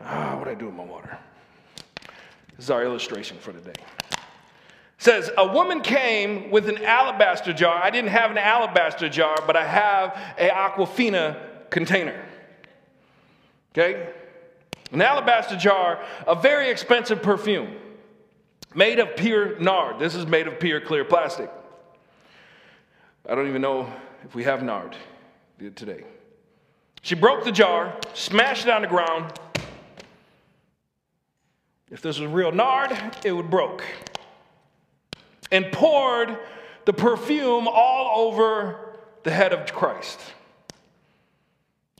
Ah, 0.00 0.36
what 0.36 0.46
did 0.46 0.52
I 0.52 0.54
do 0.54 0.66
with 0.66 0.74
my 0.74 0.84
water? 0.84 1.18
This 2.56 2.64
is 2.64 2.70
our 2.70 2.82
illustration 2.82 3.36
for 3.36 3.52
today. 3.52 3.74
It 4.10 4.18
says, 4.96 5.30
A 5.36 5.46
woman 5.46 5.82
came 5.82 6.50
with 6.50 6.66
an 6.66 6.82
alabaster 6.82 7.52
jar. 7.52 7.76
I 7.76 7.90
didn't 7.90 8.10
have 8.10 8.30
an 8.30 8.38
alabaster 8.38 9.10
jar, 9.10 9.36
but 9.46 9.54
I 9.54 9.66
have 9.66 10.18
a 10.38 10.48
Aquafina 10.48 11.36
container. 11.68 12.24
Okay? 13.72 14.08
An 14.92 15.02
alabaster 15.02 15.56
jar, 15.56 16.02
a 16.26 16.34
very 16.34 16.70
expensive 16.70 17.22
perfume 17.22 17.76
made 18.74 18.98
of 18.98 19.16
pure 19.16 19.58
nard. 19.58 19.98
This 19.98 20.14
is 20.14 20.26
made 20.26 20.46
of 20.46 20.58
pure 20.60 20.80
clear 20.80 21.04
plastic. 21.04 21.50
I 23.28 23.34
don't 23.34 23.48
even 23.48 23.62
know 23.62 23.92
if 24.24 24.34
we 24.34 24.44
have 24.44 24.62
nard 24.62 24.96
today. 25.74 26.04
She 27.02 27.14
broke 27.14 27.44
the 27.44 27.52
jar, 27.52 27.96
smashed 28.14 28.66
it 28.66 28.70
on 28.70 28.82
the 28.82 28.88
ground. 28.88 29.32
If 31.90 32.02
this 32.02 32.18
was 32.18 32.30
real 32.30 32.52
nard, 32.52 32.96
it 33.24 33.32
would 33.32 33.50
broke. 33.50 33.84
And 35.50 35.72
poured 35.72 36.38
the 36.84 36.92
perfume 36.92 37.66
all 37.68 38.28
over 38.28 38.98
the 39.22 39.30
head 39.30 39.52
of 39.52 39.72
Christ. 39.72 40.20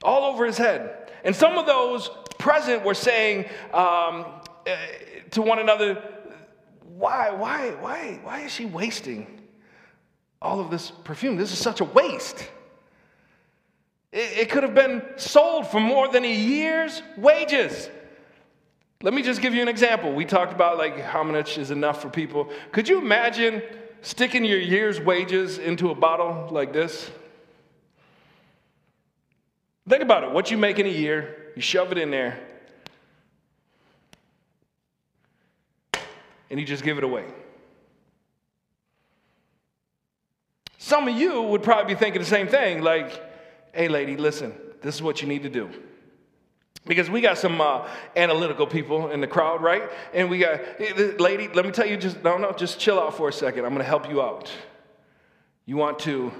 All 0.03 0.31
over 0.31 0.45
his 0.45 0.57
head. 0.57 1.11
And 1.23 1.35
some 1.35 1.57
of 1.57 1.65
those 1.65 2.09
present 2.37 2.83
were 2.83 2.93
saying 2.93 3.45
um, 3.73 4.25
uh, 4.65 4.75
to 5.31 5.41
one 5.41 5.59
another, 5.59 6.01
why, 6.99 7.31
why, 7.31 7.69
why, 7.79 8.19
why 8.23 8.41
is 8.41 8.51
she 8.51 8.65
wasting 8.65 9.25
all 10.41 10.59
of 10.59 10.69
this 10.69 10.91
perfume? 10.91 11.37
This 11.37 11.53
is 11.53 11.57
such 11.57 11.79
a 11.79 11.85
waste. 11.85 12.45
It, 14.11 14.37
it 14.37 14.49
could 14.49 14.63
have 14.63 14.75
been 14.75 15.01
sold 15.15 15.67
for 15.67 15.79
more 15.79 16.09
than 16.09 16.25
a 16.25 16.33
year's 16.33 17.01
wages. 17.15 17.89
Let 19.01 19.13
me 19.13 19.21
just 19.21 19.41
give 19.41 19.53
you 19.53 19.61
an 19.61 19.69
example. 19.69 20.11
We 20.11 20.25
talked 20.25 20.51
about 20.51 20.77
like 20.77 20.99
how 20.99 21.23
much 21.23 21.57
is 21.57 21.71
enough 21.71 22.01
for 22.01 22.09
people. 22.09 22.49
Could 22.73 22.89
you 22.89 22.97
imagine 22.97 23.63
sticking 24.01 24.43
your 24.43 24.59
year's 24.59 24.99
wages 24.99 25.57
into 25.57 25.91
a 25.91 25.95
bottle 25.95 26.49
like 26.51 26.73
this? 26.73 27.09
Think 29.87 30.03
about 30.03 30.25
it. 30.25 30.31
What 30.31 30.51
you 30.51 30.57
make 30.57 30.79
in 30.79 30.85
a 30.85 30.89
year, 30.89 31.53
you 31.55 31.61
shove 31.61 31.93
it 31.93 31.97
in 31.97 32.11
there, 32.11 32.45
and 36.49 36.59
you 36.59 36.65
just 36.65 36.83
give 36.83 36.97
it 36.97 37.03
away. 37.03 37.25
Some 40.77 41.07
of 41.07 41.15
you 41.15 41.41
would 41.41 41.61
probably 41.61 41.93
be 41.93 41.99
thinking 41.99 42.21
the 42.21 42.27
same 42.27 42.47
thing 42.47 42.81
like, 42.81 43.21
hey, 43.73 43.87
lady, 43.87 44.17
listen, 44.17 44.53
this 44.81 44.95
is 44.95 45.01
what 45.01 45.21
you 45.21 45.27
need 45.27 45.43
to 45.43 45.49
do. 45.49 45.69
Because 46.85 47.09
we 47.09 47.21
got 47.21 47.37
some 47.37 47.59
uh, 47.61 47.87
analytical 48.15 48.65
people 48.65 49.11
in 49.11 49.21
the 49.21 49.27
crowd, 49.27 49.61
right? 49.61 49.83
And 50.13 50.29
we 50.29 50.39
got, 50.39 50.61
lady, 51.19 51.49
let 51.49 51.65
me 51.65 51.71
tell 51.71 51.85
you, 51.85 51.97
just, 51.97 52.23
no, 52.23 52.37
no, 52.37 52.53
just 52.53 52.79
chill 52.79 52.99
out 52.99 53.15
for 53.15 53.29
a 53.29 53.33
second. 53.33 53.65
I'm 53.65 53.71
going 53.71 53.83
to 53.83 53.89
help 53.89 54.09
you 54.09 54.21
out. 54.21 54.49
You 55.65 55.77
want 55.77 55.99
to 55.99 56.31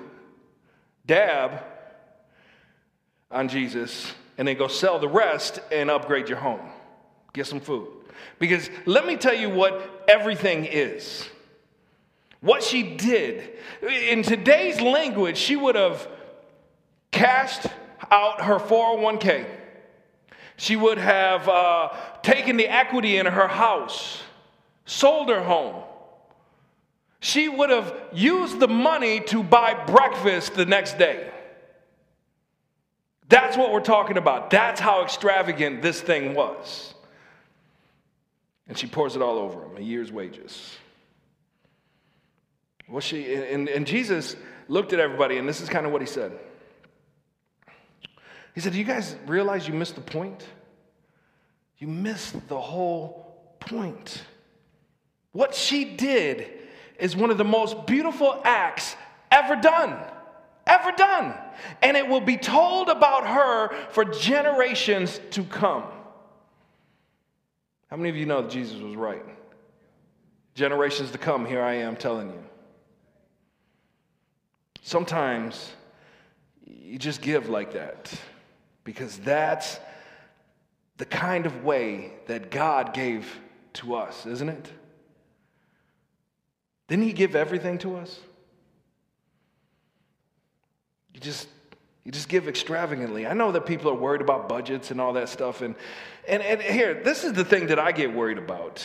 dab 1.06 1.62
on 3.30 3.50
Jesus 3.50 4.12
and 4.38 4.48
then 4.48 4.58
go 4.58 4.68
sell 4.68 4.98
the 4.98 5.08
rest 5.08 5.60
and 5.72 5.92
upgrade 5.92 6.30
your 6.30 6.40
home. 6.40 6.72
Get 7.34 7.46
some 7.46 7.60
food. 7.60 7.99
Because 8.40 8.70
let 8.86 9.06
me 9.06 9.18
tell 9.18 9.36
you 9.36 9.50
what 9.50 10.06
everything 10.08 10.66
is. 10.66 11.28
What 12.42 12.64
she 12.64 12.96
did. 12.96 13.58
In 13.82 14.24
today's 14.24 14.80
language, 14.80 15.38
she 15.38 15.58
would 15.58 15.76
have 15.76 16.08
cashed 17.12 17.68
out 18.10 18.42
her 18.42 18.58
401k. 18.58 19.46
She 20.56 20.76
would 20.76 20.98
have 20.98 21.48
uh, 21.48 21.90
taken 22.22 22.58
the 22.58 22.68
equity 22.68 23.18
in 23.18 23.26
her 23.26 23.48
house, 23.48 24.22
sold 24.86 25.30
her 25.30 25.44
home. 25.44 25.84
She 27.22 27.50
would 27.50 27.70
have 27.70 27.94
used 28.14 28.60
the 28.60 28.68
money 28.68 29.20
to 29.22 29.44
buy 29.44 29.74
breakfast 29.74 30.56
the 30.56 30.66
next 30.66 30.98
day. 30.98 31.30
That's 33.28 33.58
what 33.58 33.72
we're 33.72 33.82
talking 33.82 34.18
about. 34.18 34.50
That's 34.50 34.80
how 34.80 35.04
extravagant 35.04 35.82
this 35.82 36.02
thing 36.02 36.34
was. 36.34 36.94
And 38.70 38.78
she 38.78 38.88
pours 38.88 39.16
it 39.16 39.22
all 39.22 39.38
over 39.38 39.66
him, 39.66 39.78
a 39.78 39.82
year's 39.82 40.12
wages. 40.12 40.78
Well, 42.88 43.02
she, 43.02 43.36
and, 43.36 43.68
and 43.68 43.86
Jesus 43.86 44.36
looked 44.68 44.94
at 44.94 45.00
everybody, 45.00 45.38
and 45.38 45.50
this 45.50 45.60
is 45.60 45.68
kind 45.68 45.86
of 45.86 45.92
what 45.92 46.02
he 46.02 46.08
said. 46.08 46.32
He 48.56 48.62
said, 48.62 48.72
Do 48.72 48.80
you 48.80 48.86
guys 48.86 49.16
realize 49.26 49.68
you 49.68 49.74
missed 49.74 49.96
the 49.96 50.02
point? 50.02 50.46
You 51.78 51.88
missed 51.88 52.48
the 52.48 52.60
whole 52.60 53.56
point. 53.60 54.24
What 55.34 55.54
she 55.54 55.84
did 55.84 56.48
is 56.98 57.16
one 57.16 57.32
of 57.32 57.38
the 57.38 57.44
most 57.44 57.86
beautiful 57.86 58.40
acts 58.44 58.96
ever 59.32 59.56
done 59.56 59.98
ever 60.70 60.92
done. 60.92 61.34
And 61.82 61.98
it 61.98 62.08
will 62.08 62.22
be 62.22 62.38
told 62.38 62.90
about 62.90 63.28
her 63.28 63.76
for 63.90 64.06
generations 64.06 65.20
to 65.32 65.44
come. 65.44 65.84
How 67.90 67.98
many 67.98 68.10
of 68.10 68.16
you 68.16 68.26
know 68.26 68.42
that 68.42 68.52
Jesus 68.52 68.80
was 68.80 68.96
right? 68.96 69.26
Generations 70.56 71.12
to 71.12 71.18
come, 71.18 71.46
here 71.46 71.62
I 71.62 71.76
am 71.76 71.96
telling 71.96 72.30
you. 72.30 72.44
Sometimes 74.82 75.72
you 76.66 76.98
just 76.98 77.22
give 77.22 77.50
like 77.50 77.74
that 77.74 78.12
because 78.84 79.18
that's 79.18 79.80
the 80.98 81.06
kind 81.06 81.46
of 81.46 81.64
way 81.64 82.14
that 82.28 82.52
God 82.52 82.94
gave 82.94 83.40
to 83.74 83.96
us, 83.96 84.26
isn't 84.26 84.50
it? 84.50 84.72
Didn't 86.88 87.06
He 87.06 87.14
give 87.14 87.36
everything 87.36 87.78
to 87.80 87.98
us? 87.98 88.20
You 91.14 91.20
just 91.20 91.48
you 92.10 92.12
just 92.12 92.28
give 92.28 92.48
extravagantly. 92.48 93.28
I 93.28 93.34
know 93.34 93.52
that 93.52 93.68
people 93.68 93.92
are 93.92 93.94
worried 93.94 94.22
about 94.22 94.50
budgets 94.50 94.90
and 94.90 95.00
all 95.00 95.14
that 95.14 95.30
stuff. 95.30 95.62
And, 95.62 95.76
and, 96.28 96.42
and 96.42 96.60
here, 96.60 97.04
this 97.04 97.24
is 97.24 97.34
the 97.34 97.46
thing 97.46 97.68
that 97.68 97.78
I 97.78 97.92
get 97.92 98.12
worried 98.12 98.40
about. 98.40 98.84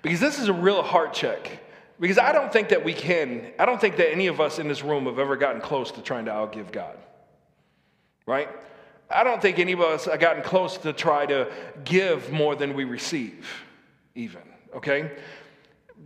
Because 0.00 0.18
this 0.18 0.38
is 0.38 0.48
a 0.48 0.52
real 0.54 0.82
heart 0.82 1.12
check. 1.12 1.60
Because 2.00 2.16
I 2.16 2.32
don't 2.32 2.50
think 2.50 2.70
that 2.70 2.82
we 2.82 2.94
can, 2.94 3.52
I 3.58 3.66
don't 3.66 3.78
think 3.78 3.98
that 3.98 4.10
any 4.10 4.28
of 4.28 4.40
us 4.40 4.58
in 4.58 4.66
this 4.66 4.82
room 4.82 5.04
have 5.04 5.18
ever 5.18 5.36
gotten 5.36 5.60
close 5.60 5.90
to 5.90 6.00
trying 6.00 6.24
to 6.24 6.30
outgive 6.30 6.72
God. 6.72 6.96
Right? 8.24 8.48
I 9.10 9.22
don't 9.22 9.42
think 9.42 9.58
any 9.58 9.72
of 9.72 9.82
us 9.82 10.06
have 10.06 10.18
gotten 10.18 10.42
close 10.42 10.78
to 10.78 10.94
try 10.94 11.26
to 11.26 11.52
give 11.84 12.32
more 12.32 12.56
than 12.56 12.72
we 12.72 12.84
receive, 12.84 13.46
even. 14.14 14.40
Okay? 14.74 15.12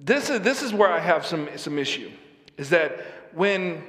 This 0.03 0.29
is, 0.29 0.41
this 0.41 0.63
is 0.63 0.75
where 0.75 0.91
I 0.91 0.99
have 0.99 1.25
some, 1.25 1.49
some 1.55 1.79
issue. 1.79 2.11
Is 2.57 2.71
that 2.71 2.99
when 3.33 3.85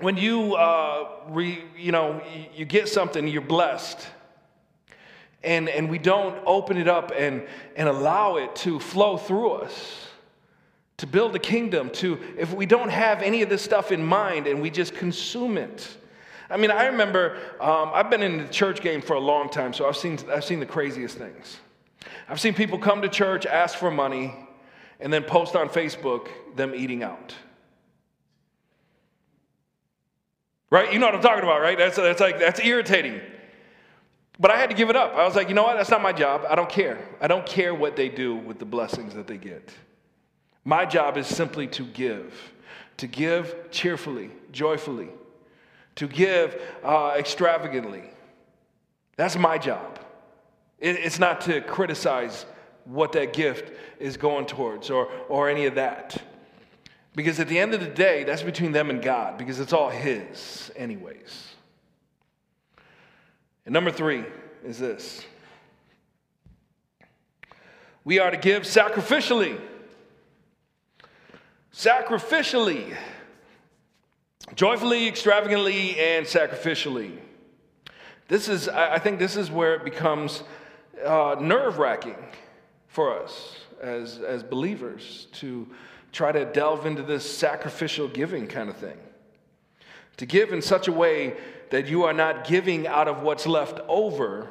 when 0.00 0.16
you, 0.16 0.54
uh, 0.54 1.08
re, 1.28 1.62
you 1.76 1.92
know, 1.92 2.22
you 2.54 2.64
get 2.64 2.88
something, 2.88 3.28
you're 3.28 3.42
blessed, 3.42 3.98
and, 5.42 5.68
and 5.68 5.88
we 5.88 5.98
don't 5.98 6.36
open 6.46 6.76
it 6.76 6.88
up 6.88 7.12
and, 7.16 7.46
and 7.76 7.88
allow 7.88 8.36
it 8.36 8.54
to 8.56 8.78
flow 8.78 9.16
through 9.16 9.52
us, 9.52 10.06
to 10.98 11.06
build 11.06 11.34
a 11.34 11.38
kingdom, 11.38 11.90
to, 11.90 12.18
if 12.36 12.52
we 12.52 12.66
don't 12.66 12.90
have 12.90 13.22
any 13.22 13.42
of 13.42 13.48
this 13.48 13.62
stuff 13.62 13.90
in 13.90 14.04
mind 14.04 14.46
and 14.46 14.60
we 14.60 14.70
just 14.70 14.94
consume 14.94 15.56
it. 15.56 15.96
I 16.50 16.56
mean, 16.56 16.70
I 16.70 16.86
remember, 16.86 17.36
um, 17.60 17.90
I've 17.94 18.10
been 18.10 18.22
in 18.22 18.38
the 18.38 18.48
church 18.48 18.80
game 18.82 19.00
for 19.00 19.14
a 19.14 19.20
long 19.20 19.48
time, 19.48 19.72
so 19.72 19.88
I've 19.88 19.96
seen, 19.96 20.18
I've 20.30 20.44
seen 20.44 20.60
the 20.60 20.66
craziest 20.66 21.16
things. 21.16 21.58
I've 22.28 22.40
seen 22.40 22.54
people 22.54 22.78
come 22.78 23.02
to 23.02 23.08
church, 23.08 23.46
ask 23.46 23.78
for 23.78 23.90
money, 23.90 24.34
and 24.98 25.12
then 25.12 25.22
post 25.22 25.56
on 25.56 25.68
Facebook 25.68 26.28
them 26.56 26.74
eating 26.74 27.02
out. 27.02 27.34
Right? 30.70 30.92
You 30.92 31.00
know 31.00 31.06
what 31.06 31.16
I'm 31.16 31.20
talking 31.20 31.42
about, 31.42 31.60
right? 31.60 31.76
That's, 31.76 31.96
that's 31.96 32.20
like, 32.20 32.38
that's 32.38 32.60
irritating. 32.60 33.20
But 34.38 34.50
I 34.50 34.56
had 34.56 34.70
to 34.70 34.76
give 34.76 34.88
it 34.88 34.96
up. 34.96 35.14
I 35.14 35.24
was 35.24 35.34
like, 35.34 35.48
you 35.48 35.54
know 35.54 35.64
what? 35.64 35.76
That's 35.76 35.90
not 35.90 36.00
my 36.00 36.12
job. 36.12 36.46
I 36.48 36.54
don't 36.54 36.70
care. 36.70 36.98
I 37.20 37.26
don't 37.26 37.44
care 37.44 37.74
what 37.74 37.96
they 37.96 38.08
do 38.08 38.36
with 38.36 38.58
the 38.58 38.64
blessings 38.64 39.14
that 39.14 39.26
they 39.26 39.36
get. 39.36 39.70
My 40.64 40.86
job 40.86 41.16
is 41.16 41.26
simply 41.26 41.66
to 41.68 41.84
give, 41.84 42.52
to 42.98 43.06
give 43.06 43.70
cheerfully, 43.70 44.30
joyfully, 44.52 45.08
to 45.96 46.06
give 46.06 46.60
uh, 46.84 47.14
extravagantly. 47.18 48.04
That's 49.16 49.36
my 49.36 49.58
job. 49.58 49.98
It, 50.78 50.96
it's 50.96 51.18
not 51.18 51.42
to 51.42 51.60
criticize 51.60 52.46
what 52.84 53.12
that 53.12 53.32
gift 53.32 53.72
is 53.98 54.16
going 54.16 54.46
towards 54.46 54.88
or, 54.88 55.10
or 55.28 55.50
any 55.50 55.66
of 55.66 55.74
that. 55.74 56.22
Because 57.14 57.40
at 57.40 57.48
the 57.48 57.58
end 57.58 57.74
of 57.74 57.80
the 57.80 57.86
day, 57.86 58.24
that's 58.24 58.42
between 58.42 58.72
them 58.72 58.88
and 58.88 59.02
God, 59.02 59.36
because 59.36 59.58
it's 59.58 59.72
all 59.72 59.90
His, 59.90 60.70
anyways. 60.76 61.54
And 63.66 63.72
number 63.72 63.90
three 63.90 64.24
is 64.64 64.78
this 64.78 65.24
we 68.04 68.18
are 68.18 68.30
to 68.30 68.36
give 68.36 68.62
sacrificially. 68.62 69.60
Sacrificially. 71.74 72.96
Joyfully, 74.54 75.06
extravagantly, 75.06 75.98
and 75.98 76.26
sacrificially. 76.26 77.18
This 78.26 78.48
is, 78.48 78.68
I 78.68 78.98
think, 78.98 79.18
this 79.18 79.36
is 79.36 79.50
where 79.50 79.74
it 79.74 79.84
becomes 79.84 80.42
uh, 81.04 81.36
nerve 81.40 81.78
wracking 81.78 82.16
for 82.88 83.22
us 83.22 83.58
as, 83.80 84.18
as 84.18 84.42
believers 84.42 85.28
to 85.32 85.68
try 86.12 86.32
to 86.32 86.44
delve 86.44 86.86
into 86.86 87.02
this 87.02 87.28
sacrificial 87.28 88.08
giving 88.08 88.46
kind 88.46 88.68
of 88.68 88.76
thing. 88.76 88.98
To 90.18 90.26
give 90.26 90.52
in 90.52 90.62
such 90.62 90.88
a 90.88 90.92
way 90.92 91.36
that 91.70 91.86
you 91.86 92.04
are 92.04 92.12
not 92.12 92.46
giving 92.46 92.86
out 92.86 93.08
of 93.08 93.22
what's 93.22 93.46
left 93.46 93.80
over, 93.88 94.48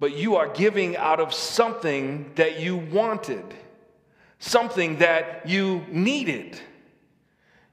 but 0.00 0.16
you 0.16 0.36
are 0.36 0.48
giving 0.48 0.96
out 0.96 1.20
of 1.20 1.34
something 1.34 2.30
that 2.36 2.60
you 2.60 2.76
wanted, 2.76 3.44
something 4.38 4.98
that 4.98 5.48
you 5.48 5.84
needed. 5.88 6.58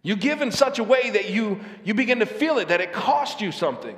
You 0.02 0.16
give 0.16 0.42
in 0.42 0.52
such 0.52 0.80
a 0.80 0.84
way 0.84 1.12
that 1.12 1.30
you, 1.30 1.62
you 1.84 1.94
begin 1.94 2.20
to 2.20 2.26
feel 2.26 2.58
it, 2.58 2.68
that 2.68 2.82
it 2.82 2.92
cost 2.92 3.42
you 3.42 3.52
something. 3.52 3.96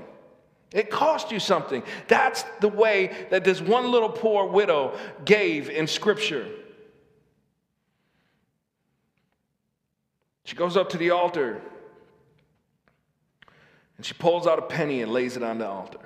It 0.72 0.90
cost 0.90 1.32
you 1.32 1.40
something. 1.40 1.84
That's 2.08 2.44
the 2.60 2.68
way 2.68 3.28
that 3.30 3.44
this 3.46 3.62
one 3.62 3.90
little 3.90 4.10
poor 4.10 4.46
widow 4.46 4.98
gave 5.24 5.70
in 5.70 5.88
Scripture. 5.88 6.46
She 10.48 10.56
goes 10.56 10.78
up 10.78 10.92
to 10.92 10.98
the 10.98 11.10
altar 11.10 11.62
and 13.98 14.06
she 14.06 14.14
pulls 14.14 14.48
out 14.48 14.58
a 14.58 14.62
penny 14.62 15.02
and 15.02 15.12
lays 15.12 15.36
it 15.36 15.44
on 15.44 15.58
the 15.58 15.68
altar. 15.68 16.00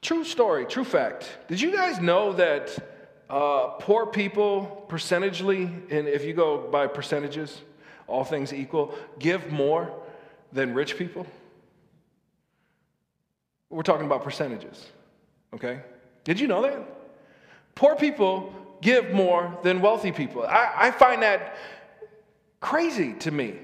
True 0.00 0.22
story, 0.22 0.64
true 0.64 0.84
fact. 0.84 1.38
Did 1.48 1.60
you 1.60 1.72
guys 1.72 1.98
know 1.98 2.34
that 2.34 2.78
uh, 3.28 3.70
poor 3.80 4.06
people, 4.06 4.86
percentagely, 4.88 5.64
and 5.90 6.06
if 6.06 6.24
you 6.24 6.34
go 6.34 6.68
by 6.70 6.86
percentages, 6.86 7.60
all 8.06 8.22
things 8.22 8.52
equal, 8.52 8.94
give 9.18 9.50
more 9.50 9.92
than 10.52 10.72
rich 10.72 10.96
people? 10.96 11.26
We're 13.70 13.82
talking 13.82 14.06
about 14.06 14.22
percentages, 14.22 14.86
okay? 15.52 15.80
Did 16.22 16.38
you 16.38 16.46
know 16.46 16.62
that? 16.62 16.78
Poor 17.74 17.96
people 17.96 18.54
give 18.80 19.12
more 19.12 19.58
than 19.62 19.80
wealthy 19.80 20.12
people. 20.12 20.44
I, 20.46 20.72
I 20.76 20.90
find 20.90 21.22
that 21.22 21.56
crazy 22.60 23.14
to 23.14 23.30
me. 23.30 23.54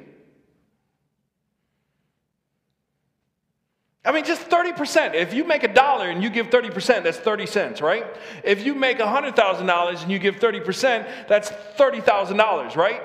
I 4.04 4.12
mean, 4.12 4.24
just 4.24 4.50
30%. 4.50 5.14
If 5.14 5.32
you 5.32 5.44
make 5.44 5.62
a 5.62 5.72
dollar 5.72 6.10
and 6.10 6.22
you 6.22 6.28
give 6.28 6.50
30%, 6.50 7.02
that's 7.04 7.16
30 7.16 7.46
cents, 7.46 7.80
right? 7.80 8.04
If 8.42 8.64
you 8.64 8.74
make 8.74 8.98
$100,000 8.98 10.02
and 10.02 10.10
you 10.10 10.18
give 10.18 10.36
30%, 10.36 11.26
that's 11.26 11.50
$30,000, 11.78 12.76
right? 12.76 13.02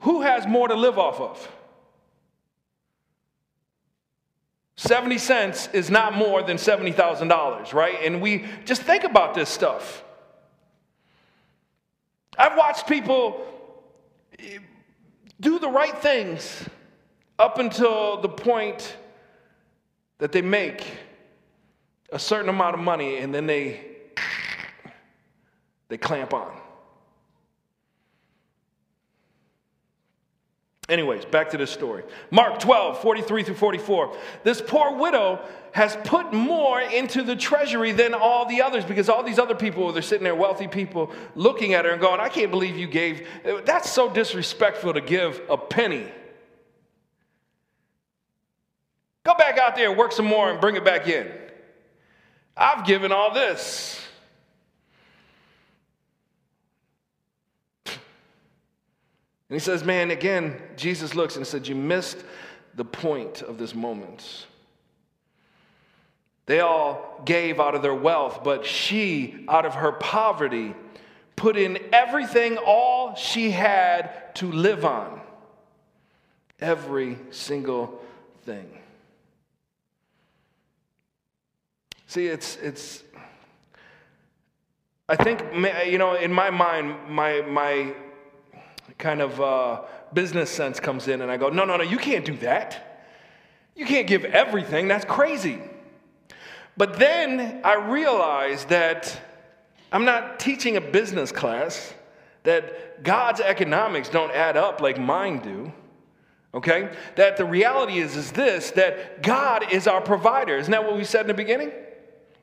Who 0.00 0.20
has 0.20 0.46
more 0.46 0.68
to 0.68 0.74
live 0.74 0.98
off 0.98 1.20
of? 1.20 1.52
70 4.76 5.18
cents 5.18 5.68
is 5.72 5.90
not 5.90 6.14
more 6.14 6.40
than 6.44 6.56
$70,000, 6.56 7.72
right? 7.74 7.98
And 8.04 8.22
we 8.22 8.46
just 8.64 8.82
think 8.82 9.02
about 9.02 9.34
this 9.34 9.48
stuff. 9.48 10.04
I've 12.38 12.56
watched 12.56 12.86
people 12.86 13.44
eh, 14.38 14.58
do 15.40 15.58
the 15.58 15.68
right 15.68 15.96
things 15.98 16.68
up 17.38 17.58
until 17.58 18.20
the 18.20 18.28
point 18.28 18.96
that 20.18 20.32
they 20.32 20.42
make 20.42 20.86
a 22.12 22.18
certain 22.18 22.48
amount 22.48 22.74
of 22.74 22.80
money 22.80 23.18
and 23.18 23.34
then 23.34 23.46
they 23.46 23.84
they 25.88 25.98
clamp 25.98 26.32
on. 26.32 26.52
Anyways, 30.88 31.26
back 31.26 31.50
to 31.50 31.58
this 31.58 31.70
story. 31.70 32.02
Mark 32.30 32.58
12, 32.60 33.02
43 33.02 33.42
through 33.42 33.54
44. 33.56 34.16
This 34.42 34.62
poor 34.62 34.96
widow 34.96 35.40
has 35.72 35.96
put 36.04 36.32
more 36.32 36.80
into 36.80 37.22
the 37.22 37.36
treasury 37.36 37.92
than 37.92 38.14
all 38.14 38.46
the 38.46 38.62
others 38.62 38.86
because 38.86 39.10
all 39.10 39.22
these 39.22 39.38
other 39.38 39.54
people, 39.54 39.92
they're 39.92 40.00
sitting 40.00 40.24
there, 40.24 40.34
wealthy 40.34 40.66
people, 40.66 41.12
looking 41.34 41.74
at 41.74 41.84
her 41.84 41.90
and 41.90 42.00
going, 42.00 42.20
I 42.20 42.30
can't 42.30 42.50
believe 42.50 42.78
you 42.78 42.86
gave. 42.86 43.28
That's 43.66 43.90
so 43.90 44.08
disrespectful 44.08 44.94
to 44.94 45.02
give 45.02 45.42
a 45.50 45.58
penny. 45.58 46.10
Go 49.24 49.34
back 49.34 49.58
out 49.58 49.76
there 49.76 49.92
work 49.92 50.12
some 50.12 50.24
more 50.24 50.50
and 50.50 50.58
bring 50.58 50.76
it 50.76 50.86
back 50.86 51.06
in. 51.06 51.30
I've 52.56 52.86
given 52.86 53.12
all 53.12 53.34
this. 53.34 54.00
And 59.48 59.54
he 59.54 59.60
says, 59.60 59.84
Man, 59.84 60.10
again, 60.10 60.60
Jesus 60.76 61.14
looks 61.14 61.36
and 61.36 61.46
said, 61.46 61.66
You 61.66 61.74
missed 61.74 62.24
the 62.74 62.84
point 62.84 63.42
of 63.42 63.58
this 63.58 63.74
moment. 63.74 64.46
They 66.46 66.60
all 66.60 67.20
gave 67.26 67.60
out 67.60 67.74
of 67.74 67.82
their 67.82 67.94
wealth, 67.94 68.42
but 68.42 68.64
she, 68.64 69.44
out 69.48 69.66
of 69.66 69.74
her 69.74 69.92
poverty, 69.92 70.74
put 71.36 71.56
in 71.56 71.78
everything, 71.92 72.56
all 72.56 73.14
she 73.16 73.50
had 73.50 74.34
to 74.36 74.50
live 74.50 74.84
on. 74.84 75.20
Every 76.60 77.18
single 77.30 78.00
thing. 78.44 78.66
See, 82.06 82.26
it's, 82.26 82.56
it's, 82.56 83.04
I 85.08 85.16
think, 85.16 85.42
you 85.86 85.98
know, 85.98 86.14
in 86.14 86.32
my 86.32 86.48
mind, 86.48 86.96
my, 87.10 87.42
my 87.42 87.94
kind 88.98 89.22
of 89.22 89.40
uh, 89.40 89.82
business 90.12 90.50
sense 90.50 90.80
comes 90.80 91.08
in, 91.08 91.22
and 91.22 91.30
I 91.30 91.36
go, 91.36 91.48
no, 91.48 91.64
no, 91.64 91.76
no, 91.76 91.84
you 91.84 91.98
can't 91.98 92.24
do 92.24 92.36
that. 92.38 93.06
You 93.74 93.86
can't 93.86 94.06
give 94.08 94.24
everything. 94.24 94.88
That's 94.88 95.04
crazy. 95.04 95.60
But 96.76 96.98
then 96.98 97.60
I 97.64 97.74
realized 97.74 98.68
that 98.68 99.20
I'm 99.90 100.04
not 100.04 100.38
teaching 100.40 100.76
a 100.76 100.80
business 100.80 101.32
class, 101.32 101.94
that 102.42 103.02
God's 103.02 103.40
economics 103.40 104.08
don't 104.08 104.32
add 104.32 104.56
up 104.56 104.80
like 104.80 104.98
mine 104.98 105.40
do. 105.40 105.72
Okay? 106.54 106.90
That 107.16 107.36
the 107.36 107.44
reality 107.44 107.98
is 107.98 108.16
is 108.16 108.32
this 108.32 108.70
that 108.72 109.22
God 109.22 109.72
is 109.72 109.86
our 109.86 110.00
provider. 110.00 110.56
Isn't 110.56 110.70
that 110.70 110.84
what 110.84 110.96
we 110.96 111.04
said 111.04 111.22
in 111.22 111.26
the 111.28 111.34
beginning? 111.34 111.70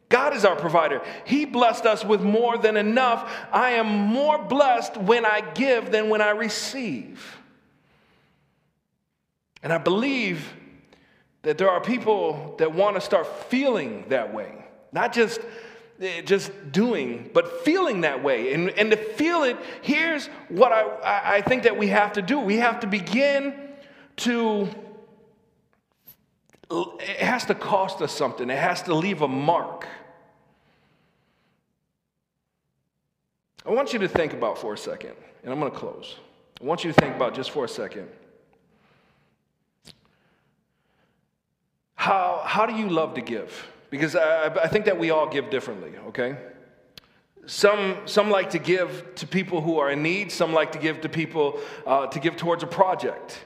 God 0.09 0.35
is 0.35 0.45
our 0.45 0.55
provider. 0.55 1.01
He 1.25 1.45
blessed 1.45 1.85
us 1.85 2.05
with 2.05 2.21
more 2.21 2.57
than 2.57 2.77
enough. 2.77 3.31
I 3.51 3.71
am 3.71 3.87
more 3.87 4.37
blessed 4.37 4.97
when 4.97 5.25
I 5.25 5.41
give 5.41 5.91
than 5.91 6.09
when 6.09 6.21
I 6.21 6.29
receive. 6.29 7.37
And 9.63 9.73
I 9.73 9.79
believe 9.79 10.53
that 11.41 11.57
there 11.57 11.69
are 11.69 11.81
people 11.81 12.55
that 12.59 12.73
want 12.73 12.95
to 12.95 13.01
start 13.01 13.27
feeling 13.45 14.05
that 14.09 14.33
way, 14.33 14.53
not 14.91 15.11
just 15.11 15.39
eh, 15.99 16.21
just 16.21 16.51
doing, 16.71 17.31
but 17.33 17.63
feeling 17.63 18.01
that 18.01 18.23
way. 18.23 18.53
And, 18.53 18.69
and 18.71 18.91
to 18.91 18.97
feel 18.97 19.43
it, 19.43 19.57
here's 19.81 20.27
what 20.49 20.71
I, 20.71 21.37
I 21.37 21.41
think 21.41 21.63
that 21.63 21.77
we 21.77 21.87
have 21.87 22.13
to 22.13 22.21
do. 22.21 22.39
We 22.39 22.57
have 22.57 22.79
to 22.81 22.87
begin 22.87 23.55
to, 24.17 24.69
it 26.71 27.17
has 27.17 27.45
to 27.45 27.55
cost 27.55 28.01
us 28.01 28.11
something, 28.11 28.49
it 28.49 28.57
has 28.57 28.81
to 28.83 28.95
leave 28.95 29.21
a 29.21 29.27
mark. 29.27 29.87
I 33.65 33.71
want 33.71 33.93
you 33.93 33.99
to 33.99 34.07
think 34.07 34.33
about 34.33 34.57
for 34.57 34.73
a 34.73 34.77
second, 34.77 35.13
and 35.43 35.51
I'm 35.51 35.59
going 35.59 35.71
to 35.71 35.77
close. 35.77 36.15
I 36.61 36.65
want 36.65 36.83
you 36.83 36.91
to 36.91 36.99
think 36.99 37.15
about 37.15 37.33
just 37.33 37.51
for 37.51 37.65
a 37.65 37.69
second. 37.69 38.07
How, 41.95 42.43
how 42.45 42.65
do 42.65 42.75
you 42.75 42.89
love 42.89 43.15
to 43.15 43.21
give? 43.21 43.67
because 43.95 44.15
I, 44.15 44.47
I 44.47 44.67
think 44.67 44.85
that 44.85 44.97
we 44.99 45.09
all 45.11 45.27
give 45.27 45.49
differently, 45.49 45.93
okay? 46.07 46.35
Some, 47.45 47.97
some 48.05 48.29
like 48.29 48.49
to 48.49 48.59
give 48.59 49.15
to 49.15 49.27
people 49.27 49.61
who 49.61 49.77
are 49.79 49.91
in 49.91 50.01
need. 50.03 50.31
Some 50.31 50.51
like 50.51 50.71
to 50.73 50.79
give 50.79 51.01
to 51.01 51.09
people 51.09 51.59
uh, 51.85 52.07
to 52.07 52.19
give 52.19 52.35
towards 52.35 52.63
a 52.63 52.67
project. 52.67 53.45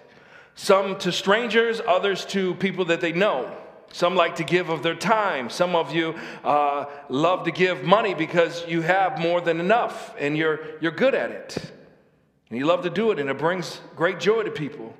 Some 0.59 0.97
to 0.97 1.13
strangers, 1.13 1.79
others 1.87 2.25
to 2.25 2.53
people 2.55 2.83
that 2.85 2.99
they 2.99 3.13
know. 3.13 3.49
Some 3.93 4.17
like 4.17 4.35
to 4.35 4.43
give 4.43 4.67
of 4.67 4.83
their 4.83 4.93
time. 4.93 5.49
Some 5.49 5.73
of 5.73 5.95
you 5.95 6.15
uh, 6.43 6.83
love 7.07 7.45
to 7.45 7.51
give 7.51 7.85
money 7.85 8.13
because 8.13 8.67
you 8.67 8.81
have 8.81 9.19
more 9.19 9.39
than 9.39 9.61
enough 9.61 10.13
and 10.19 10.35
you're, 10.35 10.59
you're 10.81 10.91
good 10.91 11.15
at 11.15 11.31
it. 11.31 11.71
And 12.49 12.59
you 12.59 12.65
love 12.65 12.83
to 12.83 12.89
do 12.89 13.11
it 13.11 13.19
and 13.19 13.29
it 13.29 13.37
brings 13.37 13.79
great 13.95 14.19
joy 14.19 14.43
to 14.43 14.51
people. 14.51 14.93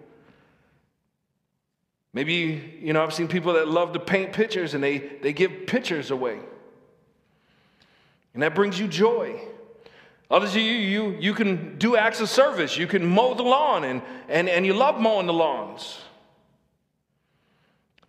Maybe, 2.13 2.79
you 2.79 2.93
know, 2.93 3.03
I've 3.03 3.13
seen 3.13 3.27
people 3.27 3.51
that 3.55 3.67
love 3.67 3.91
to 3.91 3.99
paint 3.99 4.31
pictures 4.31 4.75
and 4.75 4.81
they, 4.81 4.99
they 4.99 5.33
give 5.33 5.67
pictures 5.67 6.09
away. 6.09 6.39
And 8.33 8.43
that 8.43 8.55
brings 8.55 8.79
you 8.79 8.87
joy. 8.87 9.41
Others 10.29 10.55
you, 10.55 10.61
you, 10.61 11.17
you 11.19 11.33
can 11.33 11.77
do 11.77 11.95
acts 11.95 12.19
of 12.19 12.29
service. 12.29 12.77
You 12.77 12.85
can 12.85 13.05
mow 13.05 13.33
the 13.33 13.43
lawn 13.43 13.83
and, 13.83 14.01
and, 14.27 14.47
and 14.47 14.65
you 14.65 14.73
love 14.73 14.99
mowing 14.99 15.25
the 15.25 15.33
lawns. 15.33 15.99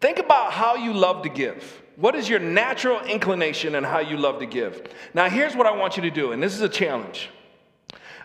Think 0.00 0.18
about 0.18 0.52
how 0.52 0.76
you 0.76 0.92
love 0.92 1.22
to 1.22 1.28
give. 1.28 1.82
What 1.96 2.14
is 2.14 2.28
your 2.28 2.38
natural 2.38 3.00
inclination 3.00 3.74
and 3.74 3.84
how 3.84 4.00
you 4.00 4.16
love 4.16 4.38
to 4.40 4.46
give? 4.46 4.82
Now, 5.12 5.28
here's 5.28 5.54
what 5.54 5.66
I 5.66 5.72
want 5.72 5.96
you 5.96 6.02
to 6.02 6.10
do, 6.10 6.32
and 6.32 6.42
this 6.42 6.54
is 6.54 6.62
a 6.62 6.68
challenge. 6.68 7.28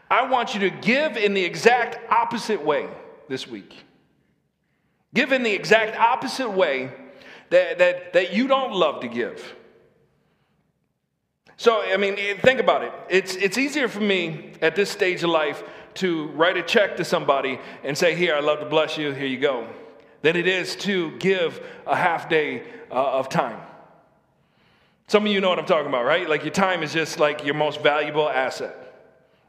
I 0.10 0.26
want 0.28 0.54
you 0.54 0.62
to 0.62 0.70
give 0.70 1.18
in 1.18 1.34
the 1.34 1.44
exact 1.44 2.00
opposite 2.12 2.64
way 2.64 2.88
this 3.28 3.48
week. 3.48 3.84
Give 5.14 5.32
in 5.32 5.44
the 5.44 5.52
exact 5.52 5.98
opposite 5.98 6.50
way 6.50 6.92
that, 7.50 7.80
that, 7.80 8.14
that 8.14 8.34
you 8.34 8.48
don't 8.48 8.74
love 8.74 9.02
to 9.02 9.08
give. 9.08 9.56
So, 11.58 11.82
I 11.82 11.98
mean, 11.98 12.16
think 12.38 12.60
about 12.60 12.84
it. 12.84 12.92
It's, 13.10 13.36
it's 13.36 13.58
easier 13.58 13.88
for 13.88 14.02
me 14.02 14.52
at 14.62 14.76
this 14.76 14.90
stage 14.90 15.24
of 15.24 15.30
life 15.30 15.64
to 15.96 16.28
write 16.30 16.58
a 16.58 16.64
check 16.64 16.98
to 16.98 17.06
somebody 17.06 17.60
and 17.84 17.98
say, 17.98 18.16
Here, 18.16 18.36
I'd 18.36 18.44
love 18.44 18.60
to 18.60 18.66
bless 18.66 18.98
you, 18.98 19.12
here 19.12 19.28
you 19.28 19.40
go, 19.40 19.68
than 20.22 20.36
it 20.36 20.48
is 20.48 20.76
to 20.78 21.12
give 21.18 21.66
a 21.88 21.96
half 21.96 22.28
day 22.28 22.64
uh, 22.92 22.94
of 22.94 23.30
time. 23.30 23.60
Some 25.08 25.26
of 25.26 25.32
you 25.32 25.40
know 25.40 25.50
what 25.50 25.60
I'm 25.60 25.66
talking 25.66 25.88
about, 25.88 26.06
right? 26.06 26.28
Like 26.28 26.44
your 26.44 26.54
time 26.54 26.84
is 26.84 26.92
just 26.92 27.20
like 27.20 27.46
your 27.46 27.54
most 27.54 27.82
valuable 27.82 28.28
asset. 28.28 28.76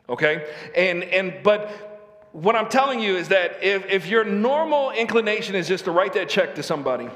Okay? 0.08 0.46
And 0.76 1.02
and 1.04 1.42
but 1.42 1.86
what 2.32 2.54
I'm 2.54 2.68
telling 2.68 3.00
you 3.00 3.16
is 3.16 3.28
that 3.28 3.64
if, 3.64 3.86
if 3.86 4.06
your 4.06 4.22
normal 4.22 4.90
inclination 4.90 5.54
is 5.54 5.66
just 5.66 5.86
to 5.86 5.90
write 5.90 6.12
that 6.12 6.28
check 6.28 6.54
to 6.56 6.62
somebody, 6.62 7.08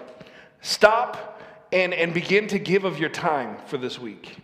stop 0.62 1.43
and, 1.72 1.93
and 1.93 2.14
begin 2.14 2.49
to 2.49 2.59
give 2.59 2.84
of 2.84 2.99
your 2.99 3.11
time 3.11 3.59
for 3.66 3.76
this 3.76 3.99
week. 3.99 4.38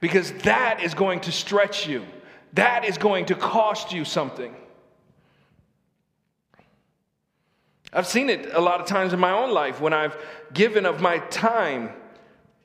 Because 0.00 0.32
that 0.42 0.82
is 0.82 0.94
going 0.94 1.20
to 1.20 1.32
stretch 1.32 1.86
you. 1.86 2.04
That 2.52 2.84
is 2.84 2.98
going 2.98 3.26
to 3.26 3.34
cost 3.34 3.92
you 3.92 4.04
something. 4.04 4.54
I've 7.92 8.06
seen 8.06 8.28
it 8.28 8.52
a 8.52 8.60
lot 8.60 8.80
of 8.80 8.86
times 8.86 9.12
in 9.12 9.20
my 9.20 9.30
own 9.30 9.52
life 9.52 9.80
when 9.80 9.92
I've 9.92 10.16
given 10.52 10.84
of 10.84 11.00
my 11.00 11.18
time 11.18 11.90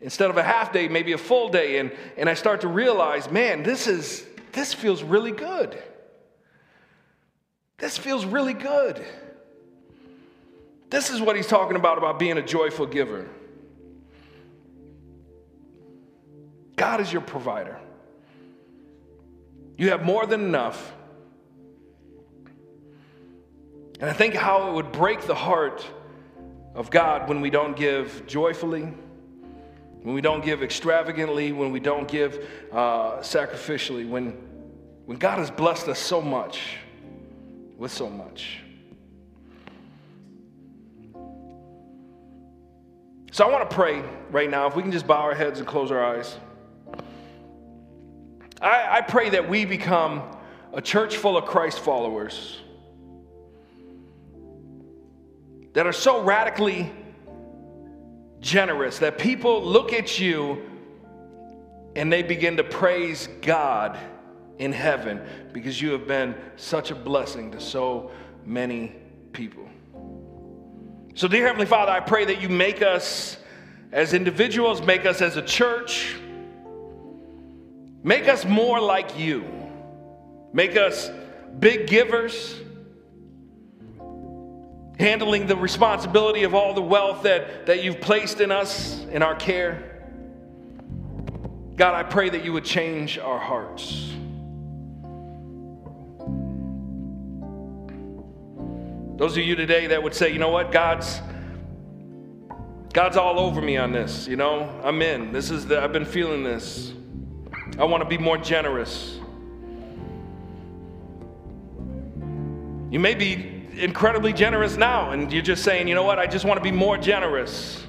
instead 0.01 0.29
of 0.29 0.37
a 0.37 0.43
half 0.43 0.73
day, 0.73 0.87
maybe 0.87 1.13
a 1.13 1.17
full 1.17 1.49
day, 1.49 1.77
and, 1.77 1.91
and 2.17 2.29
I 2.29 2.33
start 2.33 2.61
to 2.61 2.67
realize, 2.67 3.29
man, 3.29 3.63
this 3.63 3.87
is 3.87 4.25
this 4.51 4.73
feels 4.73 5.03
really 5.03 5.31
good. 5.31 5.81
This 7.77 7.97
feels 7.97 8.25
really 8.25 8.53
good. 8.53 9.03
This 10.89 11.09
is 11.09 11.21
what 11.21 11.35
he's 11.35 11.47
talking 11.47 11.77
about 11.77 11.97
about 11.97 12.19
being 12.19 12.37
a 12.37 12.41
joyful 12.41 12.85
giver. 12.85 13.29
God 16.81 16.99
is 16.99 17.13
your 17.13 17.21
provider. 17.21 17.79
You 19.77 19.91
have 19.91 20.03
more 20.03 20.25
than 20.25 20.41
enough. 20.41 20.95
And 23.99 24.09
I 24.09 24.13
think 24.13 24.33
how 24.33 24.67
it 24.67 24.73
would 24.73 24.91
break 24.91 25.27
the 25.27 25.35
heart 25.35 25.85
of 26.73 26.89
God 26.89 27.29
when 27.29 27.39
we 27.39 27.51
don't 27.51 27.75
give 27.75 28.25
joyfully, 28.25 28.91
when 30.01 30.15
we 30.15 30.21
don't 30.21 30.43
give 30.43 30.63
extravagantly, 30.63 31.51
when 31.51 31.71
we 31.71 31.79
don't 31.79 32.07
give 32.07 32.49
uh, 32.71 33.17
sacrificially, 33.17 34.09
when, 34.09 34.31
when 35.05 35.19
God 35.19 35.37
has 35.37 35.51
blessed 35.51 35.87
us 35.87 35.99
so 35.99 36.19
much 36.19 36.77
with 37.77 37.91
so 37.91 38.09
much. 38.09 38.57
So 43.31 43.45
I 43.45 43.51
want 43.51 43.69
to 43.69 43.75
pray 43.75 44.01
right 44.31 44.49
now. 44.49 44.65
If 44.65 44.75
we 44.75 44.81
can 44.81 44.91
just 44.91 45.05
bow 45.05 45.21
our 45.21 45.35
heads 45.35 45.59
and 45.59 45.67
close 45.67 45.91
our 45.91 46.03
eyes. 46.03 46.39
I, 48.61 48.97
I 48.97 49.01
pray 49.01 49.29
that 49.31 49.49
we 49.49 49.65
become 49.65 50.23
a 50.73 50.81
church 50.81 51.17
full 51.17 51.35
of 51.35 51.45
Christ 51.45 51.79
followers 51.79 52.59
that 55.73 55.87
are 55.87 55.93
so 55.93 56.21
radically 56.21 56.91
generous 58.39 58.99
that 58.99 59.17
people 59.17 59.63
look 59.63 59.93
at 59.93 60.19
you 60.19 60.61
and 61.95 62.11
they 62.11 62.23
begin 62.23 62.57
to 62.57 62.63
praise 62.63 63.27
God 63.41 63.97
in 64.59 64.71
heaven 64.71 65.21
because 65.53 65.81
you 65.81 65.91
have 65.91 66.07
been 66.07 66.35
such 66.55 66.91
a 66.91 66.95
blessing 66.95 67.51
to 67.51 67.59
so 67.59 68.11
many 68.45 68.95
people. 69.33 69.67
So, 71.15 71.27
dear 71.27 71.47
Heavenly 71.47 71.65
Father, 71.65 71.91
I 71.91 71.99
pray 71.99 72.25
that 72.25 72.41
you 72.41 72.47
make 72.47 72.81
us 72.81 73.37
as 73.91 74.13
individuals, 74.13 74.81
make 74.81 75.05
us 75.05 75.21
as 75.21 75.35
a 75.35 75.41
church, 75.41 76.15
make 78.03 78.27
us 78.27 78.45
more 78.45 78.79
like 78.79 79.17
you, 79.17 79.45
make 80.53 80.75
us 80.75 81.09
big 81.59 81.87
givers 81.87 82.55
handling 85.01 85.47
the 85.47 85.55
responsibility 85.55 86.43
of 86.43 86.53
all 86.53 86.73
the 86.75 86.81
wealth 86.81 87.23
that, 87.23 87.65
that 87.65 87.83
you've 87.83 87.99
placed 87.99 88.39
in 88.39 88.51
us, 88.51 89.03
in 89.05 89.23
our 89.23 89.35
care. 89.35 89.87
God, 91.75 91.95
I 91.95 92.03
pray 92.03 92.29
that 92.29 92.45
you 92.45 92.53
would 92.53 92.63
change 92.63 93.17
our 93.17 93.39
hearts. 93.39 94.11
Those 99.17 99.37
of 99.37 99.43
you 99.43 99.55
today 99.55 99.87
that 99.87 100.01
would 100.01 100.13
say, 100.13 100.31
you 100.31 100.39
know 100.39 100.49
what, 100.49 100.71
God's 100.71 101.19
God's 102.93 103.15
all 103.15 103.39
over 103.39 103.61
me 103.61 103.77
on 103.77 103.93
this, 103.93 104.27
you 104.27 104.35
know. 104.35 104.81
I'm 104.83 105.01
in. 105.01 105.31
This 105.31 105.49
is 105.49 105.65
the 105.65 105.81
I've 105.81 105.93
been 105.93 106.05
feeling 106.05 106.43
this. 106.43 106.93
I 107.81 107.83
want 107.85 108.03
to 108.03 108.07
be 108.07 108.19
more 108.19 108.37
generous. 108.37 109.19
You 112.91 112.99
may 112.99 113.15
be 113.15 113.65
incredibly 113.75 114.33
generous 114.33 114.77
now, 114.77 115.09
and 115.09 115.33
you're 115.33 115.41
just 115.41 115.63
saying, 115.63 115.87
you 115.87 115.95
know 115.95 116.03
what, 116.03 116.19
I 116.19 116.27
just 116.27 116.45
want 116.45 116.59
to 116.59 116.63
be 116.63 116.71
more 116.71 116.95
generous. 116.95 117.83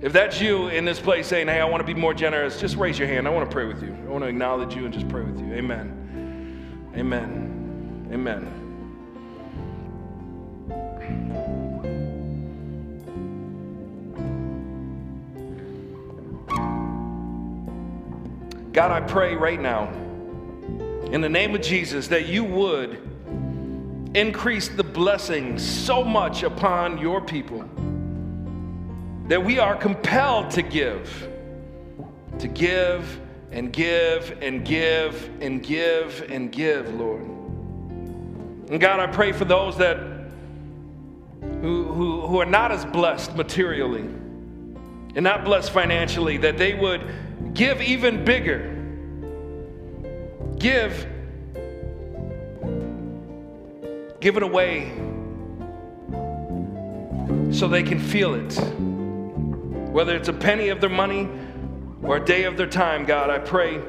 If 0.00 0.12
that's 0.12 0.40
you 0.40 0.68
in 0.68 0.84
this 0.84 1.00
place 1.00 1.26
saying, 1.26 1.48
hey, 1.48 1.60
I 1.60 1.64
want 1.64 1.80
to 1.80 1.92
be 1.92 1.98
more 1.98 2.14
generous, 2.14 2.60
just 2.60 2.76
raise 2.76 3.00
your 3.00 3.08
hand. 3.08 3.26
I 3.26 3.30
want 3.30 3.50
to 3.50 3.52
pray 3.52 3.66
with 3.66 3.82
you. 3.82 3.92
I 4.06 4.10
want 4.10 4.22
to 4.22 4.28
acknowledge 4.28 4.76
you 4.76 4.84
and 4.84 4.94
just 4.94 5.08
pray 5.08 5.22
with 5.22 5.40
you. 5.40 5.52
Amen. 5.54 6.92
Amen. 6.94 8.08
Amen. 8.12 8.62
God, 18.76 18.90
I 18.90 19.00
pray 19.00 19.34
right 19.34 19.58
now, 19.58 19.88
in 21.10 21.22
the 21.22 21.30
name 21.30 21.54
of 21.54 21.62
Jesus, 21.62 22.08
that 22.08 22.26
you 22.26 22.44
would 22.44 23.00
increase 24.14 24.68
the 24.68 24.84
blessing 24.84 25.58
so 25.58 26.04
much 26.04 26.42
upon 26.42 26.98
your 26.98 27.22
people 27.22 27.64
that 29.28 29.42
we 29.42 29.58
are 29.58 29.74
compelled 29.76 30.50
to 30.50 30.60
give, 30.60 31.26
to 32.38 32.48
give 32.48 33.18
and 33.50 33.72
give 33.72 34.36
and 34.42 34.62
give 34.62 35.30
and 35.40 35.62
give 35.62 36.26
and 36.28 36.52
give, 36.52 36.92
Lord. 36.96 37.22
And 38.68 38.78
God, 38.78 39.00
I 39.00 39.06
pray 39.06 39.32
for 39.32 39.46
those 39.46 39.78
that 39.78 39.96
who, 41.62 41.84
who, 41.84 42.20
who 42.26 42.40
are 42.42 42.44
not 42.44 42.72
as 42.72 42.84
blessed 42.84 43.36
materially 43.36 44.02
and 44.02 45.22
not 45.22 45.46
blessed 45.46 45.70
financially, 45.70 46.36
that 46.36 46.58
they 46.58 46.74
would 46.74 47.10
give 47.52 47.80
even 47.80 48.24
bigger. 48.24 48.72
Give 50.58 51.06
Give 54.26 54.36
it 54.36 54.42
away 54.42 54.92
so 57.52 57.68
they 57.68 57.82
can 57.82 58.00
feel 58.00 58.34
it. 58.34 58.54
Whether 59.92 60.16
it's 60.16 60.28
a 60.28 60.32
penny 60.32 60.70
of 60.70 60.80
their 60.80 60.90
money 60.90 61.28
or 62.02 62.16
a 62.16 62.24
day 62.24 62.42
of 62.42 62.56
their 62.56 62.66
time, 62.66 63.04
God, 63.04 63.30
I 63.30 63.38
pray 63.38 63.80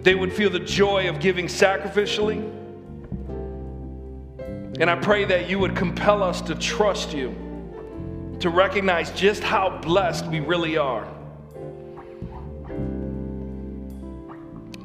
they 0.00 0.14
would 0.14 0.32
feel 0.32 0.50
the 0.50 0.60
joy 0.60 1.08
of 1.08 1.18
giving 1.18 1.46
sacrificially. 1.46 2.52
And 4.80 4.90
I 4.90 4.96
pray 4.96 5.24
that 5.24 5.48
you 5.48 5.58
would 5.58 5.74
compel 5.74 6.22
us 6.22 6.42
to 6.42 6.54
trust 6.54 7.14
you 7.14 7.34
to 8.40 8.50
recognize 8.50 9.10
just 9.12 9.42
how 9.42 9.78
blessed 9.78 10.26
we 10.26 10.40
really 10.40 10.76
are. 10.76 11.08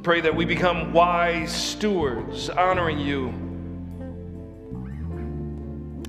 Pray 0.04 0.20
that 0.22 0.36
we 0.36 0.45
become 0.45 0.93
wise 0.93 1.54
stewards, 1.54 2.49
honoring 2.49 2.97
you, 2.97 3.28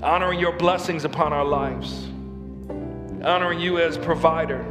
honoring 0.02 0.40
your 0.40 0.52
blessings 0.52 1.04
upon 1.04 1.34
our 1.34 1.44
lives, 1.44 2.08
honoring 3.22 3.60
you 3.60 3.78
as 3.78 3.98
provider. 3.98 4.62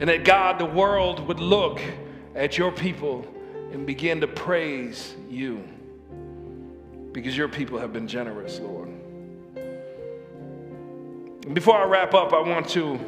And 0.00 0.08
that 0.08 0.24
God, 0.24 0.58
the 0.58 0.64
world 0.64 1.28
would 1.28 1.40
look 1.40 1.78
at 2.34 2.56
your 2.56 2.72
people 2.72 3.26
and 3.72 3.86
begin 3.86 4.22
to 4.22 4.26
praise 4.26 5.14
you 5.28 5.62
because 7.12 7.36
your 7.36 7.48
people 7.48 7.78
have 7.80 7.92
been 7.92 8.08
generous, 8.08 8.60
Lord. 8.60 8.88
Before 11.52 11.76
I 11.76 11.84
wrap 11.84 12.14
up, 12.14 12.32
I 12.32 12.40
want 12.40 12.66
to, 12.70 12.98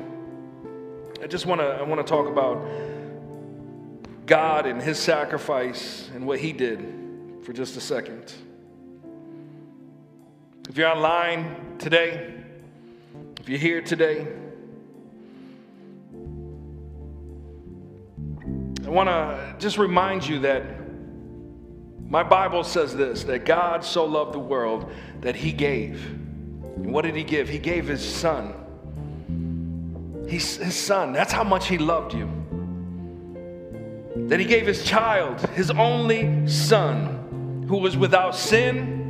I 1.22 1.26
just 1.26 1.46
want 1.46 1.62
to, 1.62 1.66
I 1.66 1.82
want 1.82 2.06
to 2.06 2.10
talk 2.10 2.28
about 2.28 2.62
God 4.26 4.66
and 4.66 4.80
His 4.80 4.98
sacrifice 4.98 6.10
and 6.14 6.26
what 6.26 6.38
He 6.38 6.52
did 6.52 7.40
for 7.42 7.52
just 7.52 7.76
a 7.76 7.80
second. 7.80 8.32
If 10.68 10.78
you're 10.78 10.88
online 10.88 11.76
today, 11.78 12.34
if 13.40 13.48
you're 13.48 13.58
here 13.58 13.82
today, 13.82 14.26
I 18.84 18.88
want 18.88 19.08
to 19.08 19.56
just 19.58 19.78
remind 19.78 20.26
you 20.26 20.40
that 20.40 20.62
my 22.08 22.22
Bible 22.22 22.64
says 22.64 22.94
this 22.94 23.24
that 23.24 23.44
God 23.44 23.84
so 23.84 24.04
loved 24.04 24.34
the 24.34 24.38
world 24.38 24.90
that 25.20 25.34
he 25.34 25.52
gave. 25.52 26.04
And 26.06 26.92
what 26.92 27.02
did 27.02 27.16
he 27.16 27.24
give? 27.24 27.48
He 27.48 27.58
gave 27.58 27.86
his 27.86 28.04
son. 28.04 28.54
He's 30.28 30.56
his 30.56 30.76
son. 30.76 31.12
That's 31.12 31.32
how 31.32 31.44
much 31.44 31.66
he 31.66 31.78
loved 31.78 32.14
you. 32.14 32.43
That 34.28 34.40
he 34.40 34.46
gave 34.46 34.66
his 34.66 34.84
child, 34.84 35.40
his 35.50 35.70
only 35.70 36.48
son, 36.48 37.66
who 37.68 37.78
was 37.78 37.96
without 37.96 38.34
sin. 38.34 39.00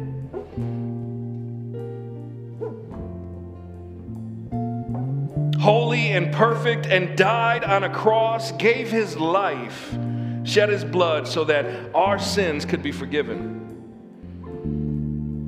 Holy 5.61 6.09
and 6.09 6.33
perfect, 6.33 6.87
and 6.87 7.17
died 7.17 7.65
on 7.65 7.85
a 7.85 7.91
cross, 7.91 8.53
gave 8.53 8.91
his 8.91 9.17
life 9.17 9.97
shed 10.45 10.69
his 10.69 10.85
blood 10.85 11.27
so 11.27 11.45
that 11.45 11.67
our 11.95 12.19
sins 12.19 12.65
could 12.65 12.83
be 12.83 12.93
forgiven, 12.93 13.63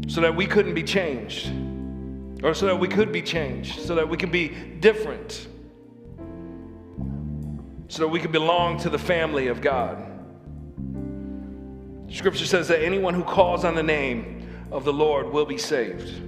so 0.08 0.22
that 0.22 0.34
we 0.34 0.46
couldn't 0.46 0.74
be 0.74 0.82
changed, 0.82 1.52
or 2.42 2.54
so 2.54 2.66
that 2.66 2.76
we 2.76 2.88
could 2.88 3.12
be 3.12 3.22
changed, 3.22 3.80
so 3.80 3.94
that 3.94 4.08
we 4.08 4.16
could 4.16 4.32
be 4.32 4.48
different, 4.80 5.48
so 7.88 8.02
that 8.02 8.08
we 8.08 8.20
could 8.20 8.32
belong 8.32 8.78
to 8.78 8.90
the 8.90 8.98
family 8.98 9.46
of 9.48 9.60
God. 9.60 10.02
Scripture 12.08 12.46
says 12.46 12.68
that 12.68 12.82
anyone 12.82 13.14
who 13.14 13.24
calls 13.24 13.64
on 13.64 13.74
the 13.74 13.82
name 13.82 14.48
of 14.70 14.84
the 14.84 14.92
Lord 14.92 15.30
will 15.30 15.46
be 15.46 15.58
saved. 15.58 16.22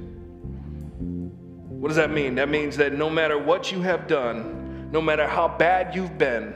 What 0.98 1.88
does 1.88 1.96
that 1.96 2.10
mean? 2.10 2.34
That 2.36 2.48
means 2.48 2.76
that 2.76 2.92
no 2.92 3.08
matter 3.08 3.38
what 3.38 3.70
you 3.70 3.82
have 3.82 4.06
done, 4.06 4.90
no 4.90 5.00
matter 5.00 5.26
how 5.26 5.48
bad 5.48 5.94
you've 5.94 6.18
been, 6.18 6.54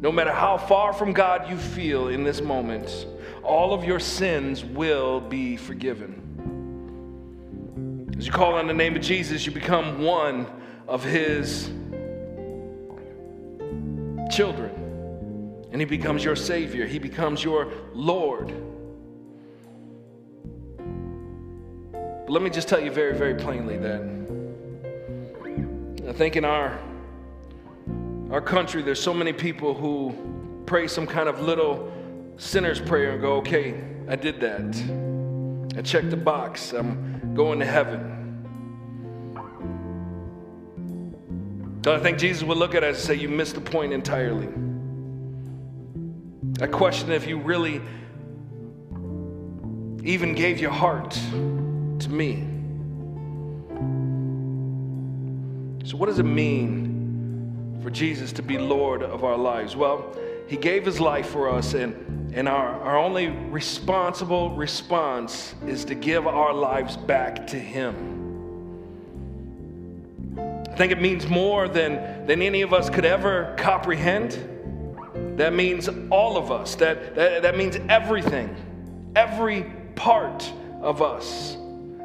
no 0.00 0.12
matter 0.12 0.32
how 0.32 0.58
far 0.58 0.92
from 0.92 1.12
God 1.12 1.48
you 1.48 1.56
feel 1.56 2.08
in 2.08 2.24
this 2.24 2.40
moment, 2.40 3.06
all 3.42 3.72
of 3.72 3.84
your 3.84 4.00
sins 4.00 4.64
will 4.64 5.20
be 5.20 5.56
forgiven. 5.56 6.18
As 8.18 8.26
you 8.26 8.32
call 8.32 8.54
on 8.54 8.66
the 8.66 8.74
name 8.74 8.96
of 8.96 9.02
Jesus, 9.02 9.46
you 9.46 9.52
become 9.52 10.02
one 10.02 10.46
of 10.86 11.02
his 11.02 11.70
children. 14.32 15.66
And 15.70 15.80
he 15.80 15.84
becomes 15.84 16.24
your 16.24 16.36
Savior, 16.36 16.86
he 16.86 16.98
becomes 16.98 17.44
your 17.44 17.72
Lord. 17.92 18.48
But 21.92 22.30
let 22.30 22.42
me 22.42 22.50
just 22.50 22.68
tell 22.68 22.80
you 22.80 22.90
very, 22.90 23.16
very 23.16 23.34
plainly 23.34 23.78
that 23.78 24.02
I 26.08 26.12
think 26.12 26.36
in 26.36 26.44
our 26.44 26.78
our 28.32 28.40
country, 28.40 28.82
there's 28.82 29.00
so 29.00 29.12
many 29.12 29.32
people 29.34 29.74
who 29.74 30.14
pray 30.64 30.88
some 30.88 31.06
kind 31.06 31.28
of 31.28 31.40
little 31.40 31.92
sinner's 32.38 32.80
prayer 32.80 33.12
and 33.12 33.20
go, 33.20 33.34
okay, 33.34 33.78
I 34.08 34.16
did 34.16 34.40
that. 34.40 35.76
I 35.76 35.82
checked 35.82 36.08
the 36.08 36.16
box. 36.16 36.72
I'm 36.72 37.34
going 37.34 37.58
to 37.60 37.66
heaven. 37.66 38.11
So 41.84 41.92
I 41.92 41.98
think 41.98 42.18
Jesus 42.18 42.44
would 42.44 42.58
look 42.58 42.76
at 42.76 42.84
us 42.84 42.96
and 42.96 43.04
say, 43.04 43.14
You 43.14 43.28
missed 43.28 43.56
the 43.56 43.60
point 43.60 43.92
entirely. 43.92 44.48
I 46.60 46.68
question 46.68 47.10
if 47.10 47.26
you 47.26 47.38
really 47.38 47.80
even 50.04 50.34
gave 50.34 50.60
your 50.60 50.70
heart 50.70 51.10
to 51.10 52.08
me. 52.08 52.46
So, 55.84 55.96
what 55.96 56.06
does 56.06 56.20
it 56.20 56.24
mean 56.24 57.80
for 57.82 57.90
Jesus 57.90 58.32
to 58.34 58.42
be 58.42 58.58
Lord 58.58 59.02
of 59.02 59.24
our 59.24 59.36
lives? 59.36 59.74
Well, 59.74 60.16
He 60.46 60.56
gave 60.56 60.84
His 60.84 61.00
life 61.00 61.30
for 61.30 61.50
us, 61.50 61.74
and, 61.74 62.32
and 62.32 62.48
our, 62.48 62.80
our 62.80 62.96
only 62.96 63.28
responsible 63.28 64.54
response 64.54 65.56
is 65.66 65.84
to 65.86 65.96
give 65.96 66.28
our 66.28 66.54
lives 66.54 66.96
back 66.96 67.44
to 67.48 67.58
Him. 67.58 68.21
I 70.72 70.76
think 70.76 70.92
it 70.92 71.00
means 71.00 71.26
more 71.28 71.68
than, 71.68 72.26
than 72.26 72.42
any 72.42 72.62
of 72.62 72.72
us 72.72 72.90
could 72.90 73.04
ever 73.04 73.54
comprehend. 73.58 75.38
That 75.38 75.52
means 75.52 75.88
all 76.10 76.36
of 76.36 76.50
us, 76.50 76.74
that, 76.76 77.14
that, 77.14 77.42
that 77.42 77.56
means 77.56 77.76
everything, 77.88 78.56
every 79.14 79.64
part 79.94 80.50
of 80.80 81.02
us. 81.02 81.56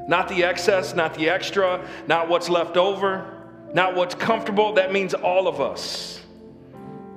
Not 0.07 0.29
the 0.29 0.43
excess, 0.43 0.93
not 0.93 1.13
the 1.15 1.29
extra, 1.29 1.85
not 2.07 2.29
what's 2.29 2.49
left 2.49 2.77
over 2.77 3.33
not 3.73 3.95
what's 3.95 4.15
comfortable. 4.15 4.73
That 4.73 4.91
means 4.91 5.13
all 5.13 5.47
of 5.47 5.59
us. 5.59 6.21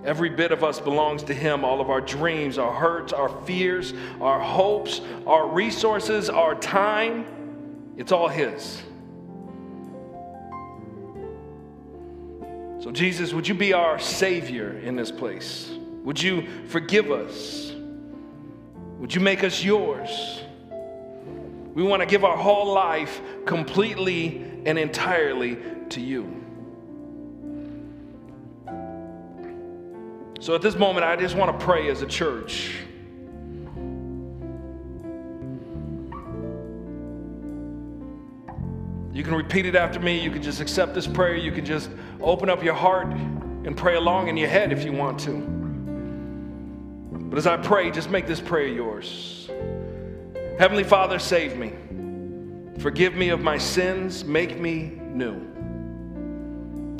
Every 0.04 0.30
bit 0.30 0.50
of 0.50 0.64
us 0.64 0.80
belongs 0.80 1.22
to 1.24 1.34
Him. 1.34 1.64
All 1.64 1.80
of 1.80 1.90
our 1.90 2.00
dreams, 2.00 2.58
our 2.58 2.72
hurts, 2.72 3.12
our 3.12 3.28
fears, 3.44 3.92
our 4.20 4.40
hopes, 4.40 5.00
our 5.26 5.46
resources, 5.46 6.30
our 6.30 6.54
time, 6.54 7.26
it's 7.96 8.12
all 8.12 8.28
His. 8.28 8.82
So, 12.80 12.90
Jesus, 12.90 13.34
would 13.34 13.46
you 13.46 13.54
be 13.54 13.74
our 13.74 13.98
Savior 13.98 14.78
in 14.78 14.96
this 14.96 15.10
place? 15.10 15.70
Would 16.02 16.20
you 16.20 16.46
forgive 16.68 17.10
us? 17.10 17.72
Would 18.98 19.14
you 19.14 19.20
make 19.20 19.44
us 19.44 19.62
yours? 19.62 20.42
We 21.74 21.82
want 21.82 22.00
to 22.00 22.06
give 22.06 22.24
our 22.24 22.36
whole 22.36 22.72
life 22.72 23.20
completely 23.44 24.44
and 24.64 24.78
entirely 24.78 25.58
to 25.90 26.00
you. 26.00 26.36
So 30.40 30.54
at 30.54 30.62
this 30.62 30.74
moment, 30.74 31.04
I 31.04 31.16
just 31.16 31.36
want 31.36 31.58
to 31.58 31.64
pray 31.64 31.90
as 31.90 32.00
a 32.00 32.06
church. 32.06 32.74
You 39.20 39.24
can 39.24 39.34
repeat 39.34 39.66
it 39.66 39.76
after 39.76 40.00
me. 40.00 40.18
You 40.18 40.30
can 40.30 40.40
just 40.42 40.62
accept 40.62 40.94
this 40.94 41.06
prayer. 41.06 41.36
You 41.36 41.52
can 41.52 41.66
just 41.66 41.90
open 42.22 42.48
up 42.48 42.64
your 42.64 42.72
heart 42.72 43.08
and 43.08 43.76
pray 43.76 43.96
along 43.96 44.28
in 44.28 44.38
your 44.38 44.48
head 44.48 44.72
if 44.72 44.82
you 44.82 44.94
want 44.94 45.20
to. 45.20 45.34
But 47.28 47.36
as 47.36 47.46
I 47.46 47.58
pray, 47.58 47.90
just 47.90 48.08
make 48.08 48.26
this 48.26 48.40
prayer 48.40 48.66
yours. 48.66 49.50
Heavenly 50.58 50.84
Father, 50.84 51.18
save 51.18 51.54
me. 51.58 51.74
Forgive 52.78 53.14
me 53.14 53.28
of 53.28 53.42
my 53.42 53.58
sins. 53.58 54.24
Make 54.24 54.58
me 54.58 54.98
new. 55.12 55.36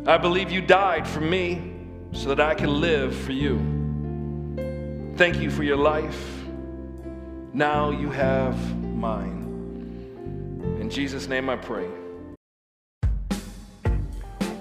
I 0.06 0.18
believe 0.18 0.50
you 0.50 0.60
died 0.60 1.08
for 1.08 1.22
me 1.22 1.72
so 2.12 2.34
that 2.34 2.40
I 2.46 2.54
can 2.54 2.82
live 2.82 3.16
for 3.16 3.32
you. 3.32 3.56
Thank 5.16 5.40
you 5.40 5.50
for 5.50 5.62
your 5.62 5.78
life. 5.78 6.22
Now 7.54 7.88
you 7.88 8.10
have 8.10 8.76
mine. 8.84 9.38
In 10.82 10.90
Jesus' 10.90 11.26
name 11.26 11.48
I 11.48 11.56
pray. 11.56 11.88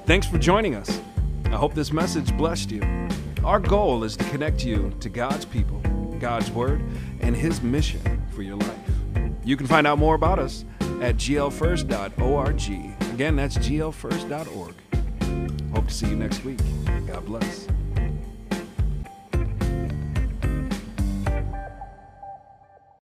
Thanks 0.09 0.25
for 0.25 0.39
joining 0.39 0.73
us. 0.73 0.99
I 1.45 1.55
hope 1.55 1.75
this 1.75 1.93
message 1.93 2.35
blessed 2.35 2.71
you. 2.71 2.81
Our 3.43 3.59
goal 3.59 4.03
is 4.03 4.17
to 4.17 4.23
connect 4.31 4.65
you 4.65 4.91
to 5.01 5.07
God's 5.07 5.45
people, 5.45 5.81
God's 6.19 6.49
Word, 6.49 6.81
and 7.19 7.35
His 7.35 7.61
mission 7.61 8.19
for 8.31 8.41
your 8.41 8.55
life. 8.55 8.89
You 9.45 9.55
can 9.55 9.67
find 9.67 9.85
out 9.85 9.99
more 9.99 10.15
about 10.15 10.39
us 10.39 10.65
at 10.99 11.17
glfirst.org. 11.17 12.55
Again, 13.13 13.35
that's 13.35 13.59
glfirst.org. 13.59 14.73
Hope 15.75 15.87
to 15.87 15.93
see 15.93 16.07
you 16.07 16.15
next 16.15 16.43
week. 16.43 16.57
God 17.05 17.23
bless. 17.27 17.67